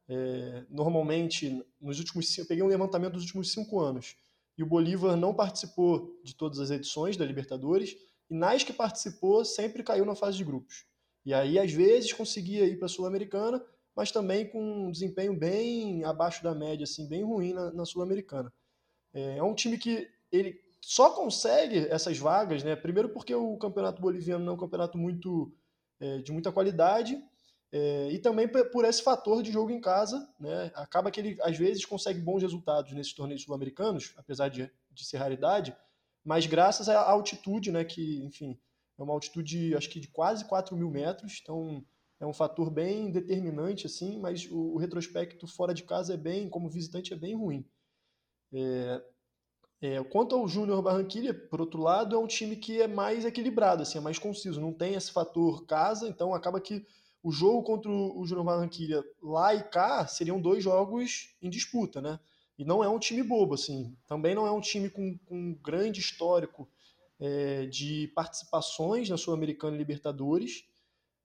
É, 0.09 0.65
normalmente, 0.69 1.63
nos 1.79 1.99
últimos 1.99 2.35
eu 2.37 2.45
peguei 2.45 2.63
um 2.63 2.67
levantamento 2.67 3.13
dos 3.13 3.23
últimos 3.23 3.51
cinco 3.51 3.79
anos 3.79 4.15
e 4.57 4.63
o 4.63 4.65
Bolívar 4.65 5.15
não 5.15 5.33
participou 5.33 6.19
de 6.23 6.35
todas 6.35 6.59
as 6.59 6.71
edições 6.71 7.15
da 7.15 7.25
Libertadores 7.25 7.95
e 8.29 8.33
nas 8.33 8.63
que 8.63 8.73
participou 8.73 9.45
sempre 9.45 9.83
caiu 9.83 10.05
na 10.05 10.15
fase 10.15 10.37
de 10.37 10.43
grupos. 10.43 10.85
E 11.23 11.33
aí 11.33 11.59
às 11.59 11.71
vezes 11.71 12.11
conseguia 12.11 12.65
ir 12.65 12.77
para 12.77 12.87
a 12.87 12.89
Sul-Americana, 12.89 13.63
mas 13.97 14.11
também 14.11 14.47
com 14.47 14.61
um 14.61 14.91
desempenho 14.91 15.35
bem 15.35 16.03
abaixo 16.03 16.43
da 16.43 16.53
média, 16.53 16.83
assim, 16.83 17.07
bem 17.07 17.23
ruim 17.23 17.51
na, 17.51 17.71
na 17.71 17.83
Sul-Americana. 17.83 18.53
É, 19.11 19.39
é 19.39 19.43
um 19.43 19.55
time 19.55 19.75
que 19.75 20.07
ele 20.31 20.61
só 20.79 21.09
consegue 21.09 21.79
essas 21.89 22.19
vagas, 22.19 22.63
né? 22.63 22.75
Primeiro 22.75 23.09
porque 23.09 23.33
o 23.33 23.57
campeonato 23.57 23.99
boliviano 23.99 24.45
não 24.45 24.53
é 24.53 24.55
um 24.55 24.59
campeonato 24.59 24.99
muito 24.99 25.51
é, 25.99 26.19
de 26.19 26.31
muita 26.31 26.51
qualidade 26.51 27.19
é, 27.71 28.11
e 28.11 28.19
também 28.19 28.47
por 28.47 28.85
esse 28.85 29.01
fator 29.01 29.41
de 29.41 29.51
jogo 29.51 29.71
em 29.71 29.81
casa, 29.81 30.31
né? 30.39 30.71
Acaba 30.75 31.09
que 31.09 31.19
ele 31.19 31.37
às 31.41 31.57
vezes 31.57 31.83
consegue 31.83 32.19
bons 32.19 32.43
resultados 32.43 32.93
nesses 32.93 33.13
torneios 33.13 33.41
sul-americanos, 33.41 34.13
apesar 34.15 34.47
de, 34.49 34.71
de 34.91 35.05
ser 35.05 35.17
raridade, 35.17 35.75
mas 36.23 36.45
graças 36.45 36.87
à 36.87 37.01
altitude, 37.01 37.71
né? 37.71 37.83
Que, 37.83 38.23
enfim, 38.23 38.59
é 38.95 39.01
uma 39.01 39.13
altitude 39.13 39.75
acho 39.75 39.89
que 39.89 39.99
de 39.99 40.07
quase 40.07 40.45
4 40.45 40.77
mil 40.77 40.91
metros, 40.91 41.39
então 41.41 41.83
é 42.19 42.25
um 42.25 42.33
fator 42.33 42.69
bem 42.69 43.11
determinante, 43.11 43.85
assim, 43.85 44.19
mas 44.19 44.49
o, 44.49 44.73
o 44.73 44.77
retrospecto 44.77 45.47
fora 45.47 45.73
de 45.73 45.83
casa 45.83 46.13
é 46.13 46.17
bem, 46.17 46.49
como 46.49 46.69
visitante, 46.69 47.13
é 47.13 47.15
bem 47.15 47.35
ruim. 47.35 47.65
É, 48.53 49.01
é, 49.79 50.03
quanto 50.05 50.35
ao 50.35 50.47
Júnior 50.47 50.81
Barranquilla, 50.81 51.33
por 51.33 51.61
outro 51.61 51.81
lado, 51.81 52.15
é 52.15 52.19
um 52.19 52.27
time 52.27 52.55
que 52.55 52.81
é 52.81 52.87
mais 52.87 53.25
equilibrado, 53.25 53.83
assim, 53.83 53.99
é 53.99 54.01
mais 54.01 54.17
conciso, 54.17 54.59
não 54.59 54.73
tem 54.73 54.95
esse 54.95 55.11
fator 55.11 55.65
casa, 55.65 56.07
então 56.07 56.33
acaba 56.33 56.59
que 56.59 56.85
o 57.21 57.31
jogo 57.31 57.61
contra 57.63 57.91
o 57.91 58.25
Júnior 58.25 58.45
Barranquilla 58.45 59.03
lá 59.21 59.53
e 59.53 59.63
cá 59.63 60.07
seriam 60.07 60.41
dois 60.41 60.63
jogos 60.63 61.35
em 61.41 61.49
disputa, 61.49 62.01
né? 62.01 62.19
E 62.57 62.65
não 62.65 62.83
é 62.83 62.89
um 62.89 62.97
time 62.97 63.21
bobo, 63.21 63.53
assim. 63.53 63.95
Também 64.07 64.33
não 64.33 64.47
é 64.47 64.51
um 64.51 64.61
time 64.61 64.89
com, 64.89 65.15
com 65.25 65.35
um 65.35 65.53
grande 65.53 65.99
histórico 65.99 66.67
é, 67.19 67.65
de 67.67 68.11
participações 68.15 69.09
na 69.09 69.17
Sul-Americana 69.17 69.75
e 69.75 69.77
Libertadores, 69.77 70.63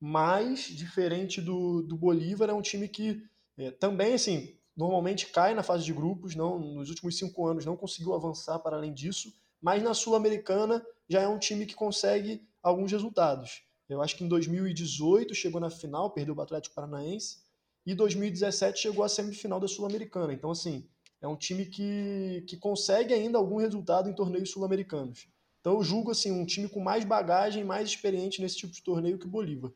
mas, 0.05 0.63
diferente 0.63 1.41
do, 1.41 1.81
do 1.81 1.97
Bolívar, 1.97 2.51
é 2.51 2.53
um 2.53 2.61
time 2.61 2.89
que 2.89 3.23
é, 3.57 3.71
também, 3.71 4.15
assim, 4.15 4.53
normalmente 4.77 5.29
cai 5.29 5.55
na 5.55 5.63
fase 5.63 5.85
de 5.85 5.93
grupos, 5.93 6.35
não 6.35 6.59
nos 6.59 6.89
últimos 6.89 7.17
cinco 7.17 7.47
anos 7.47 7.65
não 7.65 7.77
conseguiu 7.77 8.13
avançar 8.13 8.59
para 8.59 8.77
além 8.77 8.93
disso, 8.93 9.33
mas 9.61 9.81
na 9.81 9.95
Sul-Americana 9.95 10.85
já 11.09 11.21
é 11.21 11.29
um 11.29 11.39
time 11.39 11.67
que 11.67 11.77
consegue 11.77 12.45
alguns 12.61 12.91
resultados. 12.91 13.63
Eu 13.89 14.03
acho 14.03 14.17
que 14.17 14.25
em 14.25 14.29
2018 14.29 15.37
chegou 15.37 15.61
na 15.61 15.71
final, 15.71 16.11
perdeu 16.11 16.35
o 16.35 16.43
Atlético 16.43 16.75
Paranaense, 16.75 17.39
e 17.87 17.95
2017 17.95 18.81
chegou 18.81 19.05
à 19.05 19.09
semifinal 19.09 19.61
da 19.61 19.69
Sul-Americana. 19.69 20.33
Então, 20.33 20.51
assim, 20.51 20.85
é 21.21 21.29
um 21.29 21.37
time 21.37 21.65
que, 21.65 22.45
que 22.49 22.57
consegue 22.57 23.15
ainda 23.15 23.39
algum 23.39 23.59
resultado 23.59 24.11
em 24.11 24.15
torneios 24.15 24.51
sul-americanos. 24.51 25.29
Então, 25.61 25.75
eu 25.75 25.85
julgo 25.85 26.11
assim, 26.11 26.33
um 26.33 26.45
time 26.45 26.69
com 26.69 26.81
mais 26.81 27.05
bagagem, 27.05 27.63
mais 27.63 27.89
experiente 27.89 28.43
nesse 28.43 28.57
tipo 28.57 28.73
de 28.73 28.83
torneio 28.83 29.17
que 29.17 29.27
o 29.27 29.31
Bolívar. 29.31 29.71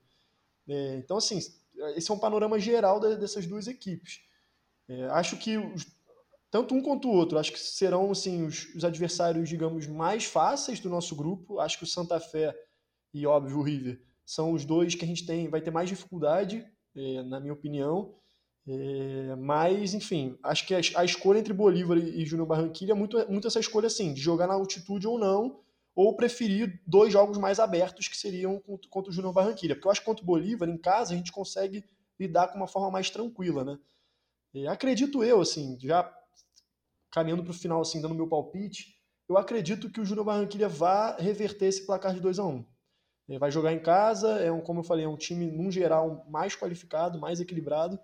É, 0.68 0.96
então, 0.96 1.16
assim, 1.16 1.38
esse 1.96 2.10
é 2.10 2.14
um 2.14 2.18
panorama 2.18 2.58
geral 2.58 2.98
dessas 3.00 3.46
duas 3.46 3.66
equipes. 3.66 4.20
É, 4.88 5.04
acho 5.06 5.36
que 5.36 5.56
os, 5.58 5.86
tanto 6.50 6.74
um 6.74 6.82
quanto 6.82 7.08
o 7.08 7.12
outro, 7.12 7.38
acho 7.38 7.52
que 7.52 7.58
serão 7.58 8.10
assim, 8.10 8.44
os, 8.44 8.74
os, 8.74 8.84
adversários, 8.84 9.48
digamos, 9.48 9.86
mais 9.86 10.24
fáceis 10.24 10.80
do 10.80 10.88
nosso 10.88 11.14
grupo. 11.14 11.58
Acho 11.60 11.78
que 11.78 11.84
o 11.84 11.88
Santa 11.88 12.18
Fé 12.20 12.54
e, 13.12 13.26
óbvio, 13.26 13.58
o 13.58 13.62
River 13.62 14.00
são 14.24 14.52
os 14.52 14.64
dois 14.64 14.94
que 14.94 15.04
a 15.04 15.08
gente 15.08 15.24
tem, 15.24 15.48
vai 15.48 15.60
ter 15.60 15.70
mais 15.70 15.88
dificuldade, 15.88 16.66
é, 16.94 17.22
na 17.22 17.40
minha 17.40 17.52
opinião. 17.52 18.14
É, 18.68 19.36
mas, 19.36 19.94
enfim, 19.94 20.36
acho 20.42 20.66
que 20.66 20.74
a, 20.74 20.80
a, 20.96 21.04
escolha 21.04 21.38
entre 21.38 21.52
Bolívar 21.52 21.96
e, 21.96 22.22
e 22.22 22.26
Júnior 22.26 22.48
Barranquilla 22.48 22.92
é 22.92 22.94
muito, 22.94 23.16
muito 23.30 23.46
essa 23.46 23.60
escolha 23.60 23.86
assim, 23.86 24.12
de 24.12 24.20
jogar 24.20 24.46
na 24.48 24.54
altitude 24.54 25.06
ou 25.06 25.18
não, 25.18 25.60
ou 25.96 26.14
preferir 26.14 26.78
dois 26.86 27.10
jogos 27.10 27.38
mais 27.38 27.58
abertos 27.58 28.06
que 28.06 28.16
seriam 28.16 28.62
contra 28.90 29.10
o 29.10 29.12
Júnior 29.14 29.32
Barranquilla. 29.32 29.74
Porque 29.74 29.88
eu 29.88 29.90
acho 29.90 30.00
que 30.02 30.06
contra 30.06 30.22
o 30.22 30.26
Bolívar, 30.26 30.68
em 30.68 30.76
casa, 30.76 31.14
a 31.14 31.16
gente 31.16 31.32
consegue 31.32 31.82
lidar 32.20 32.48
com 32.48 32.58
uma 32.58 32.66
forma 32.66 32.90
mais 32.90 33.08
tranquila, 33.08 33.64
né? 33.64 33.78
E 34.52 34.66
acredito 34.68 35.24
eu, 35.24 35.40
assim, 35.40 35.78
já 35.80 36.14
caminhando 37.10 37.42
para 37.42 37.50
o 37.50 37.54
final, 37.54 37.80
assim, 37.80 38.00
dando 38.02 38.14
meu 38.14 38.28
palpite, 38.28 38.94
eu 39.26 39.38
acredito 39.38 39.90
que 39.90 39.98
o 39.98 40.04
Júnior 40.04 40.26
Barranquilla 40.26 40.68
vá 40.68 41.16
reverter 41.16 41.66
esse 41.66 41.86
placar 41.86 42.12
de 42.12 42.20
2 42.20 42.38
a 42.38 42.44
1 42.44 42.64
Ele 43.30 43.38
vai 43.38 43.50
jogar 43.50 43.72
em 43.72 43.80
casa, 43.80 44.32
é 44.38 44.52
um, 44.52 44.60
como 44.60 44.80
eu 44.80 44.84
falei, 44.84 45.06
é 45.06 45.08
um 45.08 45.16
time, 45.16 45.50
num 45.50 45.70
geral, 45.70 46.26
mais 46.28 46.54
qualificado, 46.54 47.18
mais 47.18 47.40
equilibrado. 47.40 47.98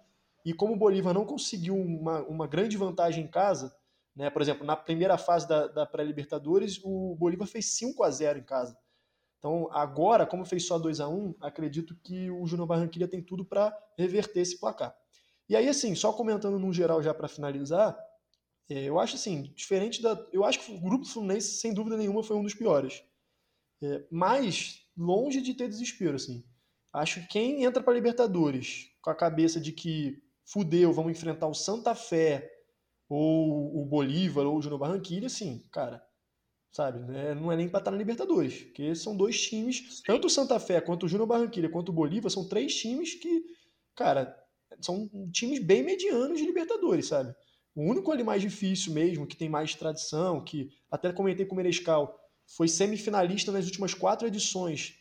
E 0.47 0.55
como 0.55 0.73
o 0.73 0.79
Bolívar 0.79 1.13
não 1.13 1.27
conseguiu 1.27 1.77
uma, 1.77 2.23
uma 2.23 2.47
grande 2.47 2.77
vantagem 2.79 3.25
em 3.25 3.29
casa, 3.29 3.75
né? 4.15 4.31
Por 4.31 4.43
exemplo, 4.43 4.67
na 4.67 4.77
primeira 4.77 5.17
fase 5.17 5.49
da, 5.49 5.67
da 5.67 5.87
pré-Libertadores, 5.87 6.81
o 6.83 7.17
Bolívar 7.17 7.47
fez 7.47 7.67
5 7.77 8.03
a 8.05 8.11
0 8.11 8.39
em 8.39 8.45
casa. 8.45 8.77
Então, 9.39 9.69
agora, 9.73 10.27
como 10.27 10.45
fez 10.45 10.67
só 10.67 10.79
2 10.79 11.01
a 11.01 11.09
1 11.09 11.35
acredito 11.41 11.97
que 12.03 12.31
o 12.31 12.47
Júnior 12.47 12.69
Barranquilla 12.69 13.09
tem 13.09 13.23
tudo 13.23 13.45
para 13.45 13.77
reverter 13.99 14.41
esse 14.41 14.59
placar. 14.61 14.97
E 15.49 15.57
aí, 15.57 15.69
assim, 15.69 15.95
só 15.95 16.13
comentando 16.13 16.59
no 16.59 16.73
geral 16.73 17.03
já 17.03 17.13
para 17.13 17.27
finalizar, 17.27 17.99
é, 18.71 18.85
eu 18.85 18.99
acho 19.01 19.17
assim, 19.17 19.53
diferente 19.55 20.01
da. 20.01 20.17
Eu 20.33 20.45
acho 20.45 20.61
que 20.61 20.73
o 20.73 20.81
grupo 20.81 21.05
Fluminense, 21.05 21.57
sem 21.57 21.75
dúvida 21.75 21.97
nenhuma, 21.97 22.23
foi 22.23 22.37
um 22.37 22.43
dos 22.43 22.55
piores. 22.55 23.03
É, 23.83 24.07
mas 24.11 24.87
longe 24.97 25.41
de 25.41 25.55
ter 25.55 25.69
desespero, 25.69 26.15
assim. 26.15 26.45
Acho 26.93 27.21
que 27.23 27.29
quem 27.29 27.65
entra 27.65 27.83
para 27.83 27.95
Libertadores 27.95 28.91
com 29.01 29.11
a 29.11 29.15
cabeça 29.15 29.61
de 29.61 29.73
que 29.73 30.23
fudeu, 30.45 30.93
vamos 30.93 31.13
enfrentar 31.13 31.49
o 31.49 31.55
Santa 31.55 31.95
Fé, 31.95 32.49
ou 33.15 33.83
o 33.83 33.85
Bolívar, 33.85 34.47
ou 34.47 34.57
o 34.57 34.63
Júnior 34.63 34.81
Barranquilla, 34.81 35.27
assim, 35.27 35.63
cara, 35.71 36.03
sabe? 36.71 37.01
Né? 37.01 37.35
Não 37.35 37.53
é 37.53 37.57
nem 37.57 37.69
para 37.69 37.79
estar 37.79 37.91
na 37.91 37.97
Libertadores, 37.97 38.63
porque 38.63 38.95
são 38.95 39.17
dois 39.17 39.41
times, 39.41 40.03
tanto 40.03 40.27
o 40.27 40.31
Santa 40.31 40.59
Fé 40.59 40.81
quanto 40.81 41.05
o 41.05 41.09
Júnior 41.09 41.27
Barranquilla 41.27 41.69
quanto 41.69 41.91
o 41.91 41.93
Bolívar, 41.93 42.31
são 42.31 42.49
três 42.49 42.75
times 42.75 43.15
que, 43.15 43.45
cara, 43.95 44.35
são 44.81 45.11
times 45.31 45.59
bem 45.63 45.83
medianos 45.83 46.39
de 46.39 46.47
Libertadores, 46.47 47.09
sabe? 47.09 47.35
O 47.75 47.83
único 47.83 48.11
ali 48.11 48.25
mais 48.25 48.41
difícil 48.41 48.93
mesmo, 48.93 49.27
que 49.27 49.37
tem 49.37 49.49
mais 49.49 49.75
tradição, 49.75 50.43
que 50.43 50.71
até 50.91 51.13
comentei 51.13 51.45
com 51.45 51.55
o 51.55 51.57
Menescal, 51.57 52.19
foi 52.47 52.69
semifinalista 52.69 53.53
nas 53.53 53.67
últimas 53.67 53.95
quatro 53.95 54.27
edições 54.27 54.95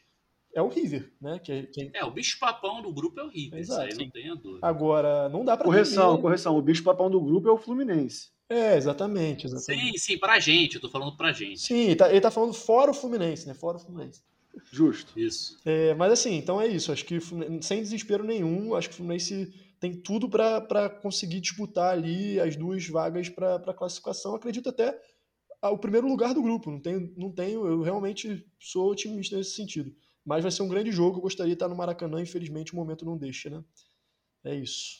é 0.53 0.61
o 0.61 0.67
River, 0.67 1.11
né? 1.21 1.39
Que, 1.39 1.63
que... 1.63 1.91
É, 1.93 2.03
o 2.03 2.11
bicho-papão 2.11 2.81
do 2.81 2.93
grupo 2.93 3.19
é 3.19 3.23
o 3.23 3.29
River, 3.29 3.59
Exato. 3.59 3.87
isso 3.87 3.99
aí 3.99 4.05
não 4.05 4.11
tenha 4.11 4.35
dúvida. 4.35 4.67
Agora, 4.67 5.29
não 5.29 5.45
dá 5.45 5.55
para 5.55 5.65
Correção, 5.65 6.15
ter... 6.15 6.21
correção. 6.21 6.57
O 6.57 6.61
bicho-papão 6.61 7.09
do 7.09 7.21
grupo 7.21 7.47
é 7.47 7.51
o 7.51 7.57
Fluminense. 7.57 8.29
É, 8.49 8.75
exatamente, 8.75 9.45
exatamente. 9.45 9.91
Sim, 9.93 9.97
sim, 9.97 10.17
pra 10.17 10.37
gente, 10.39 10.75
eu 10.75 10.81
tô 10.81 10.89
falando 10.89 11.15
pra 11.15 11.31
gente. 11.31 11.61
Sim, 11.61 11.85
ele 11.85 11.95
tá, 11.95 12.09
ele 12.09 12.19
tá 12.19 12.29
falando 12.29 12.53
fora 12.53 12.91
o 12.91 12.93
Fluminense, 12.93 13.47
né? 13.47 13.53
Fora 13.53 13.77
o 13.77 13.79
Fluminense. 13.79 14.21
Justo. 14.69 15.17
Isso. 15.17 15.57
É, 15.65 15.93
mas 15.93 16.11
assim, 16.11 16.35
então 16.35 16.61
é 16.61 16.67
isso. 16.67 16.91
Acho 16.91 17.05
que 17.05 17.17
sem 17.61 17.81
desespero 17.81 18.23
nenhum, 18.25 18.75
acho 18.75 18.89
que 18.89 18.95
o 18.95 18.97
Fluminense 18.97 19.53
tem 19.79 19.95
tudo 19.95 20.29
para 20.29 20.89
conseguir 20.89 21.39
disputar 21.39 21.93
ali 21.93 22.39
as 22.39 22.55
duas 22.57 22.85
vagas 22.87 23.29
para 23.29 23.73
classificação. 23.73 24.35
Acredito 24.35 24.69
até 24.69 24.99
o 25.63 25.77
primeiro 25.77 26.07
lugar 26.07 26.33
do 26.33 26.41
grupo. 26.41 26.69
Não 26.69 26.79
tenho, 26.79 27.13
não 27.15 27.31
tenho, 27.31 27.65
eu 27.65 27.81
realmente 27.81 28.45
sou 28.59 28.91
otimista 28.91 29.37
nesse 29.37 29.55
sentido. 29.55 29.95
Mas 30.25 30.43
vai 30.43 30.51
ser 30.51 30.63
um 30.63 30.67
grande 30.67 30.91
jogo. 30.91 31.17
Eu 31.17 31.21
gostaria 31.21 31.51
de 31.51 31.55
estar 31.55 31.67
no 31.67 31.75
Maracanã. 31.75 32.21
Infelizmente, 32.21 32.73
o 32.73 32.75
momento 32.75 33.05
não 33.05 33.17
deixa, 33.17 33.49
né? 33.49 33.63
É 34.43 34.55
isso. 34.55 34.99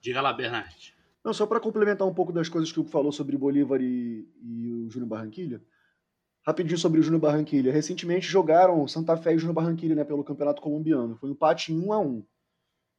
Diga 0.00 0.20
lá, 0.20 0.32
Bernard. 0.32 0.94
Não, 1.24 1.34
só 1.34 1.46
para 1.46 1.58
complementar 1.58 2.06
um 2.06 2.14
pouco 2.14 2.32
das 2.32 2.48
coisas 2.48 2.70
que 2.70 2.78
o 2.78 2.84
falou 2.84 3.10
sobre 3.10 3.36
Bolívar 3.36 3.80
e, 3.80 4.28
e 4.42 4.72
o 4.72 4.88
Júnior 4.90 5.08
Barranquilha. 5.08 5.60
Rapidinho 6.46 6.78
sobre 6.78 7.00
o 7.00 7.02
Júnior 7.02 7.20
Barranquilha. 7.20 7.72
Recentemente 7.72 8.26
jogaram 8.26 8.86
Santa 8.86 9.16
Fé 9.16 9.34
e 9.34 9.38
Júnior 9.38 9.54
Barranquilha 9.54 9.96
né, 9.96 10.04
pelo 10.04 10.22
Campeonato 10.22 10.62
Colombiano. 10.62 11.16
Foi 11.16 11.28
um 11.28 11.32
empate 11.32 11.72
em 11.72 11.80
1 11.80 11.92
a 11.92 11.98
1 11.98 12.24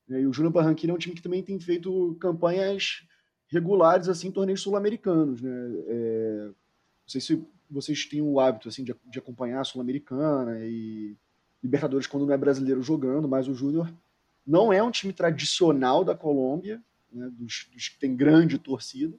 E 0.10 0.26
o 0.26 0.34
Júnior 0.34 0.52
Barranquilha 0.52 0.91
é 0.91 0.93
um 0.93 0.98
time 0.98 1.15
que 1.15 1.22
também 1.22 1.41
tem 1.41 1.58
feito 1.58 2.17
campanhas 2.20 3.08
regulares 3.48 4.10
assim, 4.10 4.28
em 4.28 4.32
torneios 4.32 4.62
sul-americanos. 4.62 5.41
Né? 5.41 5.50
É... 5.88 6.46
Não 6.48 7.08
sei 7.08 7.22
se 7.22 7.48
vocês 7.70 8.06
têm 8.06 8.22
o 8.22 8.39
hábito 8.39 8.67
assim, 8.67 8.84
de, 8.84 8.93
de 9.06 9.20
acompanhar 9.20 9.62
a 9.62 9.63
Sul-Americana 9.63 10.60
e 10.65 11.15
Libertadores 11.67 12.08
quando 12.08 12.25
não 12.25 12.34
é 12.34 12.38
brasileiro 12.38 12.82
jogando, 12.82 13.27
mas 13.27 13.47
o 13.47 13.53
Júnior 13.53 13.93
não 14.45 14.71
é 14.71 14.82
um 14.82 14.89
time 14.89 15.12
tradicional 15.12 16.03
da 16.06 16.15
Colômbia, 16.15 16.82
né, 17.12 17.30
dos, 17.32 17.67
dos, 17.73 17.89
que 17.89 17.99
tem 17.99 18.15
grande 18.15 18.58
torcida. 18.58 19.13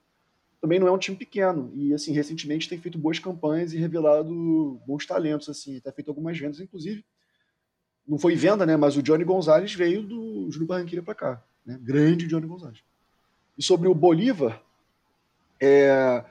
Também 0.60 0.78
não 0.78 0.88
é 0.88 0.90
um 0.90 0.98
time 0.98 1.16
pequeno 1.16 1.70
e 1.74 1.92
assim 1.92 2.12
recentemente 2.12 2.68
tem 2.68 2.80
feito 2.80 2.98
boas 2.98 3.18
campanhas 3.18 3.72
e 3.72 3.78
revelado 3.78 4.80
bons 4.86 5.06
talentos 5.06 5.48
assim, 5.48 5.76
até 5.76 5.92
feito 5.92 6.08
algumas 6.08 6.36
vendas, 6.38 6.58
inclusive 6.58 7.04
não 8.08 8.18
foi 8.18 8.34
venda, 8.34 8.64
né? 8.64 8.74
Mas 8.76 8.96
o 8.96 9.02
Johnny 9.02 9.22
Gonzalez 9.22 9.74
veio 9.74 10.02
do 10.02 10.50
Júnior 10.50 10.68
Barranquilla 10.68 11.02
para 11.02 11.14
cá, 11.14 11.44
né? 11.64 11.78
Grande 11.82 12.26
Johnny 12.26 12.46
Gonzalez. 12.46 12.78
E 13.56 13.62
sobre 13.62 13.86
o 13.86 13.94
Bolívar, 13.94 14.62
é... 15.60 16.24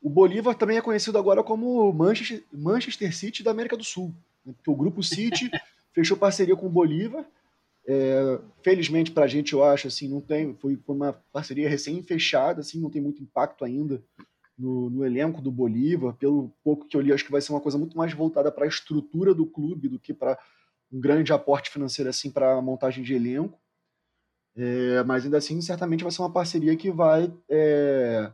o 0.00 0.08
Bolívar 0.08 0.54
também 0.54 0.78
é 0.78 0.82
conhecido 0.82 1.18
agora 1.18 1.42
como 1.42 1.92
Manchester, 1.92 2.42
Manchester 2.50 3.14
City 3.14 3.42
da 3.42 3.50
América 3.50 3.76
do 3.76 3.84
Sul. 3.84 4.14
Porque 4.44 4.70
o 4.70 4.76
Grupo 4.76 5.02
City 5.02 5.50
fechou 5.92 6.16
parceria 6.16 6.56
com 6.56 6.66
o 6.66 6.70
Bolívar. 6.70 7.24
É, 7.86 8.38
felizmente 8.62 9.10
para 9.10 9.24
a 9.24 9.28
gente, 9.28 9.52
eu 9.52 9.64
acho, 9.64 9.88
assim, 9.88 10.08
não 10.08 10.20
tem, 10.20 10.54
foi, 10.54 10.76
foi 10.76 10.94
uma 10.94 11.12
parceria 11.32 11.68
recém-fechada, 11.68 12.60
assim, 12.60 12.80
não 12.80 12.90
tem 12.90 13.02
muito 13.02 13.22
impacto 13.22 13.64
ainda 13.64 14.00
no, 14.56 14.88
no, 14.88 15.04
elenco 15.04 15.40
do 15.40 15.50
Bolívar. 15.50 16.14
Pelo 16.14 16.52
pouco 16.62 16.86
que 16.86 16.96
eu 16.96 17.00
li, 17.00 17.12
acho 17.12 17.24
que 17.24 17.32
vai 17.32 17.40
ser 17.40 17.52
uma 17.52 17.60
coisa 17.60 17.78
muito 17.78 17.96
mais 17.96 18.12
voltada 18.12 18.52
para 18.52 18.64
a 18.64 18.68
estrutura 18.68 19.34
do 19.34 19.46
clube 19.46 19.88
do 19.88 19.98
que 19.98 20.14
para 20.14 20.38
um 20.92 21.00
grande 21.00 21.32
aporte 21.32 21.70
financeiro 21.70 22.10
assim 22.10 22.30
para 22.30 22.54
a 22.56 22.62
montagem 22.62 23.02
de 23.02 23.14
elenco. 23.14 23.58
É, 24.54 25.02
mas 25.04 25.24
ainda 25.24 25.38
assim, 25.38 25.60
certamente 25.60 26.02
vai 26.02 26.12
ser 26.12 26.22
uma 26.22 26.32
parceria 26.32 26.76
que 26.76 26.90
vai 26.90 27.32
é, 27.48 28.30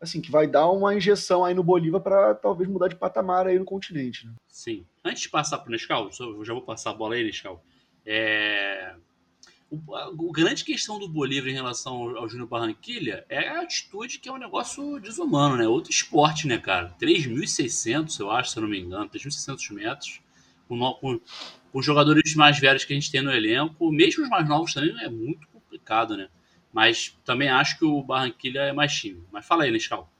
assim, 0.00 0.20
que 0.20 0.30
vai 0.30 0.46
dar 0.46 0.70
uma 0.70 0.94
injeção 0.94 1.44
aí 1.44 1.54
no 1.54 1.62
Bolívar 1.62 2.00
para 2.00 2.34
talvez 2.34 2.68
mudar 2.68 2.88
de 2.88 2.96
patamar 2.96 3.46
aí 3.46 3.58
no 3.58 3.64
continente. 3.64 4.26
Né? 4.26 4.32
Sim. 4.48 4.86
Antes 5.04 5.22
de 5.22 5.28
passar 5.28 5.58
para 5.58 5.68
o 5.68 5.72
Nescau, 5.72 6.10
já 6.44 6.52
vou 6.52 6.62
passar 6.62 6.90
a 6.90 6.94
bola 6.94 7.14
aí, 7.14 7.24
Nescau. 7.24 7.62
É... 8.06 8.94
O, 9.70 9.94
a, 9.94 10.10
grande 10.32 10.64
questão 10.64 10.98
do 10.98 11.08
Bolívar 11.08 11.50
em 11.50 11.54
relação 11.54 11.94
ao, 11.94 12.16
ao 12.18 12.28
Júnior 12.28 12.48
Barranquilha 12.48 13.26
é 13.28 13.48
a 13.48 13.60
altitude, 13.60 14.18
que 14.18 14.28
é 14.28 14.32
um 14.32 14.38
negócio 14.38 14.98
desumano, 14.98 15.56
né? 15.56 15.68
Outro 15.68 15.90
esporte, 15.90 16.46
né, 16.46 16.56
cara? 16.56 16.94
3.600, 16.98 18.18
eu 18.18 18.30
acho, 18.30 18.50
se 18.50 18.56
eu 18.56 18.62
não 18.62 18.70
me 18.70 18.80
engano, 18.80 19.10
3.600 19.10 19.74
metros. 19.74 20.20
Com, 20.66 20.78
com, 20.94 21.20
com 21.70 21.82
jogadores 21.82 22.34
mais 22.34 22.58
velhos 22.58 22.84
que 22.84 22.92
a 22.92 22.96
gente 22.96 23.10
tem 23.10 23.20
no 23.20 23.30
elenco, 23.30 23.90
mesmo 23.90 24.22
os 24.22 24.30
mais 24.30 24.48
novos 24.48 24.72
também, 24.72 24.94
é 25.02 25.08
muito 25.08 25.46
complicado, 25.48 26.16
né? 26.16 26.28
Mas 26.72 27.16
também 27.24 27.48
acho 27.48 27.78
que 27.78 27.84
o 27.84 28.02
Barranquilha 28.02 28.60
é 28.60 28.72
mais 28.72 28.92
time. 28.92 29.24
Mas 29.32 29.46
fala 29.46 29.64
aí, 29.64 29.70
Nescau. 29.70 30.10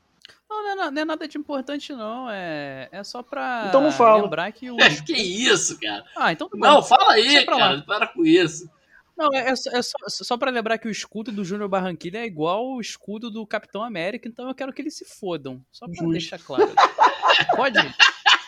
Não, 0.48 0.62
não 0.62 0.84
é, 0.84 0.90
não 0.90 1.02
é 1.02 1.04
nada 1.04 1.28
de 1.28 1.36
importante, 1.36 1.92
não. 1.92 2.28
É, 2.30 2.88
é 2.90 3.04
só 3.04 3.22
pra 3.22 3.66
Então 3.68 3.82
não 3.82 3.92
fala. 3.92 4.22
lembrar 4.22 4.50
que 4.52 4.70
o. 4.70 4.76
que 5.04 5.12
isso, 5.12 5.78
cara? 5.78 6.04
Ah, 6.16 6.32
então 6.32 6.48
tá. 6.48 6.56
Não, 6.56 6.82
fala 6.82 7.12
aí, 7.12 7.44
cara. 7.44 7.82
Para 7.82 8.06
com 8.06 8.24
isso. 8.24 8.70
Não, 9.16 9.28
é, 9.34 9.50
é 9.50 9.56
só, 9.56 9.70
é 9.72 9.82
só, 9.82 9.98
só 10.08 10.36
pra 10.38 10.50
lembrar 10.50 10.78
que 10.78 10.86
o 10.86 10.90
escudo 10.90 11.32
do 11.32 11.44
Júnior 11.44 11.68
Barranquilla 11.68 12.18
é 12.18 12.24
igual 12.24 12.68
o 12.68 12.80
escudo 12.80 13.30
do 13.30 13.44
Capitão 13.44 13.82
América, 13.82 14.28
então 14.28 14.48
eu 14.48 14.54
quero 14.54 14.72
que 14.72 14.80
eles 14.80 14.96
se 14.96 15.04
fodam. 15.04 15.60
Só 15.72 15.86
pra 15.86 15.94
Justo. 15.94 16.12
deixar 16.12 16.38
claro. 16.38 16.72
Pode? 17.56 17.78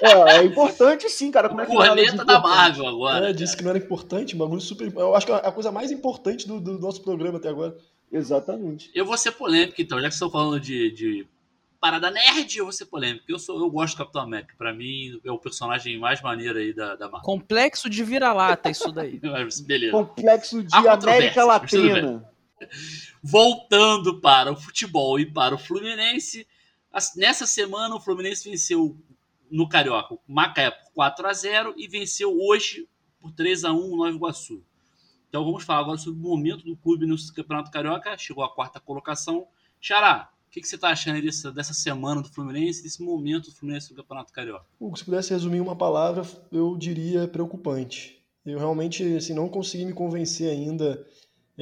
É, 0.02 0.36
é 0.36 0.44
importante 0.44 1.08
sim, 1.08 1.30
cara. 1.30 1.48
Como 1.48 1.60
é 1.60 1.66
que 1.66 1.72
é 1.72 1.74
Corneta 1.74 1.94
da 1.94 2.22
importante? 2.22 2.42
Marvel 2.42 2.86
agora. 2.86 3.30
É, 3.30 3.32
disse 3.32 3.56
que 3.56 3.62
não 3.62 3.70
era 3.70 3.78
importante, 3.78 4.34
bagulho 4.34 4.60
super. 4.60 4.92
Eu 4.94 5.14
acho 5.14 5.26
que 5.26 5.32
é 5.32 5.36
a 5.36 5.52
coisa 5.52 5.70
mais 5.70 5.90
importante 5.90 6.48
do, 6.48 6.60
do 6.60 6.78
nosso 6.78 7.02
programa 7.02 7.38
até 7.38 7.48
agora. 7.48 7.76
Exatamente. 8.10 8.90
Eu 8.94 9.04
vou 9.04 9.16
ser 9.16 9.32
polêmico, 9.32 9.80
então. 9.80 10.00
Já 10.00 10.08
que 10.08 10.14
estão 10.14 10.30
falando 10.30 10.58
de, 10.58 10.90
de 10.90 11.26
parada 11.80 12.10
nerd, 12.10 12.58
eu 12.58 12.64
vou 12.64 12.72
ser 12.72 12.86
polêmico. 12.86 13.24
Eu, 13.28 13.38
sou, 13.38 13.58
eu 13.58 13.70
gosto 13.70 13.94
do 13.94 13.98
Capitão 13.98 14.22
América. 14.22 14.54
Pra 14.58 14.72
mim, 14.72 15.20
é 15.24 15.30
o 15.30 15.38
personagem 15.38 15.98
mais 15.98 16.20
maneiro 16.20 16.58
aí 16.58 16.72
da, 16.72 16.96
da 16.96 17.06
Marvel. 17.06 17.22
Complexo 17.22 17.88
de 17.88 18.02
vira-lata, 18.02 18.70
isso 18.70 18.90
daí. 18.90 19.20
Beleza. 19.64 19.92
Complexo 19.92 20.62
de 20.62 20.74
Há 20.74 20.92
América 20.92 21.44
Latina. 21.44 22.28
Voltando 23.22 24.20
para 24.20 24.52
o 24.52 24.56
futebol 24.56 25.18
e 25.18 25.26
para 25.26 25.54
o 25.54 25.58
Fluminense. 25.58 26.46
Nessa 27.16 27.46
semana, 27.46 27.94
o 27.94 28.00
Fluminense 28.00 28.48
venceu 28.48 28.96
no 29.50 29.68
Carioca 29.68 30.14
o 30.14 30.20
Macaé 30.26 30.70
por 30.70 30.92
4 30.92 31.26
a 31.26 31.32
0 31.32 31.74
e 31.76 31.88
venceu 31.88 32.36
hoje 32.38 32.88
por 33.20 33.32
3 33.32 33.64
a 33.64 33.72
1 33.72 33.76
o 33.76 33.96
Nova 33.96 34.10
Iguaçu. 34.10 34.62
Então 35.28 35.44
vamos 35.44 35.62
falar 35.62 35.80
agora 35.80 35.98
sobre 35.98 36.18
o 36.18 36.22
momento 36.22 36.64
do 36.64 36.76
clube 36.76 37.06
no 37.06 37.16
Campeonato 37.34 37.70
Carioca. 37.70 38.18
Chegou 38.18 38.42
à 38.42 38.52
quarta 38.52 38.80
colocação. 38.80 39.46
Xará, 39.80 40.30
o 40.48 40.50
que, 40.50 40.60
que 40.60 40.66
você 40.66 40.74
está 40.74 40.88
achando 40.88 41.22
dessa, 41.22 41.52
dessa 41.52 41.72
semana 41.72 42.20
do 42.20 42.28
Fluminense, 42.28 42.82
desse 42.82 43.00
momento 43.00 43.50
do 43.50 43.54
Fluminense 43.54 43.90
no 43.90 43.96
Campeonato 43.96 44.32
Carioca? 44.32 44.66
Hugo, 44.80 44.96
se 44.96 45.04
pudesse 45.04 45.30
resumir 45.30 45.60
uma 45.60 45.76
palavra, 45.76 46.26
eu 46.50 46.76
diria 46.76 47.28
preocupante. 47.28 48.20
Eu 48.44 48.58
realmente 48.58 49.04
assim, 49.14 49.34
não 49.34 49.48
consegui 49.48 49.84
me 49.84 49.92
convencer 49.92 50.50
ainda 50.50 51.06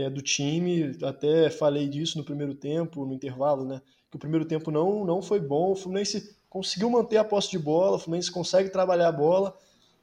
é, 0.00 0.10
do 0.10 0.22
time, 0.22 0.96
até 1.02 1.50
falei 1.50 1.88
disso 1.88 2.18
no 2.18 2.24
primeiro 2.24 2.54
tempo, 2.54 3.04
no 3.04 3.12
intervalo, 3.12 3.64
né? 3.64 3.82
Que 4.10 4.16
o 4.16 4.20
primeiro 4.20 4.44
tempo 4.44 4.70
não, 4.70 5.04
não 5.04 5.20
foi 5.20 5.40
bom. 5.40 5.72
O 5.72 5.76
Fluminense 5.76 6.36
conseguiu 6.48 6.88
manter 6.88 7.16
a 7.16 7.24
posse 7.24 7.50
de 7.50 7.58
bola, 7.58 7.96
o 7.96 7.98
Fluminense 7.98 8.30
consegue 8.30 8.70
trabalhar 8.70 9.08
a 9.08 9.12
bola, 9.12 9.56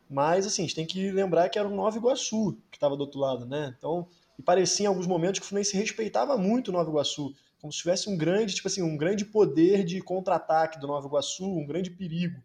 mas 0.10 0.46
assim, 0.46 0.64
a 0.64 0.66
gente 0.66 0.76
tem 0.76 0.86
que 0.86 1.12
lembrar 1.12 1.50
que 1.50 1.58
era 1.58 1.68
o 1.68 1.76
Nova 1.76 1.98
Iguaçu 1.98 2.58
que 2.70 2.78
estava 2.78 2.96
do 2.96 3.02
outro 3.02 3.20
lado, 3.20 3.46
né? 3.46 3.74
Então, 3.78 4.08
e 4.38 4.44
parecia 4.44 4.86
em 4.86 4.88
alguns 4.88 5.08
momentos 5.08 5.40
que 5.40 5.46
o 5.46 5.50
Fluminense 5.50 5.78
respeitava 5.78 6.38
muito 6.38 6.70
o 6.70 6.72
Nova 6.72 6.90
Iguaçu, 6.90 7.34
como 7.62 7.72
se 7.72 7.80
tivesse 7.80 8.10
um 8.10 8.18
grande, 8.18 8.54
tipo 8.54 8.68
assim, 8.68 8.82
um 8.84 8.98
grande 8.98 9.26
poder 9.26 9.84
de 9.84 10.02
contra-ataque 10.02 10.80
do 10.80 10.88
Nova 10.88 11.08
Iguaçu, 11.08 11.46
um 11.46 11.66
grande 11.66 11.90
perigo 11.90 12.40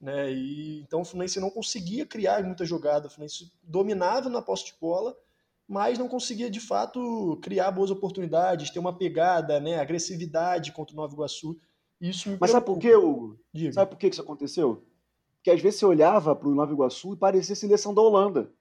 né? 0.00 0.30
E 0.30 0.80
então 0.80 1.00
o 1.00 1.04
Fluminense 1.04 1.40
não 1.40 1.50
conseguia 1.50 2.06
criar 2.06 2.42
muita 2.44 2.64
jogada, 2.64 3.06
o 3.06 3.10
Fluminense 3.10 3.50
dominava 3.62 4.28
na 4.28 4.42
posse 4.42 4.66
de 4.66 4.74
bola, 4.80 5.16
mas 5.68 5.98
não 5.98 6.08
conseguia 6.08 6.50
de 6.50 6.60
fato 6.60 7.38
criar 7.42 7.70
boas 7.70 7.90
oportunidades, 7.90 8.70
ter 8.70 8.78
uma 8.78 8.96
pegada, 8.96 9.58
né, 9.58 9.78
agressividade 9.78 10.72
contra 10.72 10.94
o 10.94 10.96
Nova 10.96 11.12
Iguaçu. 11.12 11.58
Isso 12.00 12.28
me 12.30 12.36
Mas 12.40 12.50
sabe 12.50 12.66
por 12.66 12.78
quê, 12.78 12.94
Hugo? 12.94 13.38
Diga. 13.52 13.72
Sabe 13.72 13.90
por 13.90 13.98
que 13.98 14.08
que 14.08 14.14
isso 14.14 14.22
aconteceu? 14.22 14.86
Porque 15.36 15.50
às 15.50 15.60
vezes 15.60 15.78
você 15.78 15.86
olhava 15.86 16.34
pro 16.36 16.54
Nova 16.54 16.72
Iguaçu 16.72 17.14
e 17.14 17.16
parecia 17.16 17.56
seleção 17.56 17.94
da 17.94 18.02
Holanda. 18.02 18.52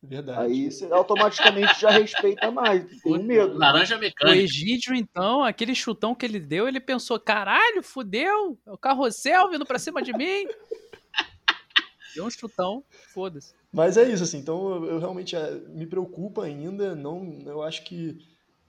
Verdade. 0.00 0.40
Aí 0.40 0.70
você 0.70 0.86
automaticamente 0.92 1.80
já 1.80 1.90
respeita 1.90 2.50
mais, 2.52 2.84
tem 3.02 3.22
medo. 3.22 3.58
Laranja 3.58 3.96
O 3.96 3.98
mecânica. 3.98 4.36
Egídio, 4.36 4.94
então, 4.94 5.42
aquele 5.42 5.74
chutão 5.74 6.14
que 6.14 6.24
ele 6.24 6.38
deu, 6.38 6.68
ele 6.68 6.78
pensou: 6.78 7.18
caralho, 7.18 7.82
fudeu, 7.82 8.56
é 8.64 8.70
o 8.70 8.78
carrossel 8.78 9.50
vindo 9.50 9.66
pra 9.66 9.78
cima 9.78 10.00
de 10.00 10.12
mim. 10.12 10.46
Deu 12.14 12.24
um 12.24 12.30
chutão, 12.30 12.84
foda-se. 13.12 13.57
Mas 13.72 13.96
é 13.96 14.08
isso, 14.08 14.22
assim, 14.22 14.38
então 14.38 14.74
eu, 14.74 14.84
eu 14.86 14.98
realmente 14.98 15.36
é, 15.36 15.54
me 15.68 15.86
preocupa 15.86 16.44
ainda, 16.44 16.94
não, 16.94 17.38
eu 17.44 17.62
acho 17.62 17.84
que, 17.84 18.18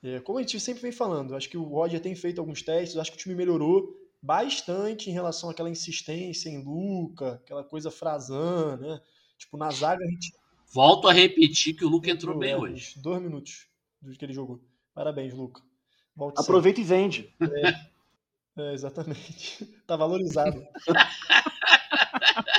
é, 0.03 0.19
como 0.19 0.37
a 0.37 0.41
gente 0.41 0.59
sempre 0.59 0.81
vem 0.81 0.91
falando, 0.91 1.35
acho 1.35 1.49
que 1.49 1.57
o 1.57 1.63
Roger 1.63 2.01
tem 2.01 2.15
feito 2.15 2.39
alguns 2.39 2.61
testes, 2.61 2.97
acho 2.97 3.11
que 3.11 3.17
o 3.17 3.19
time 3.19 3.35
melhorou 3.35 3.95
bastante 4.21 5.09
em 5.09 5.13
relação 5.13 5.49
àquela 5.49 5.69
insistência 5.69 6.49
em 6.49 6.61
Luca, 6.61 7.35
aquela 7.35 7.63
coisa 7.63 7.89
Frazan, 7.89 8.77
né? 8.77 8.99
Tipo, 9.37 9.55
na 9.55 9.71
zaga 9.71 10.03
a 10.03 10.07
gente 10.07 10.33
Volto 10.71 11.07
a 11.07 11.13
repetir 11.13 11.73
que 11.75 11.83
o 11.83 11.89
Luca 11.89 12.11
entrou 12.11 12.37
bem 12.37 12.51
é, 12.51 12.57
hoje. 12.57 12.93
Dois 13.01 13.21
minutos 13.21 13.67
do 14.01 14.11
que 14.11 14.23
ele 14.23 14.33
jogou. 14.33 14.61
Parabéns, 14.93 15.33
Luca. 15.33 15.61
Volte 16.15 16.37
sempre. 16.37 16.51
Aproveita 16.51 16.79
e 16.79 16.83
vende. 16.83 17.33
É, 18.57 18.73
exatamente. 18.73 19.65
Tá 19.87 19.95
valorizado. 19.95 20.63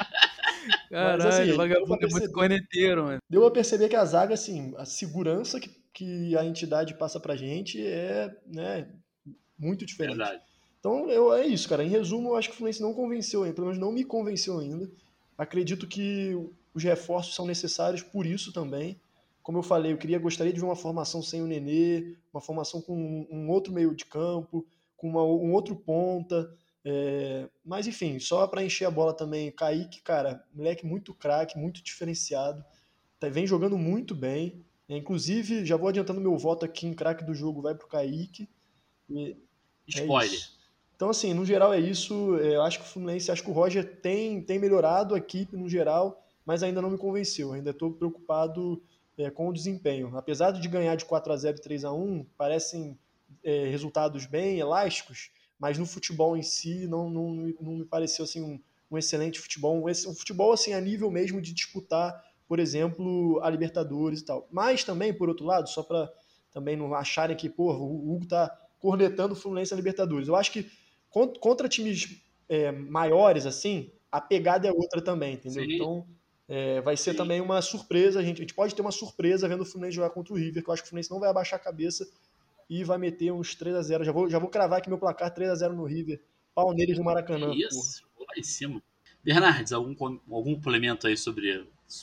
Caralho, 0.91 1.29
assim, 1.29 1.53
o 1.53 1.57
vagabundo 1.57 1.95
é 1.95 1.99
muito 2.01 2.11
perceber. 2.11 2.33
corneteiro, 2.33 3.05
mano. 3.05 3.19
Deu 3.29 3.47
a 3.47 3.51
perceber 3.51 3.89
que 3.89 3.97
a 3.97 4.05
zaga, 4.05 4.35
assim, 4.35 4.75
a 4.77 4.85
segurança 4.85 5.61
que, 5.61 5.71
que 5.93 6.37
a 6.37 6.45
entidade 6.45 6.95
passa 6.95 7.21
pra 7.21 7.37
gente 7.37 7.81
é, 7.85 8.31
né, 8.47 8.89
muito 9.59 9.87
diferente. 9.87 10.17
Verdade. 10.17 10.43
Então, 10.81 11.09
eu, 11.11 11.33
é 11.33 11.47
isso, 11.47 11.69
cara. 11.69 11.85
Em 11.85 11.89
resumo, 11.89 12.31
eu 12.31 12.37
acho 12.37 12.49
que 12.49 12.55
o 12.55 12.57
Fluminense 12.59 12.81
não 12.83 12.95
convenceu 12.95 13.43
ainda, 13.43 13.55
pelo 13.55 13.67
menos 13.69 13.81
não 13.81 13.93
me 13.93 14.03
convenceu 14.05 14.59
ainda. 14.59 14.91
Acredito 15.37 15.87
que 15.87 16.35
os 16.75 16.83
reforços 16.83 17.35
são 17.35 17.47
necessários 17.47 18.03
por 18.03 18.27
isso 18.27 18.53
também. 18.53 18.99
Como 19.43 19.59
eu 19.59 19.63
falei, 19.63 19.93
eu 19.93 19.99
queria 19.99 20.19
gostaria 20.19 20.53
de 20.53 20.59
ver 20.61 20.67
uma 20.67 20.77
formação 20.77 21.23
sem 21.23 21.43
o 21.43 21.47
Nenê, 21.47 22.15
uma 22.33 22.41
formação 22.41 22.81
com 22.81 22.95
um, 22.97 23.27
um 23.31 23.51
outro 23.51 23.73
meio 23.73 23.95
de 23.95 24.05
campo, 24.05 24.67
com 24.97 25.09
uma- 25.09 25.25
um 25.25 25.53
outro 25.53 25.75
ponta. 25.77 26.51
É, 26.85 27.49
mas 27.65 27.87
enfim, 27.87 28.19
só 28.19 28.47
para 28.47 28.65
encher 28.65 28.87
a 28.87 28.91
bola 28.91 29.13
também, 29.15 29.51
Kaique, 29.53 30.01
cara, 30.03 30.45
moleque 30.55 30.87
muito 30.87 31.13
craque, 31.15 31.59
muito 31.59 31.83
diferenciado, 31.83 32.65
tá- 33.19 33.29
vem 33.29 33.47
jogando 33.47 33.77
muito 33.77 34.15
bem. 34.15 34.65
É, 34.89 34.97
inclusive, 34.97 35.65
já 35.65 35.77
vou 35.77 35.89
adiantando 35.89 36.21
meu 36.21 36.37
voto 36.37 36.65
aqui 36.65 36.87
em 36.87 36.95
craque 36.95 37.25
do 37.25 37.35
jogo, 37.35 37.63
vai 37.63 37.75
pro 37.75 37.87
Kaique. 37.87 38.49
E- 39.09 39.33
é 39.33 40.01
Spoiler. 40.01 40.33
isso. 40.33 40.59
Então, 40.97 41.11
assim, 41.11 41.33
no 41.33 41.45
geral 41.47 41.73
é 41.73 41.81
isso. 41.81 42.37
É, 42.39 42.57
Eu 42.57 42.63
acho 42.63 42.79
que 42.79 42.85
o 42.85 42.89
Fluminense, 42.89 43.31
acho 43.31 43.43
que 43.43 43.51
o 43.51 43.55
Roger 43.55 44.01
tem, 44.01 44.43
tem 44.43 44.59
melhorado 44.59 45.15
a 45.15 45.19
equipe 45.19 45.57
no 45.57 45.69
geral, 45.69 46.23
mas 46.45 46.63
ainda 46.63 46.83
não 46.83 46.91
me 46.91 46.99
convenceu. 46.99 47.53
Ainda 47.53 47.71
estou 47.71 47.93
preocupado 47.93 48.83
é, 49.17 49.31
com 49.31 49.49
o 49.49 49.53
desempenho. 49.53 50.17
Apesar 50.17 50.51
de 50.51 50.67
ganhar 50.69 50.95
de 50.97 51.05
4 51.05 51.33
a 51.33 51.37
0 51.37 51.57
e 51.57 51.61
3 51.61 51.85
a 51.85 51.93
1 51.93 52.25
parecem 52.37 52.99
é, 53.45 53.67
resultados 53.69 54.27
bem 54.27 54.59
elásticos, 54.59 55.31
mas 55.61 55.77
no 55.79 55.85
futebol 55.85 56.37
em 56.37 56.43
si 56.43 56.87
não, 56.87 57.11
não, 57.11 57.35
não 57.61 57.73
me 57.75 57.85
pareceu 57.85 58.25
assim, 58.25 58.43
um, 58.43 58.59
um 58.91 58.97
excelente 58.99 59.39
futebol. 59.39 59.77
Um, 59.77 59.89
um 59.89 60.15
futebol 60.15 60.53
assim, 60.53 60.73
a 60.73 60.81
nível 60.81 61.11
mesmo 61.11 61.41
de 61.41 61.53
disputar, 61.53 62.25
por 62.49 62.59
exemplo, 62.59 63.39
a 63.43 63.51
Libertadores 63.51 64.21
e 64.21 64.25
tal. 64.25 64.49
Mas 64.51 64.83
também, 64.83 65.13
por 65.13 65.29
outro 65.29 65.45
lado, 65.45 65.69
só 65.69 65.83
para 65.83 66.11
também 66.51 66.77
não 66.77 66.93
acharem 66.95 67.37
que 67.37 67.49
pô, 67.49 67.73
o 67.73 68.13
Hugo 68.13 68.27
tá 68.27 68.51
cornetando 68.81 69.35
o 69.35 69.37
Fluminense 69.37 69.71
na 69.71 69.77
Libertadores. 69.77 70.27
Eu 70.27 70.35
acho 70.35 70.51
que 70.51 70.69
con- 71.11 71.33
contra 71.35 71.69
times 71.69 72.23
é, 72.49 72.73
maiores, 72.73 73.47
assim, 73.47 73.93
a 74.11 74.21
pegada 74.21 74.67
é 74.67 74.73
outra 74.73 75.03
também, 75.03 75.35
entendeu? 75.35 75.63
Sim. 75.65 75.75
Então, 75.75 76.07
é, 76.49 76.81
vai 76.81 76.97
ser 76.97 77.13
Sim. 77.13 77.19
também 77.19 77.41
uma 77.41 77.61
surpresa. 77.63 78.19
A 78.19 78.23
gente, 78.23 78.39
a 78.39 78.41
gente 78.41 78.55
pode 78.55 78.75
ter 78.75 78.83
uma 78.83 78.91
surpresa 78.91 79.47
vendo 79.47 79.61
o 79.61 79.67
Fluminense 79.67 79.97
jogar 79.97 80.11
contra 80.11 80.33
o 80.33 80.37
River, 80.37 80.63
que 80.65 80.69
eu 80.71 80.75
acho 80.75 80.83
que 80.83 80.87
o 80.87 80.91
Fluminense 80.91 81.11
não 81.11 81.21
vai 81.21 81.29
abaixar 81.31 81.61
a 81.61 81.63
cabeça 81.63 82.09
e 82.71 82.85
vai 82.85 82.97
meter 82.97 83.33
uns 83.33 83.57
3 83.57 83.75
a 83.75 83.83
0 83.83 84.05
Já 84.05 84.13
vou, 84.13 84.31
já 84.31 84.39
vou 84.39 84.49
cravar 84.49 84.79
aqui 84.79 84.89
meu 84.89 84.97
placar 84.97 85.35
3 85.35 85.51
a 85.51 85.55
0 85.57 85.75
no 85.75 85.85
River. 85.85 86.23
Pau 86.55 86.73
neles 86.73 86.97
no 86.97 87.05
Maracanã. 87.05 87.51
Que 87.51 87.67
isso, 87.67 88.05
vou 88.17 88.25
lá 88.25 88.35
em 88.39 88.45
cima. 88.45 88.81
Bernardes, 89.25 89.73
algum, 89.73 89.95
algum 90.31 90.55
complemento 90.55 91.09
aí 91.09 91.17
sobre 91.17 91.59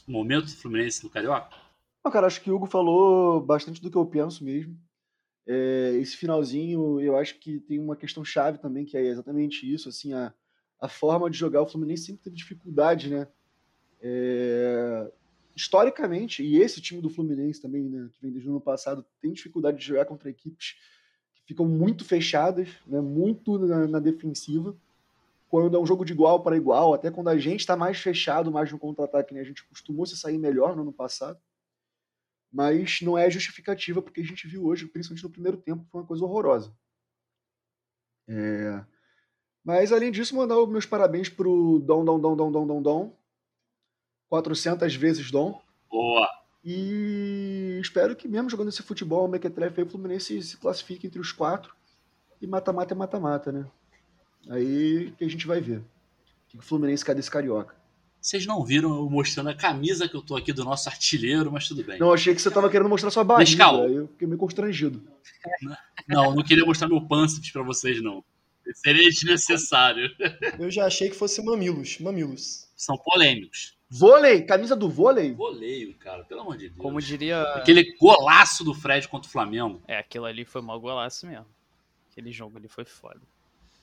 o 0.08 0.12
momento 0.12 0.46
do 0.46 0.58
Fluminense 0.58 1.04
no 1.04 1.10
Carioca? 1.10 1.56
Não, 2.04 2.12
cara, 2.12 2.28
acho 2.28 2.42
que 2.42 2.52
o 2.52 2.56
Hugo 2.56 2.66
falou 2.66 3.40
bastante 3.40 3.82
do 3.82 3.90
que 3.90 3.98
eu 3.98 4.06
penso 4.06 4.44
mesmo. 4.44 4.78
É, 5.48 5.98
esse 6.02 6.18
finalzinho, 6.18 7.00
eu 7.00 7.18
acho 7.18 7.40
que 7.40 7.60
tem 7.62 7.80
uma 7.80 7.96
questão 7.96 8.24
chave 8.24 8.58
também, 8.58 8.84
que 8.84 8.98
é 8.98 9.02
exatamente 9.02 9.72
isso, 9.72 9.88
assim, 9.88 10.14
a, 10.14 10.34
a 10.82 10.90
forma 10.90 11.30
de 11.30 11.38
jogar. 11.38 11.62
O 11.62 11.68
Fluminense 11.68 12.04
sempre 12.04 12.24
teve 12.24 12.36
dificuldade, 12.36 13.10
né? 13.10 13.28
É, 14.02 15.12
historicamente, 15.58 16.44
e 16.44 16.58
esse 16.62 16.80
time 16.80 17.02
do 17.02 17.10
Fluminense 17.10 17.62
também, 17.62 17.84
né, 17.84 18.10
que 18.14 18.22
vem 18.22 18.32
desde 18.32 18.48
o 18.48 18.52
ano 18.52 18.62
passado, 18.62 19.06
tem 19.20 19.34
dificuldade 19.34 19.78
de 19.78 19.86
jogar 19.86 20.06
contra 20.06 20.30
equipes 20.30 20.76
que 21.34 21.44
ficam 21.46 21.66
muito 21.66 22.06
fechadas, 22.06 22.70
né, 22.86 23.02
muito 23.02 23.58
na, 23.60 23.88
na 23.88 24.00
defensiva. 24.00 24.78
Quando 25.50 25.76
é 25.76 25.80
um 25.80 25.86
jogo 25.86 26.06
de 26.06 26.14
igual 26.14 26.44
para 26.44 26.56
igual, 26.56 26.94
até 26.94 27.10
quando 27.10 27.30
a 27.30 27.38
gente 27.38 27.62
está 27.62 27.76
mais 27.76 27.98
fechado, 27.98 28.52
mais 28.52 28.72
no 28.72 28.80
contra-ataque, 28.80 29.34
né, 29.34 29.42
a 29.42 29.46
gente 29.46 29.68
costumou 29.68 30.06
se 30.06 30.16
sair 30.16 30.38
melhor 30.38 30.76
no 30.76 30.84
ano 30.84 30.94
passado 30.94 31.40
mas 32.52 33.02
não 33.02 33.18
é 33.18 33.30
justificativa 33.30 34.02
porque 34.02 34.22
a 34.22 34.24
gente 34.24 34.48
viu 34.48 34.66
hoje, 34.66 34.88
principalmente 34.88 35.24
no 35.24 35.30
primeiro 35.30 35.58
tempo, 35.58 35.86
foi 35.92 36.02
uma 36.02 36.08
coisa 36.08 36.24
horrorosa. 36.24 36.76
É, 38.28 38.84
Mas 39.64 39.92
além 39.92 40.12
disso, 40.12 40.36
mandar 40.36 40.60
os 40.60 40.70
meus 40.70 40.86
parabéns 40.86 41.30
pro 41.30 41.80
Dom, 41.80 42.04
Dom, 42.04 42.20
Dom, 42.20 42.36
Dom, 42.36 42.52
Dom, 42.52 42.68
Dom, 42.68 42.82
Dom, 42.82 43.18
400 44.30 44.96
vezes 44.96 45.32
Dom, 45.32 45.62
Boa. 45.90 46.28
e 46.64 47.80
espero 47.82 48.16
que 48.16 48.28
mesmo 48.28 48.50
jogando 48.50 48.70
esse 48.70 48.84
futebol, 48.84 49.26
o 49.26 49.28
Mequetrefe 49.28 49.82
aí, 49.82 49.88
o 49.88 49.90
Fluminense 49.90 50.42
se 50.42 50.58
classifique 50.58 51.08
entre 51.08 51.20
os 51.20 51.32
quatro, 51.32 51.76
e 52.42 52.48
mata-mata 52.48 52.94
é 52.94 52.98
mata-mata, 52.98 53.52
né? 53.52 53.66
Aí 54.50 55.14
que 55.18 55.26
a 55.26 55.30
gente 55.30 55.48
vai 55.48 55.60
ver. 55.60 55.80
O 55.80 55.84
que 56.50 56.58
o 56.58 56.62
Fluminense 56.62 57.04
cadê 57.04 57.20
esse 57.20 57.32
carioca? 57.32 57.76
Vocês 58.22 58.46
não 58.46 58.64
viram 58.64 58.96
eu 58.96 59.10
mostrando 59.10 59.50
a 59.50 59.56
camisa 59.56 60.08
que 60.08 60.16
eu 60.16 60.22
tô 60.22 60.36
aqui 60.36 60.52
do 60.52 60.66
nosso 60.66 60.90
artilheiro, 60.90 61.52
mas 61.52 61.68
tudo 61.68 61.84
bem. 61.84 62.00
Não, 62.00 62.12
achei 62.12 62.36
que 62.36 62.42
você 62.42 62.52
tava 62.52 62.70
querendo 62.70 62.90
mostrar 62.90 63.10
sua 63.10 63.24
barriga. 63.24 63.50
Nescau. 63.50 63.84
Aí 63.84 63.96
eu 63.96 64.08
fiquei 64.08 64.28
meio 64.28 64.40
constrangido. 64.40 65.02
Não, 66.08 66.36
não 66.36 66.44
queria 66.44 66.66
mostrar 66.66 66.88
meu 66.88 67.02
pâncreas 67.02 67.52
pra 67.52 67.64
vocês, 67.64 68.02
não. 68.02 68.24
Seria 68.76 69.10
desnecessário. 69.10 70.10
Eu 70.60 70.70
já 70.70 70.86
achei 70.86 71.10
que 71.10 71.16
fosse 71.16 71.42
mamilos. 71.42 72.00
Mamilos. 72.00 72.68
São 72.76 72.98
polêmicos. 72.98 73.77
Vôlei, 73.90 74.42
camisa 74.42 74.76
do 74.76 74.90
vôlei? 74.90 75.34
Voleio, 75.34 75.96
cara, 75.98 76.24
pelo 76.26 76.42
amor 76.42 76.58
de 76.58 76.70
Deus. 76.70 76.82
Como 76.82 77.02
diria. 77.02 77.42
Aquele 77.54 77.96
golaço 77.98 78.64
do 78.64 78.74
Fred 78.74 79.08
contra 79.08 79.30
o 79.30 79.32
Flamengo. 79.32 79.82
É, 79.88 79.98
aquilo 79.98 80.26
ali 80.26 80.44
foi 80.44 80.62
mal 80.62 80.80
golaço 80.80 81.26
mesmo. 81.26 81.46
Aquele 82.12 82.32
jogo 82.32 82.58
ali 82.58 82.68
foi 82.68 82.84
foda. 82.84 83.22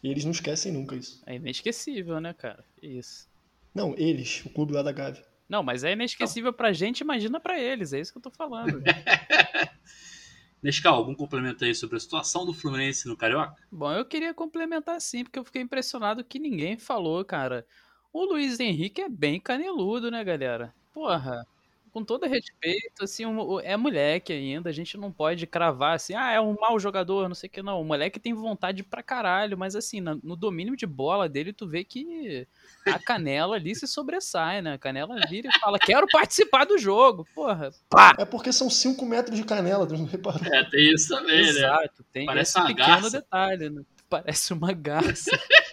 E 0.02 0.08
eles 0.10 0.24
não 0.24 0.32
esquecem 0.32 0.70
nunca 0.70 0.94
isso. 0.94 1.22
É 1.24 1.36
inesquecível, 1.36 2.20
né, 2.20 2.34
cara? 2.34 2.62
Isso. 2.82 3.26
Não, 3.74 3.94
eles, 3.96 4.44
o 4.44 4.50
clube 4.50 4.74
lá 4.74 4.82
da 4.82 4.92
Gávea. 4.92 5.24
Não, 5.48 5.62
mas 5.62 5.84
é 5.84 5.92
inesquecível 5.92 6.52
pra 6.52 6.72
gente, 6.72 7.00
imagina 7.00 7.40
pra 7.40 7.58
eles. 7.58 7.92
É 7.92 8.00
isso 8.00 8.12
que 8.12 8.18
eu 8.18 8.22
tô 8.22 8.30
falando. 8.30 8.82
Nescau, 10.62 10.94
algum 10.94 11.14
complemento 11.14 11.64
aí 11.64 11.74
sobre 11.74 11.96
a 11.96 12.00
situação 12.00 12.46
do 12.46 12.54
Fluminense 12.54 13.06
no 13.06 13.16
Carioca? 13.16 13.54
Bom, 13.70 13.92
eu 13.92 14.04
queria 14.04 14.32
complementar 14.32 15.00
sim, 15.00 15.22
porque 15.22 15.38
eu 15.38 15.44
fiquei 15.44 15.62
impressionado 15.62 16.24
que 16.24 16.38
ninguém 16.38 16.78
falou, 16.78 17.24
cara. 17.24 17.66
O 18.14 18.24
Luiz 18.24 18.60
Henrique 18.60 19.00
é 19.02 19.08
bem 19.08 19.40
caneludo, 19.40 20.08
né, 20.08 20.22
galera? 20.22 20.72
Porra, 20.92 21.44
com 21.90 22.04
todo 22.04 22.26
respeito, 22.28 23.02
assim, 23.02 23.24
é 23.64 23.76
moleque 23.76 24.32
ainda, 24.32 24.70
a 24.70 24.72
gente 24.72 24.96
não 24.96 25.10
pode 25.10 25.48
cravar 25.48 25.96
assim, 25.96 26.14
ah, 26.14 26.30
é 26.30 26.40
um 26.40 26.54
mau 26.60 26.78
jogador, 26.78 27.28
não 27.28 27.34
sei 27.34 27.48
o 27.48 27.50
que, 27.50 27.60
não. 27.60 27.80
O 27.80 27.84
moleque 27.84 28.20
tem 28.20 28.32
vontade 28.32 28.84
pra 28.84 29.02
caralho, 29.02 29.58
mas 29.58 29.74
assim, 29.74 30.00
no 30.00 30.36
domínio 30.36 30.76
de 30.76 30.86
bola 30.86 31.28
dele, 31.28 31.52
tu 31.52 31.66
vê 31.66 31.82
que 31.82 32.46
a 32.86 33.00
canela 33.00 33.56
ali 33.56 33.74
se 33.74 33.88
sobressai, 33.88 34.62
né? 34.62 34.74
A 34.74 34.78
canela 34.78 35.16
vira 35.28 35.48
e 35.48 35.58
fala, 35.58 35.76
quero 35.76 36.06
participar 36.06 36.64
do 36.66 36.78
jogo. 36.78 37.26
Porra, 37.34 37.72
pá! 37.90 38.14
É 38.16 38.24
porque 38.24 38.52
são 38.52 38.70
5 38.70 39.04
metros 39.04 39.36
de 39.36 39.42
canela, 39.42 39.88
tu 39.88 39.96
não 39.96 40.04
reparou? 40.04 40.40
É, 40.54 40.62
tem 40.70 40.94
isso 40.94 41.08
também, 41.08 41.42
né? 41.42 41.48
Exato, 41.48 42.04
tem 42.12 42.26
Parece 42.26 42.50
esse 42.52 42.58
uma 42.60 42.66
pequeno 42.68 42.86
garça. 42.86 43.10
detalhe, 43.10 43.70
né? 43.70 43.82
Parece 44.08 44.52
uma 44.52 44.72
garça. 44.72 45.30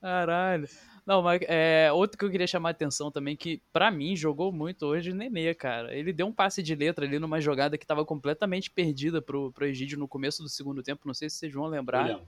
Caralho. 0.00 0.68
Não, 1.06 1.22
mas 1.22 1.40
é, 1.48 1.90
outro 1.92 2.16
que 2.16 2.24
eu 2.24 2.30
queria 2.30 2.46
chamar 2.46 2.68
a 2.68 2.72
atenção 2.72 3.10
também, 3.10 3.36
que 3.36 3.62
pra 3.72 3.90
mim 3.90 4.14
jogou 4.14 4.52
muito 4.52 4.86
hoje, 4.86 5.10
o 5.10 5.14
Nenê, 5.14 5.54
cara. 5.54 5.94
Ele 5.94 6.12
deu 6.12 6.26
um 6.26 6.32
passe 6.32 6.62
de 6.62 6.74
letra 6.74 7.04
ali 7.04 7.18
numa 7.18 7.40
jogada 7.40 7.76
que 7.76 7.86
tava 7.86 8.04
completamente 8.04 8.70
perdida 8.70 9.20
pro, 9.20 9.50
pro 9.52 9.66
Egídio 9.66 9.98
no 9.98 10.06
começo 10.06 10.42
do 10.42 10.48
segundo 10.48 10.82
tempo. 10.82 11.06
Não 11.06 11.14
sei 11.14 11.28
se 11.28 11.36
vocês 11.36 11.52
vão 11.52 11.66
lembrar. 11.66 12.04
Olha, 12.04 12.20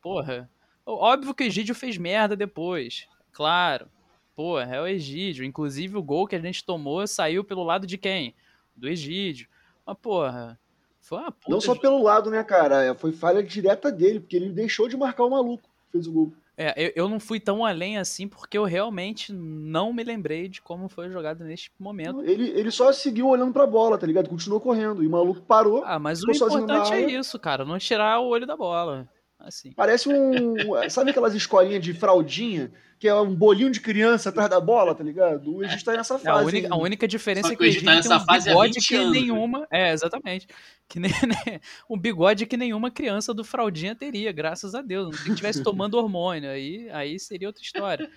Porra. 0.00 0.50
Óbvio 0.86 1.34
que 1.34 1.44
o 1.44 1.46
Egídio 1.46 1.74
fez 1.74 1.96
merda 1.96 2.36
depois. 2.36 3.06
Claro. 3.32 3.88
Porra, 4.34 4.76
é 4.76 4.80
o 4.80 4.86
Egídio. 4.86 5.44
Inclusive 5.44 5.96
o 5.96 6.02
gol 6.02 6.26
que 6.26 6.36
a 6.36 6.40
gente 6.40 6.64
tomou 6.64 7.06
saiu 7.06 7.44
pelo 7.44 7.64
lado 7.64 7.86
de 7.86 7.98
quem? 7.98 8.34
Do 8.74 8.88
Egídio. 8.88 9.48
Mas, 9.86 9.96
porra. 9.98 10.58
Foi 11.00 11.18
uma 11.18 11.32
puta. 11.32 11.50
Não 11.50 11.60
só 11.60 11.74
pelo 11.74 12.02
lado, 12.02 12.30
né, 12.30 12.44
cara? 12.44 12.94
Foi 12.94 13.12
falha 13.12 13.42
direta 13.42 13.90
dele, 13.90 14.20
porque 14.20 14.36
ele 14.36 14.50
deixou 14.50 14.88
de 14.88 14.96
marcar 14.96 15.24
o 15.24 15.30
maluco 15.30 15.70
fez 15.90 16.06
o 16.06 16.12
gol. 16.12 16.32
É, 16.62 16.74
eu, 16.76 16.92
eu 16.94 17.08
não 17.08 17.18
fui 17.18 17.40
tão 17.40 17.64
além 17.64 17.96
assim 17.96 18.28
porque 18.28 18.58
eu 18.58 18.64
realmente 18.64 19.32
não 19.32 19.94
me 19.94 20.04
lembrei 20.04 20.46
de 20.46 20.60
como 20.60 20.90
foi 20.90 21.08
jogado 21.08 21.42
neste 21.42 21.72
momento. 21.78 22.22
Ele, 22.22 22.50
ele 22.50 22.70
só 22.70 22.92
seguiu 22.92 23.28
olhando 23.28 23.50
pra 23.50 23.66
bola, 23.66 23.96
tá 23.96 24.06
ligado? 24.06 24.28
Continuou 24.28 24.60
correndo. 24.60 25.02
E 25.02 25.06
o 25.06 25.10
maluco 25.10 25.40
parou. 25.40 25.82
Ah, 25.86 25.98
mas 25.98 26.22
o 26.22 26.30
importante 26.30 26.92
é 26.92 27.04
área. 27.04 27.18
isso, 27.18 27.38
cara. 27.38 27.64
Não 27.64 27.78
tirar 27.78 28.20
o 28.20 28.28
olho 28.28 28.46
da 28.46 28.58
bola. 28.58 29.08
Assim. 29.42 29.72
Parece 29.72 30.08
um. 30.08 30.54
Sabe 30.90 31.10
aquelas 31.10 31.34
escolinhas 31.34 31.82
de 31.82 31.94
fraldinha? 31.94 32.70
Que 32.98 33.08
é 33.08 33.14
um 33.14 33.34
bolinho 33.34 33.70
de 33.70 33.80
criança 33.80 34.28
atrás 34.28 34.50
da 34.50 34.60
bola, 34.60 34.94
tá 34.94 35.02
ligado? 35.02 35.56
O 35.56 35.64
Egito 35.64 35.82
tá 35.84 35.94
nessa 35.94 36.16
É, 36.16 36.18
fase. 36.18 36.28
A 36.28 36.36
única, 36.36 36.68
a 36.70 36.76
única 36.76 37.08
diferença 37.08 37.48
Só 37.48 37.54
é 37.54 37.56
que 37.56 37.62
o 37.62 37.64
Egito 37.64 37.84
tá 37.86 37.92
Egídio 37.92 38.02
tem 38.02 38.10
nessa 38.10 38.22
um 38.22 38.26
fase 38.26 38.48
bigode 38.50 38.74
20 38.74 38.88
que 38.88 38.94
anos, 38.96 39.12
né? 39.12 39.20
nenhuma. 39.20 39.66
É, 39.70 39.92
exatamente. 39.92 40.46
Que 40.86 41.00
nem, 41.00 41.10
né, 41.26 41.60
um 41.88 41.98
bigode 41.98 42.44
que 42.44 42.58
nenhuma 42.58 42.90
criança 42.90 43.32
do 43.32 43.42
fraldinha 43.42 43.94
teria, 43.94 44.30
graças 44.32 44.74
a 44.74 44.82
Deus. 44.82 45.18
Se 45.20 45.34
tivesse 45.34 45.62
tomando 45.62 45.94
hormônio, 45.94 46.50
aí, 46.50 46.90
aí 46.90 47.18
seria 47.18 47.48
outra 47.48 47.62
história. 47.62 48.10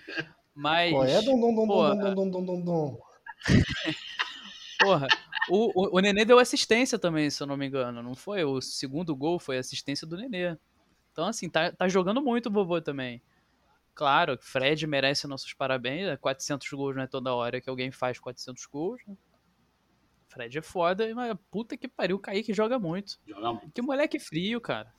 Mas. 0.54 0.92
Qual 0.92 1.04
é? 1.04 1.22
Dom, 1.22 1.40
dom, 1.40 1.54
dom, 1.54 1.66
porra. 1.66 2.14
dom, 2.14 2.30
dom, 2.30 2.60
dom. 2.60 2.98
Porra, 4.78 5.08
o, 5.48 5.70
o, 5.74 5.96
o 5.96 6.00
Nenê 6.00 6.26
deu 6.26 6.38
assistência 6.38 6.98
também, 6.98 7.30
se 7.30 7.42
eu 7.42 7.46
não 7.46 7.56
me 7.56 7.66
engano, 7.66 8.02
não 8.02 8.14
foi? 8.14 8.44
O 8.44 8.60
segundo 8.60 9.16
gol 9.16 9.38
foi 9.38 9.56
assistência 9.56 10.06
do 10.06 10.16
Nenê. 10.16 10.56
Então, 11.14 11.28
assim, 11.28 11.48
tá, 11.48 11.70
tá 11.70 11.86
jogando 11.86 12.20
muito 12.20 12.48
o 12.48 12.52
vovô 12.52 12.80
também. 12.80 13.22
Claro, 13.94 14.36
Fred 14.40 14.84
merece 14.84 15.28
nossos 15.28 15.54
parabéns. 15.54 16.08
é 16.08 16.16
400 16.16 16.68
gols 16.72 16.96
não 16.96 17.04
é 17.04 17.06
toda 17.06 17.32
hora 17.32 17.60
que 17.60 17.70
alguém 17.70 17.92
faz 17.92 18.18
400 18.18 18.66
gols. 18.66 19.00
Né? 19.06 19.16
Fred 20.26 20.58
é 20.58 20.62
foda, 20.62 21.14
mas 21.14 21.36
puta 21.52 21.76
que 21.76 21.86
pariu, 21.86 22.16
o 22.16 22.18
Kaique 22.18 22.52
joga 22.52 22.80
muito. 22.80 23.20
joga 23.24 23.52
muito. 23.52 23.70
Que 23.70 23.80
moleque 23.80 24.18
frio, 24.18 24.60
cara. 24.60 24.92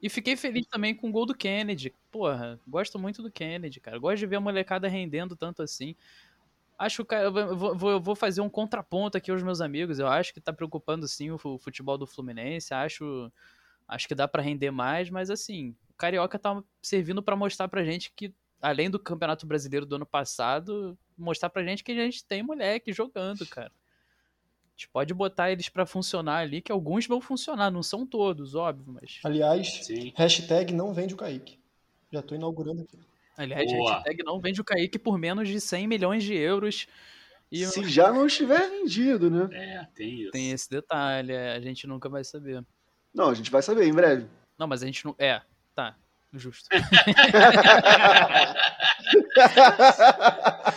E 0.00 0.08
fiquei 0.08 0.36
feliz 0.36 0.64
também 0.68 0.94
com 0.94 1.08
o 1.08 1.12
gol 1.12 1.26
do 1.26 1.34
Kennedy. 1.34 1.92
Porra, 2.12 2.60
gosto 2.68 2.96
muito 2.96 3.20
do 3.20 3.32
Kennedy, 3.32 3.80
cara. 3.80 3.98
Gosto 3.98 4.18
de 4.18 4.26
ver 4.26 4.36
a 4.36 4.40
molecada 4.40 4.86
rendendo 4.86 5.34
tanto 5.34 5.62
assim. 5.62 5.96
Acho 6.78 7.04
que 7.04 7.12
eu 7.16 7.56
vou, 7.56 7.90
eu 7.90 8.00
vou 8.00 8.14
fazer 8.14 8.40
um 8.42 8.48
contraponto 8.50 9.16
aqui 9.18 9.32
aos 9.32 9.42
meus 9.42 9.60
amigos. 9.60 9.98
Eu 9.98 10.06
acho 10.06 10.32
que 10.32 10.40
tá 10.40 10.52
preocupando 10.52 11.08
sim 11.08 11.32
o 11.32 11.38
fu- 11.38 11.58
futebol 11.58 11.98
do 11.98 12.06
Fluminense. 12.06 12.72
Acho, 12.72 13.32
acho 13.88 14.08
que 14.08 14.14
dá 14.14 14.26
pra 14.26 14.42
render 14.42 14.70
mais, 14.70 15.10
mas 15.10 15.30
assim, 15.30 15.74
o 15.90 15.94
Carioca 15.94 16.38
tá 16.38 16.62
servindo 16.82 17.22
pra 17.22 17.36
mostrar 17.36 17.68
pra 17.68 17.84
gente 17.84 18.12
que, 18.14 18.32
além 18.60 18.90
do 18.90 18.98
Campeonato 18.98 19.46
Brasileiro 19.46 19.86
do 19.86 19.96
ano 19.96 20.06
passado, 20.06 20.98
mostrar 21.16 21.50
pra 21.50 21.64
gente 21.64 21.82
que 21.84 21.92
a 21.92 21.94
gente 21.94 22.24
tem 22.24 22.42
moleque 22.42 22.92
jogando, 22.92 23.46
cara. 23.46 23.70
A 23.70 24.70
gente 24.78 24.88
pode 24.90 25.14
botar 25.14 25.50
eles 25.50 25.70
pra 25.70 25.86
funcionar 25.86 26.38
ali, 26.38 26.60
que 26.60 26.70
alguns 26.70 27.06
vão 27.06 27.20
funcionar, 27.20 27.70
não 27.70 27.82
são 27.82 28.06
todos, 28.06 28.54
óbvio, 28.54 28.92
mas. 29.00 29.20
Aliás, 29.24 29.84
Sim. 29.84 30.12
hashtag 30.14 30.74
não 30.74 30.92
vende 30.92 31.14
o 31.14 31.16
Kaique. 31.16 31.58
Já 32.12 32.20
tô 32.20 32.34
inaugurando 32.34 32.82
aqui. 32.82 32.98
Aliás, 33.38 33.70
Boa. 33.72 33.90
a 33.90 33.94
hashtag 33.96 34.22
não 34.22 34.38
vende 34.38 34.60
o 34.60 34.64
Kaique 34.64 34.98
por 34.98 35.16
menos 35.18 35.48
de 35.48 35.60
100 35.60 35.86
milhões 35.86 36.22
de 36.24 36.34
euros. 36.34 36.86
E 37.50 37.64
Se 37.64 37.84
já 37.88 38.12
não 38.12 38.26
estiver 38.26 38.68
vendido, 38.68 39.30
né? 39.30 39.48
É, 39.52 39.86
tem 39.94 40.20
isso. 40.20 40.30
tem 40.32 40.50
esse 40.50 40.68
detalhe, 40.68 41.32
é, 41.32 41.52
a 41.52 41.60
gente 41.60 41.86
nunca 41.86 42.08
vai 42.08 42.24
saber. 42.24 42.64
Não, 43.16 43.30
a 43.30 43.34
gente 43.34 43.50
vai 43.50 43.62
saber 43.62 43.86
em 43.86 43.94
breve. 43.94 44.26
Não, 44.58 44.66
mas 44.66 44.82
a 44.82 44.86
gente 44.86 45.06
não. 45.06 45.14
É, 45.18 45.40
tá, 45.74 45.96
justo. 46.34 46.68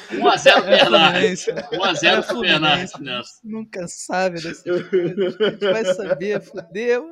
1x0 0.09 0.65
Bernardo. 0.65 1.17
É 1.17 1.35
1x0 1.35 2.25
pro 2.25 2.39
Bernardo 2.39 3.01
nessa. 3.01 3.41
Nunca 3.43 3.85
sabe 3.89 4.41
dessa 4.41 4.63
coisa. 4.63 4.87
A 4.87 5.51
gente 5.51 5.59
vai 5.59 5.83
saber, 5.85 6.41
fudeu. 6.41 7.09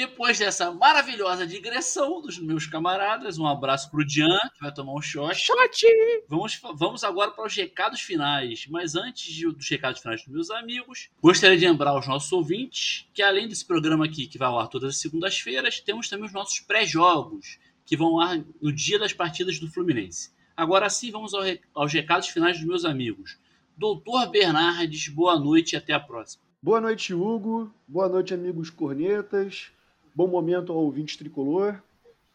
Depois 0.00 0.38
dessa 0.38 0.72
maravilhosa 0.72 1.46
digressão 1.46 2.22
dos 2.22 2.38
meus 2.38 2.66
camaradas, 2.66 3.36
um 3.36 3.46
abraço 3.46 3.90
pro 3.90 4.02
Dian, 4.02 4.38
que 4.54 4.62
vai 4.62 4.72
tomar 4.72 4.94
um 4.94 5.02
shot. 5.02 5.34
Shot! 5.34 5.86
Vamos, 6.26 6.58
vamos 6.74 7.04
agora 7.04 7.32
para 7.32 7.44
os 7.44 7.54
recados 7.54 8.00
finais. 8.00 8.66
Mas 8.70 8.96
antes 8.96 9.30
de- 9.30 9.52
dos 9.52 9.68
recados 9.68 10.00
finais 10.00 10.22
dos 10.24 10.32
meus 10.32 10.50
amigos, 10.50 11.10
gostaria 11.20 11.58
de 11.58 11.68
lembrar 11.68 11.90
aos 11.90 12.08
nossos 12.08 12.32
ouvintes 12.32 13.10
que, 13.12 13.20
além 13.22 13.46
desse 13.46 13.66
programa 13.66 14.06
aqui, 14.06 14.26
que 14.26 14.38
vai 14.38 14.48
ao 14.48 14.58
ar 14.58 14.68
todas 14.68 14.88
as 14.94 15.00
segundas-feiras, 15.02 15.80
temos 15.80 16.08
também 16.08 16.24
os 16.24 16.32
nossos 16.32 16.60
pré-jogos, 16.60 17.58
que 17.84 17.94
vão 17.94 18.18
ao 18.18 18.20
ar 18.20 18.42
no 18.58 18.72
dia 18.72 18.98
das 18.98 19.12
partidas 19.12 19.58
do 19.58 19.70
Fluminense. 19.70 20.30
Agora 20.56 20.88
sim, 20.88 21.10
vamos 21.10 21.34
ao 21.34 21.42
aos 21.74 21.92
recados 21.92 22.28
finais 22.28 22.56
dos 22.56 22.66
meus 22.66 22.86
amigos. 22.86 23.38
Doutor 23.76 24.30
Bernardes, 24.30 25.08
boa 25.08 25.38
noite 25.38 25.74
e 25.74 25.76
até 25.76 25.92
a 25.92 26.00
próxima. 26.00 26.42
Boa 26.62 26.80
noite, 26.80 27.12
Hugo. 27.12 27.70
Boa 27.86 28.08
noite, 28.08 28.32
amigos 28.32 28.70
cornetas. 28.70 29.70
Bom 30.14 30.26
momento 30.26 30.72
ao 30.72 30.78
ouvinte 30.78 31.16
tricolor. 31.16 31.82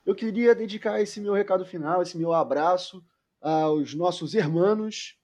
Eu 0.06 0.16
queria 0.16 0.56
dedicar 0.56 1.02
esse 1.02 1.20
meu 1.20 1.34
recado 1.34 1.66
final, 1.66 2.02
esse 2.02 2.18
meu 2.18 2.34
abraço 2.34 3.04
aos 3.42 3.94
nossos 3.94 4.34
irmãos 4.34 5.18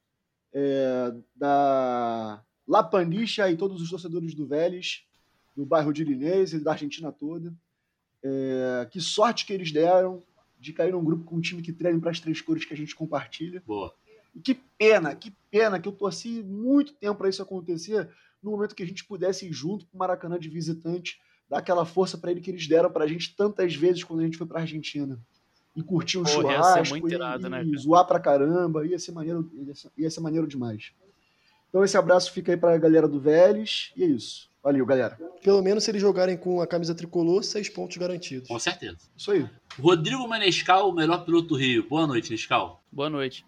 é, 0.54 1.14
da 1.36 2.44
La 2.68 2.84
Pandicha 2.84 3.50
e 3.50 3.58
todos 3.58 3.82
os 3.82 3.90
torcedores 3.90 4.34
do 4.34 4.46
Vélez, 4.46 5.04
do 5.56 5.66
bairro 5.66 5.94
de 5.94 6.04
Linês 6.04 6.54
e 6.54 6.60
da 6.60 6.72
Argentina 6.72 7.12
toda. 7.12 7.54
É, 8.24 8.88
que 8.92 9.00
sorte 9.00 9.46
que 9.46 9.54
eles 9.54 9.72
deram 9.72 10.22
de 10.60 10.74
cair 10.74 10.92
num 10.92 11.04
grupo 11.04 11.24
com 11.24 11.38
um 11.38 11.42
time 11.42 11.62
que 11.62 11.74
treina 11.74 12.00
para 12.00 12.12
as 12.12 12.20
três 12.20 12.40
cores 12.42 12.66
que 12.66 12.74
a 12.74 12.78
gente 12.78 12.96
compartilha. 12.96 13.64
Boa. 13.66 13.94
E 14.36 14.40
que 14.40 14.54
pena, 14.78 15.16
que 15.16 15.32
pena 15.50 15.80
que 15.80 15.88
eu 15.88 15.92
torci 15.92 16.44
muito 16.44 16.94
tempo 16.94 17.18
para 17.18 17.30
isso 17.30 17.42
acontecer 17.42 18.10
no 18.42 18.52
momento 18.52 18.76
que 18.76 18.84
a 18.84 18.88
gente 18.88 19.04
pudesse 19.06 19.48
ir 19.48 19.54
junto 19.54 19.86
para 19.86 19.96
o 19.96 20.00
Maracanã 20.00 20.40
de 20.40 20.50
visitante, 20.50 21.20
dar 21.52 21.58
aquela 21.58 21.86
força 21.86 22.18
para 22.18 22.32
ele 22.32 22.40
que 22.40 22.50
eles 22.50 22.66
deram 22.66 22.90
para 22.90 23.04
a 23.04 23.08
gente 23.08 23.36
tantas 23.36 23.76
vezes 23.76 24.06
quando 24.06 24.22
a 24.22 24.24
gente 24.24 24.38
foi 24.38 24.48
para 24.48 24.62
Argentina. 24.62 25.20
E 25.76 25.84
curtir 25.84 26.18
um 26.18 26.22
ia 26.22 26.28
ser 26.28 26.34
churrasco, 26.34 26.90
muito 26.90 27.10
e, 27.10 27.14
irado, 27.14 27.50
né, 27.50 27.64
e 27.64 27.78
zoar 27.78 28.06
pra 28.08 28.20
caramba, 28.20 28.88
ia 28.88 28.98
ser, 28.98 29.12
maneiro, 29.12 29.50
ia, 29.54 29.76
ser, 29.76 29.92
ia 29.98 30.10
ser 30.10 30.22
maneiro 30.22 30.48
demais. 30.48 30.94
Então 31.68 31.84
esse 31.84 31.98
abraço 31.98 32.32
fica 32.32 32.54
aí 32.54 32.58
para 32.58 32.74
a 32.74 32.78
galera 32.78 33.08
do 33.08 33.20
Vélez, 33.20 33.92
e 33.98 34.04
é 34.04 34.08
isso. 34.08 34.50
Valeu, 34.64 34.86
galera. 34.86 35.18
Pelo 35.44 35.62
menos 35.62 35.84
se 35.84 35.92
eles 35.92 36.02
jogarem 36.02 36.38
com 36.38 36.62
a 36.62 36.68
camisa 36.68 36.96
tricolor, 36.96 37.44
seis 37.44 37.68
pontos 37.68 37.98
garantidos. 37.98 38.48
Com 38.48 38.60
certeza. 38.60 39.00
Isso 39.18 39.32
aí. 39.32 39.50
Rodrigo 39.78 40.28
Manescal, 40.28 40.90
o 40.90 40.94
melhor 40.94 41.26
piloto 41.26 41.50
do 41.50 41.56
Rio. 41.56 41.88
Boa 41.90 42.08
noite, 42.08 42.32
Nescal. 42.32 42.82
Boa 42.92 43.10
noite. 43.10 43.46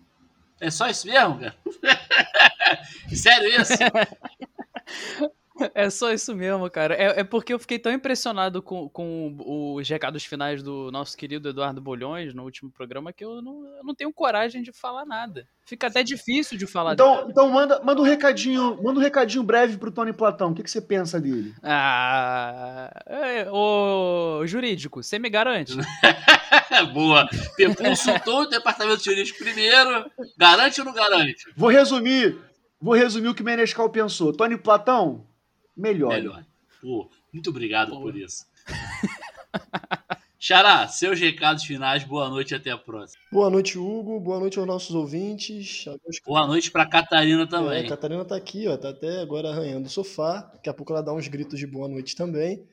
É 0.59 0.71
só 0.71 0.89
isso 0.89 1.07
mesmo, 1.07 1.39
cara? 1.39 1.55
Sério 3.13 3.61
isso? 3.61 3.73
É 5.73 5.89
só 5.89 6.11
isso 6.11 6.35
mesmo, 6.35 6.69
cara. 6.69 6.95
É, 6.95 7.21
é 7.21 7.23
porque 7.23 7.53
eu 7.53 7.59
fiquei 7.59 7.79
tão 7.79 7.91
impressionado 7.91 8.61
com, 8.61 8.89
com 8.89 9.35
os 9.75 9.87
recados 9.87 10.23
finais 10.23 10.61
do 10.61 10.91
nosso 10.91 11.17
querido 11.17 11.49
Eduardo 11.49 11.81
Bolhões 11.81 12.33
no 12.33 12.43
último 12.43 12.71
programa 12.71 13.13
que 13.13 13.23
eu 13.23 13.41
não, 13.41 13.65
eu 13.77 13.83
não 13.83 13.95
tenho 13.95 14.13
coragem 14.13 14.61
de 14.61 14.71
falar 14.71 15.05
nada. 15.05 15.47
Fica 15.65 15.87
até 15.87 16.03
difícil 16.03 16.57
de 16.57 16.67
falar 16.67 16.93
Então, 16.93 17.27
então 17.29 17.49
manda, 17.49 17.81
manda 17.83 18.01
um 18.01 18.05
recadinho, 18.05 18.81
manda 18.83 18.99
um 18.99 19.03
recadinho 19.03 19.43
breve 19.43 19.77
pro 19.77 19.91
Tony 19.91 20.11
Platão. 20.11 20.51
O 20.51 20.53
que, 20.53 20.63
que 20.63 20.69
você 20.69 20.81
pensa 20.81 21.19
dele? 21.19 21.53
Ah, 21.63 22.91
é, 23.05 23.49
ô 23.49 24.45
jurídico, 24.45 25.01
você 25.01 25.17
me 25.17 25.29
garante? 25.29 25.73
Boa. 26.93 27.29
Consultou 27.77 28.41
o 28.41 28.45
departamento 28.45 29.03
jurídico 29.03 29.39
primeiro. 29.39 30.11
Garante 30.37 30.81
ou 30.81 30.85
não 30.85 30.93
garante? 30.93 31.51
Vou 31.55 31.69
resumir, 31.69 32.37
vou 32.81 32.93
resumir 32.93 33.29
o 33.29 33.35
que 33.35 33.43
Menescal 33.43 33.89
pensou. 33.89 34.33
Tony 34.33 34.57
Platão, 34.57 35.25
melhor. 35.75 36.09
Melhor. 36.09 36.45
Pô, 36.81 37.09
muito 37.31 37.49
obrigado 37.49 37.91
por 37.99 38.15
isso. 38.15 38.45
Xará, 40.39 40.85
seus 40.89 41.17
recados 41.21 41.63
finais, 41.63 42.03
boa 42.03 42.29
noite 42.29 42.51
e 42.51 42.55
até 42.55 42.69
a 42.69 42.77
próxima. 42.77 43.21
Boa 43.31 43.49
noite, 43.49 43.77
Hugo. 43.79 44.19
Boa 44.19 44.41
noite 44.41 44.59
aos 44.59 44.67
nossos 44.67 44.93
ouvintes. 44.93 45.85
A 45.87 45.91
meus- 45.91 46.19
Boa 46.25 46.45
noite 46.45 46.69
pra 46.69 46.85
Catarina 46.85 47.43
É, 47.43 47.47
também. 47.47 47.85
a 47.85 47.89
Catarina 47.89 48.25
tá 48.25 48.35
aqui, 48.35 48.67
ó, 48.67 48.75
tá 48.75 48.89
até 48.89 49.21
agora 49.21 49.49
arranhando 49.51 49.87
o 49.87 49.89
sofá. 49.89 50.41
Daqui 50.53 50.69
a 50.69 50.73
pouco 50.73 50.91
ela 50.91 51.01
dá 51.01 51.13
uns 51.13 51.29
gritos 51.29 51.57
de 51.57 51.65
boa 51.65 51.87
noite 51.87 52.13
também. 52.13 52.67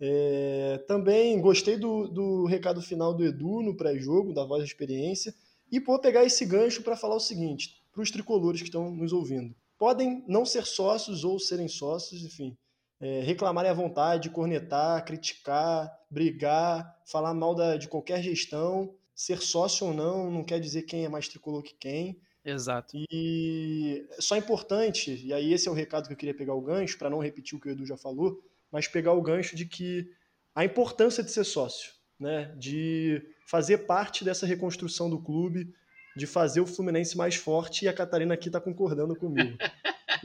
É, 0.00 0.80
também 0.86 1.40
gostei 1.40 1.76
do, 1.76 2.06
do 2.06 2.44
recado 2.46 2.80
final 2.80 3.12
do 3.12 3.24
Edu 3.24 3.62
no 3.62 3.76
pré-jogo, 3.76 4.32
da 4.32 4.44
voz 4.44 4.60
da 4.60 4.66
experiência. 4.66 5.34
E 5.72 5.80
vou 5.80 5.98
pegar 5.98 6.24
esse 6.24 6.46
gancho 6.46 6.82
para 6.82 6.96
falar 6.96 7.16
o 7.16 7.20
seguinte, 7.20 7.82
para 7.92 8.00
os 8.00 8.12
tricolores 8.12 8.60
que 8.60 8.68
estão 8.68 8.92
nos 8.92 9.12
ouvindo. 9.12 9.52
Podem 9.78 10.24
não 10.26 10.44
ser 10.44 10.66
sócios 10.66 11.24
ou 11.24 11.38
serem 11.38 11.68
sócios, 11.68 12.22
enfim, 12.24 12.56
é, 13.00 13.20
reclamarem 13.20 13.70
à 13.70 13.74
vontade, 13.74 14.28
cornetar, 14.30 15.04
criticar, 15.04 15.96
brigar, 16.10 17.00
falar 17.06 17.32
mal 17.32 17.54
da- 17.54 17.76
de 17.76 17.86
qualquer 17.88 18.22
gestão. 18.22 18.94
Ser 19.14 19.40
sócio 19.40 19.86
ou 19.86 19.94
não 19.94 20.30
não 20.30 20.44
quer 20.44 20.60
dizer 20.60 20.82
quem 20.82 21.04
é 21.04 21.08
mais 21.08 21.28
tricolor 21.28 21.62
que 21.62 21.74
quem. 21.74 22.20
Exato. 22.44 22.96
E 23.10 24.06
só 24.18 24.34
é 24.34 24.38
importante, 24.38 25.20
e 25.24 25.32
aí 25.32 25.52
esse 25.52 25.68
é 25.68 25.70
o 25.70 25.74
recado 25.74 26.06
que 26.06 26.12
eu 26.12 26.16
queria 26.16 26.34
pegar 26.34 26.54
o 26.54 26.60
gancho, 26.62 26.96
para 26.98 27.10
não 27.10 27.18
repetir 27.18 27.56
o 27.56 27.60
que 27.60 27.68
o 27.68 27.70
Edu 27.72 27.84
já 27.84 27.96
falou, 27.96 28.42
mas 28.70 28.88
pegar 28.88 29.12
o 29.12 29.22
gancho 29.22 29.54
de 29.54 29.66
que 29.66 30.10
a 30.54 30.64
importância 30.64 31.22
de 31.22 31.30
ser 31.30 31.44
sócio, 31.44 31.92
né? 32.18 32.54
de 32.56 33.22
fazer 33.46 33.78
parte 33.78 34.24
dessa 34.24 34.46
reconstrução 34.46 35.10
do 35.10 35.20
clube, 35.20 35.72
de 36.18 36.26
fazer 36.26 36.60
o 36.60 36.66
Fluminense 36.66 37.16
mais 37.16 37.36
forte, 37.36 37.84
e 37.84 37.88
a 37.88 37.92
Catarina 37.92 38.34
aqui 38.34 38.48
está 38.48 38.60
concordando 38.60 39.14
comigo. 39.16 39.56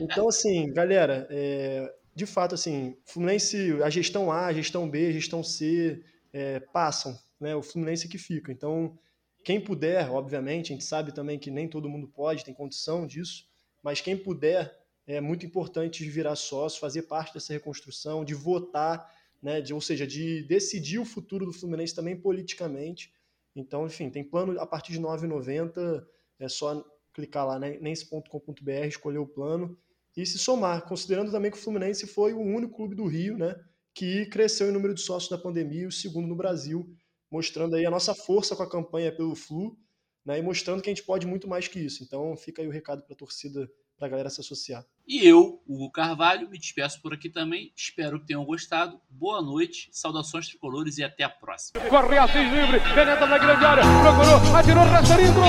Então, 0.00 0.28
assim, 0.28 0.72
galera, 0.72 1.26
é, 1.30 1.94
de 2.14 2.26
fato, 2.26 2.54
assim, 2.54 2.96
Fluminense, 3.04 3.80
a 3.82 3.88
gestão 3.88 4.30
A, 4.30 4.46
a 4.46 4.52
gestão 4.52 4.90
B, 4.90 5.06
a 5.06 5.12
gestão 5.12 5.42
C 5.42 6.02
é, 6.32 6.58
passam, 6.58 7.16
né? 7.40 7.54
O 7.54 7.62
Fluminense 7.62 8.08
que 8.08 8.18
fica. 8.18 8.50
Então, 8.50 8.98
quem 9.44 9.60
puder, 9.60 10.10
obviamente, 10.10 10.72
a 10.72 10.74
gente 10.74 10.84
sabe 10.84 11.12
também 11.12 11.38
que 11.38 11.50
nem 11.50 11.68
todo 11.68 11.88
mundo 11.88 12.08
pode, 12.08 12.44
tem 12.44 12.52
condição 12.52 13.06
disso, 13.06 13.46
mas 13.82 14.00
quem 14.00 14.16
puder, 14.16 14.76
é 15.06 15.20
muito 15.20 15.46
importante 15.46 16.08
virar 16.08 16.34
sócio, 16.34 16.80
fazer 16.80 17.02
parte 17.02 17.34
dessa 17.34 17.52
reconstrução, 17.52 18.24
de 18.24 18.34
votar, 18.34 19.08
né? 19.40 19.60
De, 19.60 19.72
ou 19.72 19.80
seja, 19.80 20.06
de 20.06 20.42
decidir 20.42 20.98
o 20.98 21.04
futuro 21.04 21.46
do 21.46 21.52
Fluminense 21.52 21.94
também 21.94 22.16
politicamente. 22.16 23.12
Então, 23.54 23.86
enfim, 23.86 24.10
tem 24.10 24.24
plano 24.24 24.58
a 24.60 24.66
partir 24.66 24.92
de 24.92 24.98
R$ 24.98 25.04
9,90, 25.04 26.04
é 26.40 26.48
só 26.48 26.84
clicar 27.12 27.46
lá, 27.46 27.58
né? 27.58 27.78
nense.com.br, 27.80 28.86
escolher 28.86 29.18
o 29.18 29.26
plano 29.26 29.78
e 30.16 30.24
se 30.24 30.38
somar, 30.38 30.86
considerando 30.86 31.32
também 31.32 31.50
que 31.50 31.56
o 31.56 31.60
Fluminense 31.60 32.06
foi 32.06 32.32
o 32.32 32.40
único 32.40 32.76
clube 32.76 32.94
do 32.94 33.06
Rio, 33.06 33.36
né, 33.36 33.54
que 33.92 34.26
cresceu 34.26 34.68
em 34.68 34.72
número 34.72 34.94
de 34.94 35.00
sócios 35.00 35.30
na 35.30 35.38
pandemia, 35.38 35.88
o 35.88 35.92
segundo 35.92 36.28
no 36.28 36.36
Brasil, 36.36 36.88
mostrando 37.30 37.74
aí 37.74 37.84
a 37.84 37.90
nossa 37.90 38.14
força 38.14 38.54
com 38.54 38.62
a 38.62 38.70
campanha 38.70 39.14
pelo 39.14 39.34
Flu, 39.34 39.76
né, 40.24 40.38
e 40.38 40.42
mostrando 40.42 40.82
que 40.82 40.88
a 40.88 40.94
gente 40.94 41.04
pode 41.04 41.26
muito 41.26 41.48
mais 41.48 41.66
que 41.66 41.80
isso. 41.80 42.04
Então 42.04 42.36
fica 42.36 42.62
aí 42.62 42.68
o 42.68 42.70
recado 42.70 43.02
para 43.02 43.14
a 43.14 43.16
torcida, 43.16 43.68
para 44.04 44.06
a 44.06 44.10
galera 44.10 44.30
se 44.30 44.40
associar. 44.40 44.84
E 45.06 45.26
eu, 45.26 45.62
Hugo 45.66 45.90
Carvalho, 45.90 46.48
me 46.48 46.58
despeço 46.58 47.00
por 47.00 47.14
aqui 47.14 47.30
também. 47.30 47.72
Espero 47.74 48.20
que 48.20 48.26
tenham 48.26 48.44
gostado. 48.44 49.00
Boa 49.08 49.40
noite, 49.40 49.88
saudações 49.92 50.48
tricolores 50.48 50.98
e 50.98 51.04
até 51.04 51.24
a 51.24 51.28
próxima. 51.28 51.80
Corre 51.88 52.18
Assis 52.18 52.52
livre, 52.52 52.80
penetra 52.94 53.26
na 53.26 53.38
grande 53.38 53.64
área, 53.64 53.82
procurou, 54.02 54.56
atirou, 54.56 54.84
gol! 55.32 55.44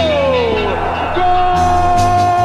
Gol! 1.15 2.44